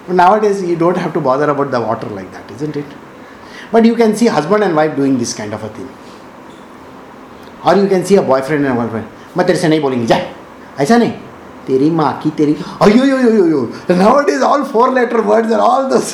Nowadays, 0.07 0.63
you 0.63 0.77
don't 0.77 0.97
have 0.97 1.13
to 1.13 1.19
bother 1.19 1.49
about 1.49 1.71
the 1.71 1.81
water 1.81 2.07
like 2.07 2.31
that, 2.31 2.49
isn't 2.51 2.77
it? 2.77 2.85
But 3.71 3.83
you 3.85 3.95
can 3.95 4.15
see 4.15 4.27
husband 4.27 4.63
and 4.63 4.75
wife 4.75 4.95
doing 4.95 5.17
this 5.17 5.33
kind 5.33 5.53
of 5.53 5.63
a 5.63 5.69
thing. 5.69 5.89
और 7.65 7.77
you 7.77 7.87
can 7.89 8.03
see 8.03 8.15
a 8.15 8.21
boyfriend 8.27 8.65
and 8.65 8.75
girlfriend 8.77 9.05
मैं 9.37 9.45
तेरे 9.47 9.59
से 9.59 9.67
नहीं 9.67 9.81
बोलेंगी 9.81 10.05
जा 10.07 10.17
ऐसा 10.79 10.97
नहीं 10.97 11.11
तेरी 11.67 11.89
माँ 11.91 12.11
की 12.23 12.29
तेरी 12.37 12.55
अयो 12.81 13.05
यो 13.05 13.17
यो 13.19 13.31
यो 13.33 13.45
यो 13.47 13.95
now 13.95 14.21
it 14.21 14.29
is 14.29 14.41
all 14.49 14.63
four 14.73 14.93
letter 14.93 15.21
words 15.31 15.51
and 15.51 15.59
all 15.61 15.89
those 15.89 16.13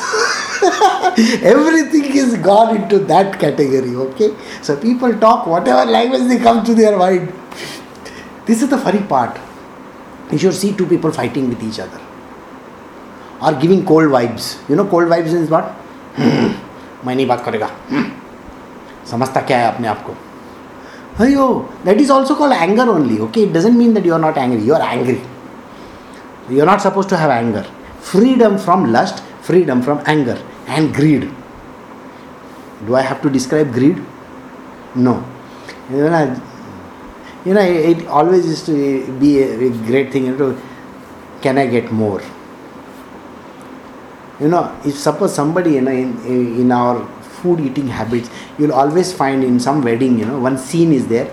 everything 1.49 2.05
is 2.19 2.35
gone 2.43 2.69
into 2.75 2.99
that 3.07 3.33
category 3.39 3.95
okay 4.03 4.29
so 4.67 4.75
people 4.83 5.15
talk 5.23 5.47
whatever 5.53 5.85
language 5.95 6.23
they 6.29 6.37
come 6.45 6.61
to 6.69 6.75
their 6.77 6.91
mind 7.01 7.31
this 8.47 8.61
is 8.61 8.69
the 8.69 8.77
funny 8.77 9.03
part 9.13 9.39
you 10.31 10.37
should 10.37 10.53
see 10.53 10.73
two 10.73 10.85
people 10.85 11.11
fighting 11.11 11.49
with 11.49 11.63
each 11.63 11.79
other 11.79 12.01
or 13.41 13.53
giving 13.63 13.85
cold 13.85 14.11
vibes 14.17 14.51
you 14.69 14.75
know 14.75 14.85
cold 14.85 15.07
vibes 15.15 15.33
is 15.43 15.49
what 15.49 15.73
hmm, 16.19 16.51
मैं 17.05 17.15
नहीं 17.15 17.25
बात 17.27 17.43
करेगा 17.45 17.69
hmm. 17.89 18.05
समझता 19.11 19.41
क्या 19.47 19.57
है 19.59 19.73
अपने 19.73 19.87
आप 19.87 20.05
को 20.05 20.15
Ayo, 21.15 21.69
that 21.83 21.99
is 22.01 22.09
also 22.09 22.35
called 22.35 22.53
anger 22.53 22.89
only. 22.89 23.19
Okay, 23.19 23.43
it 23.43 23.53
doesn't 23.53 23.77
mean 23.77 23.93
that 23.93 24.03
you 24.03 24.13
are 24.13 24.19
not 24.19 24.35
angry. 24.35 24.63
You 24.63 24.73
are 24.73 24.81
angry. 24.81 25.21
You 26.49 26.63
are 26.63 26.65
not 26.65 26.81
supposed 26.81 27.07
to 27.09 27.17
have 27.17 27.29
anger. 27.29 27.63
Freedom 28.01 28.57
from 28.57 28.91
lust, 28.91 29.23
freedom 29.41 29.83
from 29.83 30.01
anger, 30.07 30.41
and 30.67 30.91
greed. 30.91 31.29
Do 32.87 32.95
I 32.95 33.01
have 33.01 33.21
to 33.21 33.29
describe 33.29 33.71
greed? 33.71 34.01
No. 34.95 35.23
You 37.44 37.54
know, 37.54 37.60
know 37.62 37.68
it 37.92 38.06
always 38.06 38.46
used 38.46 38.66
to 38.66 39.18
be 39.18 39.42
a 39.42 39.70
great 39.86 40.12
thing. 40.12 40.26
You 40.26 40.36
know, 40.36 40.62
can 41.40 41.58
I 41.58 41.66
get 41.66 41.92
more? 41.92 42.20
You 44.40 44.48
know, 44.48 44.76
if 44.84 44.96
suppose 44.96 45.34
somebody 45.34 45.72
you 45.74 45.80
know 45.80 45.90
in 45.90 46.60
in 46.60 46.72
our 46.72 47.06
food 47.42 47.60
eating 47.60 47.88
habits 47.88 48.30
you'll 48.58 48.72
always 48.72 49.12
find 49.12 49.44
in 49.44 49.58
some 49.66 49.82
wedding 49.88 50.18
you 50.18 50.26
know 50.30 50.38
one 50.48 50.58
scene 50.58 50.92
is 50.92 51.06
there 51.14 51.28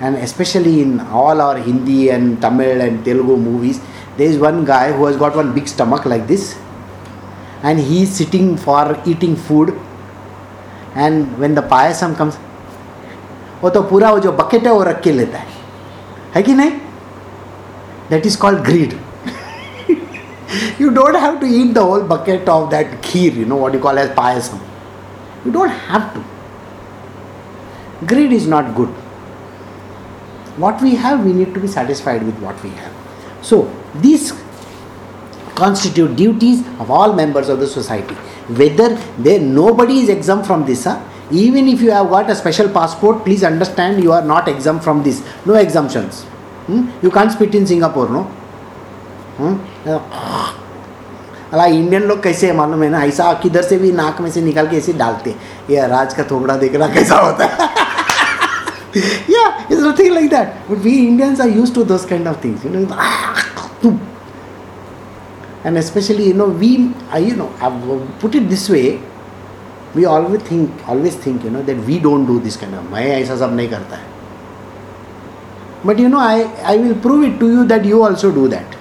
and 0.00 0.16
especially 0.16 0.80
in 0.80 1.00
all 1.20 1.40
our 1.46 1.56
hindi 1.68 2.00
and 2.16 2.40
tamil 2.44 2.80
and 2.86 3.04
telugu 3.08 3.36
movies 3.48 3.78
there 4.18 4.30
is 4.32 4.38
one 4.48 4.58
guy 4.72 4.86
who 4.96 5.04
has 5.08 5.16
got 5.24 5.34
one 5.42 5.50
big 5.58 5.68
stomach 5.74 6.04
like 6.12 6.26
this 6.32 6.44
and 7.68 7.78
he 7.88 7.98
is 8.06 8.10
sitting 8.20 8.48
for 8.66 8.82
eating 9.12 9.34
food 9.46 9.70
and 11.04 11.38
when 11.42 11.54
the 11.58 11.64
payasam 11.72 12.12
comes 12.20 12.36
वो 13.61 13.69
तो 13.69 13.81
पूरा 13.89 14.11
वो 14.11 14.19
जो 14.19 14.31
bucket 14.43 14.67
है 14.67 14.73
वो 14.73 14.83
रख 14.83 15.01
के 15.01 15.11
लेता 15.11 15.37
है 15.37 15.61
है 16.35 16.43
कि 16.43 16.53
नहीं 16.53 16.71
that 18.09 18.25
is 18.25 18.35
called 18.45 18.59
grid 18.65 18.93
you 20.79 20.91
don't 20.91 21.15
have 21.15 21.39
to 21.39 21.45
eat 21.45 21.73
the 21.73 21.83
whole 21.83 22.03
bucket 22.03 22.47
of 22.47 22.69
that 22.71 23.01
kheer, 23.01 23.33
you 23.33 23.45
know 23.45 23.55
what 23.55 23.73
you 23.73 23.79
call 23.79 23.97
as 23.97 24.09
payasam. 24.09 24.59
You 25.45 25.51
don't 25.51 25.69
have 25.69 26.13
to. 26.13 26.23
Greed 28.05 28.33
is 28.33 28.47
not 28.47 28.75
good. 28.75 28.89
What 30.57 30.81
we 30.81 30.95
have, 30.95 31.25
we 31.25 31.33
need 31.33 31.53
to 31.53 31.59
be 31.59 31.67
satisfied 31.67 32.23
with 32.23 32.37
what 32.39 32.61
we 32.63 32.69
have. 32.69 32.93
So, 33.41 33.73
these 33.95 34.33
constitute 35.55 36.15
duties 36.15 36.65
of 36.79 36.91
all 36.91 37.13
members 37.13 37.49
of 37.49 37.59
the 37.59 37.67
society. 37.67 38.15
Whether 38.61 38.95
there 39.17 39.39
nobody 39.39 39.99
is 39.99 40.09
exempt 40.09 40.45
from 40.45 40.65
this, 40.65 40.83
huh? 40.83 41.01
even 41.31 41.67
if 41.67 41.81
you 41.81 41.91
have 41.91 42.09
got 42.09 42.29
a 42.29 42.35
special 42.35 42.69
passport, 42.69 43.23
please 43.25 43.43
understand 43.43 44.03
you 44.03 44.11
are 44.11 44.23
not 44.23 44.47
exempt 44.47 44.83
from 44.83 45.03
this. 45.03 45.23
No 45.45 45.55
exemptions. 45.55 46.23
Hmm? 46.67 46.89
You 47.01 47.11
can't 47.11 47.31
spit 47.31 47.55
in 47.55 47.67
Singapore, 47.67 48.09
no? 48.09 48.23
Hmm? 49.37 49.55
अला 51.53 51.65
Indian 51.69 52.03
लोग 52.09 52.21
कैसे 52.23 52.47
है 52.47 52.53
मालूम 52.57 52.83
है 52.83 52.89
ना 52.89 53.01
ऐसा 53.05 53.31
किधर 53.41 53.61
से 53.61 53.77
भी 53.77 53.91
नाक 53.91 54.21
में 54.21 54.29
से 54.31 54.41
निकाल 54.41 54.67
के 54.67 54.77
ऐसे 54.77 54.93
डालते 55.01 55.35
ये 55.69 55.87
राज 55.87 56.13
का 56.13 56.23
थोबड़ा 56.31 56.55
देखना 56.63 56.87
कैसा 56.93 57.15
होता 57.25 57.45
है 57.45 57.71
yeah 59.33 59.69
it's 59.69 59.81
nothing 59.81 60.13
like 60.15 60.29
that 60.31 60.57
but 60.69 60.79
we 60.87 60.93
indians 61.07 61.39
are 61.45 61.49
used 61.49 61.75
to 61.77 61.83
those 61.91 62.07
kind 62.13 62.27
of 62.31 62.39
things 62.45 62.65
you 62.65 62.71
know 62.73 63.93
and 65.63 65.77
especially 65.77 66.27
you 66.27 66.33
know 66.33 66.47
we 66.63 66.93
I, 67.11 67.19
you 67.19 67.35
know 67.35 67.49
I've 67.59 68.19
put 68.19 68.35
it 68.35 68.49
we 69.96 70.04
always 70.04 70.50
think 70.50 70.88
always 70.88 71.24
think 71.26 71.44
you 71.44 71.50
know 71.50 71.62
that 71.62 71.76
we 71.86 71.98
don't 72.00 72.26
do 72.28 72.38
this 72.40 72.56
kind 72.56 72.74
of 72.78 72.92
मैं 72.92 73.06
ऐसा 73.12 73.36
सब 73.36 73.54
नहीं 73.56 73.68
करता 73.68 73.96
है। 73.96 74.06
But 75.86 76.00
you 76.00 76.08
know 76.08 76.18
I 76.20 76.44
I 76.64 76.78
will 76.78 76.94
prove 77.00 77.24
it 77.24 77.38
to 77.40 77.48
you 77.48 77.64
that 77.64 77.86
you 77.86 78.02
also 78.04 78.30
do 78.30 78.46
that 78.48 78.76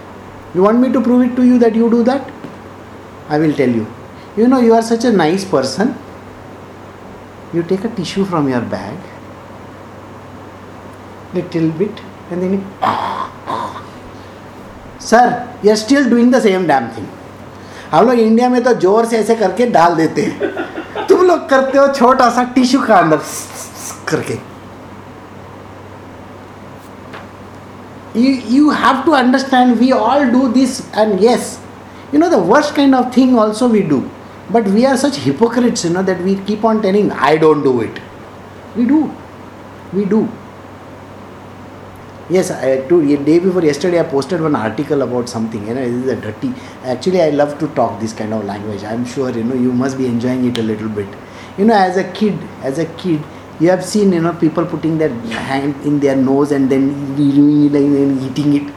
you 0.55 0.63
want 0.63 0.79
me 0.79 0.89
to 0.89 1.01
prove 1.01 1.23
it 1.23 1.35
to 1.35 1.43
you 1.43 1.57
that 1.59 1.75
you 1.77 1.87
do 1.89 2.01
that 2.03 2.31
I 3.31 3.39
will 3.39 3.53
tell 3.53 3.75
you 3.75 3.85
you 4.39 4.47
know 4.47 4.59
you 4.61 4.73
are 4.75 4.81
such 4.81 5.05
a 5.05 5.11
nice 5.11 5.45
person 5.51 5.93
you 7.55 7.61
take 7.69 7.85
a 7.85 7.89
tissue 7.95 8.25
from 8.25 8.49
your 8.49 8.61
bag 8.73 8.97
little 11.35 11.71
bit 11.77 11.99
and 12.31 12.61
sir 15.01 15.33
you 15.65 15.71
are 15.71 15.77
still 15.77 16.09
doing 16.09 16.33
the 16.33 16.39
same 16.41 16.67
damn 16.67 16.87
thing 16.97 17.07
हम 17.91 18.05
लोग 18.05 18.19
India 18.19 18.49
में 18.49 18.61
तो 18.63 18.73
ज़ोर 18.73 19.05
से 19.05 19.17
ऐसे 19.17 19.35
करके 19.35 19.65
डाल 19.71 19.95
देते 19.95 20.21
हैं। 20.21 20.49
तुम 21.09 21.21
लोग 21.27 21.47
करते 21.49 21.77
हो 21.77 21.87
छोटा 21.93 22.29
सा 22.29 22.43
टिश्यू 22.55 22.81
का 22.81 22.97
अंदर 22.97 23.19
करके। 24.07 24.37
You 28.53 28.69
have 28.71 29.01
to 29.05 29.11
understand 29.11 29.75
we 29.79 29.91
all 29.91 30.23
do 30.31 30.47
this 30.53 30.79
and 30.97 31.19
yes 31.23 31.57
you 32.13 32.19
know 32.19 32.29
the 32.29 32.43
worst 32.49 32.75
kind 32.75 32.95
of 32.95 33.05
thing 33.17 33.37
also 33.39 33.67
we 33.69 33.81
do 33.91 34.01
but 34.51 34.67
we 34.67 34.83
are 34.85 34.95
such 34.97 35.19
hypocrites 35.19 35.85
you 35.85 35.91
know 35.93 36.03
that 36.03 36.21
we 36.21 36.35
keep 36.47 36.65
on 36.65 36.79
telling 36.81 37.11
I 37.19 37.37
don't 37.37 37.63
do 37.63 37.81
it 37.81 37.99
we 38.77 38.85
do 38.85 39.07
we 39.93 40.05
do 40.05 40.25
Yes, 42.29 42.51
I, 42.51 42.81
two, 42.89 43.01
day 43.23 43.39
before 43.39 43.63
yesterday, 43.63 44.01
I 44.01 44.03
posted 44.03 44.41
one 44.41 44.53
article 44.53 45.01
about 45.01 45.29
something. 45.29 45.65
You 45.65 45.73
know, 45.73 45.81
this 45.81 46.03
is 46.03 46.07
a 46.11 46.15
dirty. 46.17 46.53
Actually, 46.83 47.21
I 47.21 47.29
love 47.29 47.57
to 47.59 47.67
talk 47.69 48.01
this 48.01 48.11
kind 48.11 48.33
of 48.33 48.43
language. 48.43 48.83
I'm 48.83 49.05
sure 49.05 49.29
you 49.29 49.45
know 49.45 49.55
you 49.55 49.71
must 49.71 49.97
be 49.97 50.07
enjoying 50.07 50.45
it 50.45 50.57
a 50.57 50.61
little 50.61 50.89
bit. 50.89 51.07
You 51.57 51.63
know, 51.63 51.73
as 51.73 51.95
a 51.95 52.03
kid, 52.11 52.37
as 52.63 52.79
a 52.79 52.85
kid, 52.97 53.23
you 53.61 53.69
have 53.69 53.85
seen 53.85 54.11
you 54.11 54.19
know 54.19 54.33
people 54.33 54.65
putting 54.65 54.97
their 54.97 55.09
hand 55.51 55.85
in 55.85 56.01
their 56.01 56.17
nose 56.17 56.51
and 56.51 56.69
then 56.69 57.15
eating 57.17 58.55
it. 58.55 58.73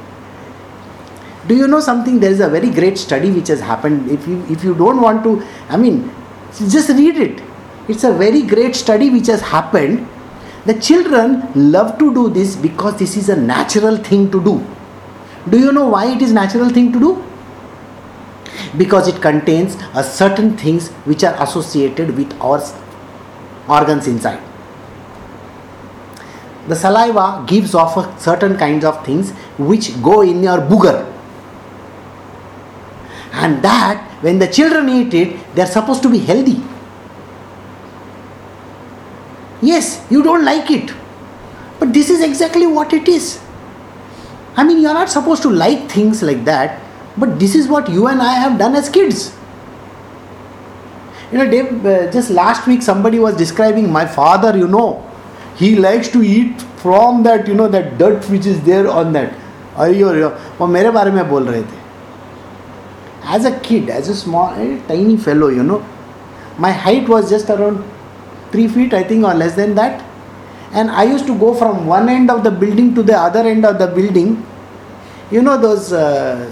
Do 1.48 1.56
you 1.56 1.66
know 1.66 1.80
something? 1.80 2.20
There 2.20 2.30
is 2.30 2.38
a 2.38 2.48
very 2.48 2.70
great 2.70 2.98
study 2.98 3.32
which 3.32 3.48
has 3.48 3.60
happened. 3.60 4.08
If 4.12 4.28
you 4.28 4.46
if 4.48 4.62
you 4.62 4.76
don't 4.76 5.00
want 5.00 5.24
to, 5.24 5.44
I 5.68 5.76
mean, 5.76 6.14
just 6.68 6.88
read 6.90 7.16
it. 7.16 7.42
It's 7.88 8.04
a 8.04 8.12
very 8.12 8.42
great 8.42 8.76
study 8.76 9.10
which 9.10 9.26
has 9.26 9.40
happened 9.40 10.06
the 10.70 10.80
children 10.80 11.30
love 11.72 11.98
to 11.98 12.12
do 12.14 12.28
this 12.30 12.54
because 12.54 12.98
this 12.98 13.16
is 13.16 13.28
a 13.28 13.36
natural 13.36 13.96
thing 13.96 14.30
to 14.30 14.42
do. 14.44 14.54
Do 15.48 15.58
you 15.58 15.72
know 15.72 15.88
why 15.88 16.12
it 16.12 16.22
is 16.22 16.32
natural 16.32 16.68
thing 16.68 16.92
to 16.92 17.00
do? 17.00 17.24
Because 18.76 19.08
it 19.08 19.20
contains 19.20 19.76
a 19.94 20.04
certain 20.04 20.56
things 20.56 20.88
which 21.10 21.24
are 21.24 21.34
associated 21.42 22.16
with 22.16 22.32
our 22.40 22.62
organs 23.68 24.06
inside. 24.06 24.40
The 26.68 26.76
saliva 26.76 27.44
gives 27.48 27.74
off 27.74 27.96
a 27.96 28.04
certain 28.20 28.56
kinds 28.56 28.84
of 28.84 29.04
things 29.04 29.32
which 29.70 30.00
go 30.02 30.20
in 30.20 30.42
your 30.42 30.58
booger. 30.58 30.98
And 33.32 33.62
that 33.62 34.06
when 34.20 34.38
the 34.38 34.46
children 34.46 34.88
eat 34.88 35.14
it, 35.14 35.54
they 35.54 35.62
are 35.62 35.72
supposed 35.78 36.02
to 36.02 36.10
be 36.10 36.18
healthy 36.18 36.62
Yes, 39.61 40.05
you 40.09 40.23
don't 40.23 40.45
like 40.45 40.71
it. 40.71 40.93
But 41.79 41.93
this 41.93 42.09
is 42.09 42.21
exactly 42.21 42.67
what 42.67 42.93
it 42.93 43.07
is. 43.07 43.39
I 44.57 44.63
mean, 44.63 44.81
you're 44.81 44.93
not 44.93 45.09
supposed 45.09 45.41
to 45.43 45.49
like 45.49 45.89
things 45.89 46.21
like 46.23 46.45
that, 46.45 46.81
but 47.17 47.39
this 47.39 47.55
is 47.55 47.67
what 47.67 47.89
you 47.89 48.07
and 48.07 48.21
I 48.21 48.33
have 48.33 48.57
done 48.57 48.75
as 48.75 48.89
kids. 48.89 49.35
You 51.31 51.39
know, 51.39 51.49
Dave, 51.49 51.85
uh, 51.85 52.11
just 52.11 52.29
last 52.29 52.67
week 52.67 52.81
somebody 52.81 53.19
was 53.19 53.35
describing 53.35 53.91
my 53.91 54.05
father, 54.05 54.57
you 54.57 54.67
know, 54.67 55.09
he 55.55 55.75
likes 55.75 56.07
to 56.09 56.21
eat 56.21 56.61
from 56.77 57.23
that, 57.23 57.47
you 57.47 57.55
know, 57.55 57.67
that 57.67 57.97
dirt 57.97 58.29
which 58.29 58.45
is 58.45 58.61
there 58.63 58.89
on 58.89 59.11
that. 59.13 59.33
अयो 59.79 60.29
वो 60.59 60.67
मेरे 60.67 60.91
बारे 60.91 61.11
में 61.11 61.27
बोल 61.29 61.47
रहे 61.47 61.61
थे 61.61 63.35
as 63.35 63.45
a 63.45 63.49
kid 63.65 63.89
as 63.89 64.09
a 64.09 64.13
small 64.19 64.77
tiny 64.87 65.15
fellow 65.25 65.49
you 65.51 65.63
know 65.63 65.81
my 66.59 66.73
height 66.83 67.09
was 67.09 67.25
just 67.29 67.51
around 67.51 67.83
three 68.50 68.68
feet, 68.68 68.94
I 68.94 69.02
think, 69.02 69.24
or 69.24 69.34
less 69.34 69.54
than 69.54 69.74
that. 69.74 70.04
And 70.72 70.90
I 70.90 71.04
used 71.04 71.26
to 71.26 71.38
go 71.38 71.54
from 71.54 71.86
one 71.86 72.08
end 72.08 72.30
of 72.30 72.44
the 72.44 72.50
building 72.50 72.94
to 72.94 73.02
the 73.02 73.16
other 73.16 73.40
end 73.40 73.64
of 73.64 73.78
the 73.78 73.88
building. 73.88 74.46
You 75.30 75.42
know 75.42 75.58
those 75.58 75.92
uh, 75.92 76.50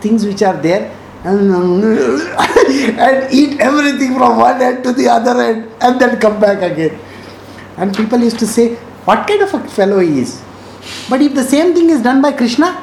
things 0.00 0.24
which 0.24 0.42
are 0.42 0.60
there, 0.60 0.94
and 1.24 1.82
eat 3.32 3.60
everything 3.60 4.14
from 4.14 4.38
one 4.38 4.60
end 4.60 4.84
to 4.84 4.92
the 4.92 5.08
other 5.08 5.40
end, 5.40 5.70
and 5.80 6.00
then 6.00 6.20
come 6.20 6.40
back 6.40 6.62
again. 6.62 6.98
And 7.76 7.96
people 7.96 8.20
used 8.20 8.38
to 8.38 8.46
say, 8.46 8.74
"What 9.06 9.26
kind 9.26 9.42
of 9.42 9.54
a 9.54 9.68
fellow 9.68 10.00
he 10.00 10.20
is?" 10.20 10.42
But 11.08 11.22
if 11.22 11.34
the 11.34 11.44
same 11.44 11.74
thing 11.74 11.88
is 11.88 12.02
done 12.02 12.20
by 12.20 12.32
Krishna, 12.32 12.82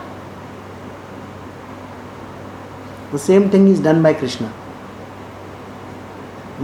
the 3.11 3.19
same 3.19 3.51
thing 3.51 3.67
is 3.67 3.79
done 3.79 4.01
by 4.01 4.13
Krishna 4.13 4.51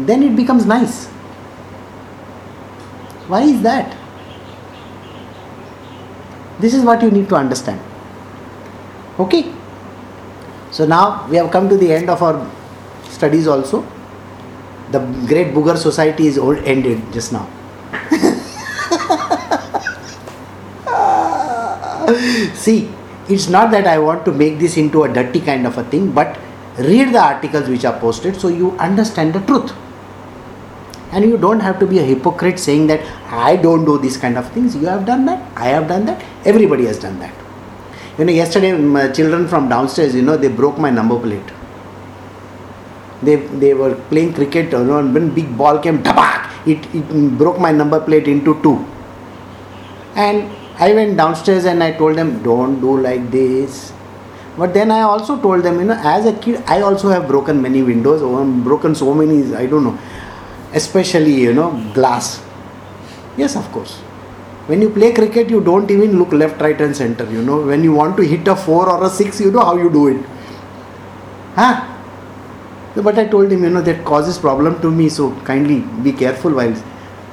then 0.05 0.21
it 0.21 0.35
becomes 0.35 0.65
nice. 0.65 1.07
Why 3.27 3.43
is 3.43 3.61
that? 3.63 3.95
This 6.59 6.73
is 6.73 6.83
what 6.83 7.01
you 7.01 7.11
need 7.11 7.29
to 7.29 7.35
understand. 7.35 7.79
Okay? 9.19 9.53
So 10.71 10.85
now 10.85 11.25
we 11.27 11.37
have 11.37 11.51
come 11.51 11.69
to 11.69 11.77
the 11.77 11.93
end 11.93 12.09
of 12.09 12.21
our 12.21 12.49
studies 13.09 13.47
also. 13.47 13.85
The 14.91 14.99
great 15.27 15.53
Booger 15.53 15.77
Society 15.77 16.27
is 16.27 16.37
old 16.37 16.57
ended 16.59 17.01
just 17.11 17.33
now. 17.33 17.49
See, 22.53 22.89
it's 23.27 23.49
not 23.49 23.71
that 23.71 23.87
I 23.87 23.99
want 23.99 24.23
to 24.25 24.31
make 24.31 24.59
this 24.59 24.77
into 24.77 25.03
a 25.03 25.13
dirty 25.13 25.41
kind 25.41 25.67
of 25.67 25.77
a 25.77 25.83
thing, 25.83 26.11
but 26.11 26.39
read 26.77 27.13
the 27.13 27.19
articles 27.19 27.67
which 27.67 27.83
are 27.83 27.99
posted 27.99 28.39
so 28.39 28.47
you 28.47 28.71
understand 28.77 29.33
the 29.33 29.41
truth 29.41 29.73
and 31.11 31.23
you 31.23 31.37
don't 31.37 31.59
have 31.61 31.79
to 31.79 31.87
be 31.87 31.99
a 31.99 32.03
hypocrite 32.03 32.59
saying 32.59 32.87
that 32.87 33.01
i 33.31 33.55
don't 33.55 33.85
do 33.85 33.97
these 33.97 34.17
kind 34.17 34.37
of 34.37 34.51
things. 34.51 34.75
You 34.75 34.87
have 34.87 35.05
done 35.05 35.25
that. 35.25 35.51
I 35.55 35.67
have 35.67 35.87
done 35.87 36.05
that. 36.05 36.23
Everybody 36.45 36.85
has 36.85 36.99
done 36.99 37.19
that. 37.19 37.33
You 38.17 38.25
know 38.25 38.31
yesterday 38.31 38.71
my 38.73 39.09
children 39.09 39.47
from 39.47 39.69
downstairs 39.69 40.15
you 40.15 40.21
know 40.21 40.37
they 40.37 40.47
broke 40.47 40.77
my 40.77 40.89
number 40.89 41.19
plate. 41.19 41.51
They 43.21 43.35
they 43.63 43.73
were 43.73 43.95
playing 44.09 44.33
cricket 44.33 44.71
you 44.71 44.83
know, 44.83 44.99
and 44.99 45.13
when 45.13 45.33
big 45.33 45.57
ball 45.57 45.79
came 45.79 46.03
tabak, 46.03 46.67
it, 46.67 46.95
it 46.95 47.37
broke 47.37 47.59
my 47.59 47.71
number 47.71 47.99
plate 47.99 48.27
into 48.27 48.61
two. 48.61 48.85
And 50.15 50.49
i 50.79 50.93
went 50.93 51.17
downstairs 51.17 51.65
and 51.65 51.83
i 51.83 51.91
told 51.91 52.17
them 52.17 52.41
don't 52.43 52.81
do 52.81 52.99
like 52.99 53.31
this. 53.31 53.93
But 54.57 54.73
then 54.73 54.89
i 54.91 55.01
also 55.01 55.39
told 55.39 55.63
them 55.63 55.79
you 55.79 55.85
know 55.85 55.99
as 56.11 56.25
a 56.25 56.33
kid 56.33 56.63
i 56.65 56.81
also 56.81 57.09
have 57.09 57.27
broken 57.27 57.61
many 57.61 57.83
windows 57.83 58.23
or 58.23 58.43
broken 58.67 58.95
so 58.95 59.13
many 59.13 59.35
i 59.55 59.67
don't 59.67 59.83
know 59.83 59.99
especially 60.73 61.33
you 61.33 61.53
know 61.53 61.71
glass. 61.93 62.43
Yes 63.37 63.55
of 63.55 63.71
course. 63.71 63.99
When 64.67 64.81
you 64.81 64.89
play 64.89 65.13
cricket 65.13 65.49
you 65.49 65.61
don't 65.61 65.89
even 65.89 66.17
look 66.17 66.33
left 66.33 66.61
right 66.61 66.79
and 66.79 66.95
center 66.95 67.29
you 67.31 67.41
know. 67.41 67.61
When 67.61 67.83
you 67.83 67.93
want 67.93 68.17
to 68.17 68.23
hit 68.23 68.47
a 68.47 68.55
4 68.55 68.89
or 68.89 69.03
a 69.05 69.09
6 69.09 69.41
you 69.41 69.51
know 69.51 69.61
how 69.61 69.77
you 69.77 69.89
do 69.89 70.07
it. 70.07 70.25
Huh? 71.55 71.93
But 72.95 73.19
i 73.19 73.25
told 73.25 73.51
him 73.51 73.63
you 73.63 73.69
know 73.69 73.81
that 73.81 74.03
causes 74.03 74.37
problem 74.39 74.81
to 74.81 74.89
me 74.89 75.07
so 75.07 75.31
kindly 75.41 75.81
be 76.03 76.11
careful 76.11 76.51
while 76.51 76.75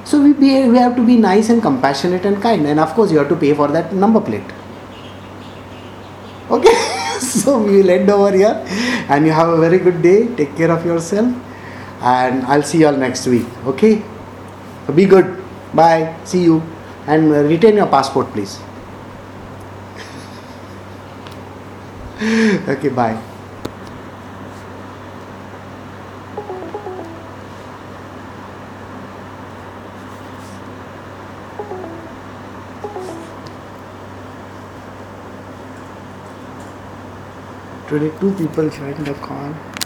so 0.05 0.21
we 0.21 0.33
be, 0.33 0.69
we 0.69 0.77
have 0.77 0.95
to 0.95 1.03
be 1.03 1.17
nice 1.17 1.49
and 1.49 1.61
compassionate 1.63 2.25
and 2.25 2.39
kind. 2.39 2.67
And 2.67 2.79
of 2.79 2.93
course 2.93 3.11
you 3.11 3.17
have 3.17 3.29
to 3.29 3.35
pay 3.35 3.55
for 3.55 3.67
that 3.69 3.91
number 3.93 4.21
plate. 4.21 4.49
Okay? 6.49 6.75
So 7.19 7.57
we 7.57 7.77
will 7.77 7.89
end 7.89 8.09
over 8.09 8.35
here. 8.35 8.63
And 9.09 9.25
you 9.25 9.31
have 9.31 9.49
a 9.49 9.57
very 9.57 9.79
good 9.79 10.01
day. 10.03 10.27
Take 10.35 10.55
care 10.55 10.71
of 10.71 10.85
yourself 10.85 11.33
and 12.05 12.45
I'll 12.45 12.61
see 12.61 12.79
you 12.79 12.87
all 12.87 12.95
next 12.95 13.25
week. 13.25 13.47
Okay? 13.65 14.03
So 14.85 14.93
be 14.93 15.05
good. 15.05 15.43
Bye. 15.73 16.15
See 16.23 16.43
you. 16.43 16.61
And 17.07 17.31
uh, 17.31 17.43
retain 17.43 17.75
your 17.75 17.87
passport, 17.87 18.31
please. 18.31 18.59
okay, 22.69 22.89
bye. 22.89 23.19
Today, 37.87 38.11
two 38.19 38.33
people 38.33 38.69
joined 38.69 39.05
the 39.05 39.13
call. 39.15 39.75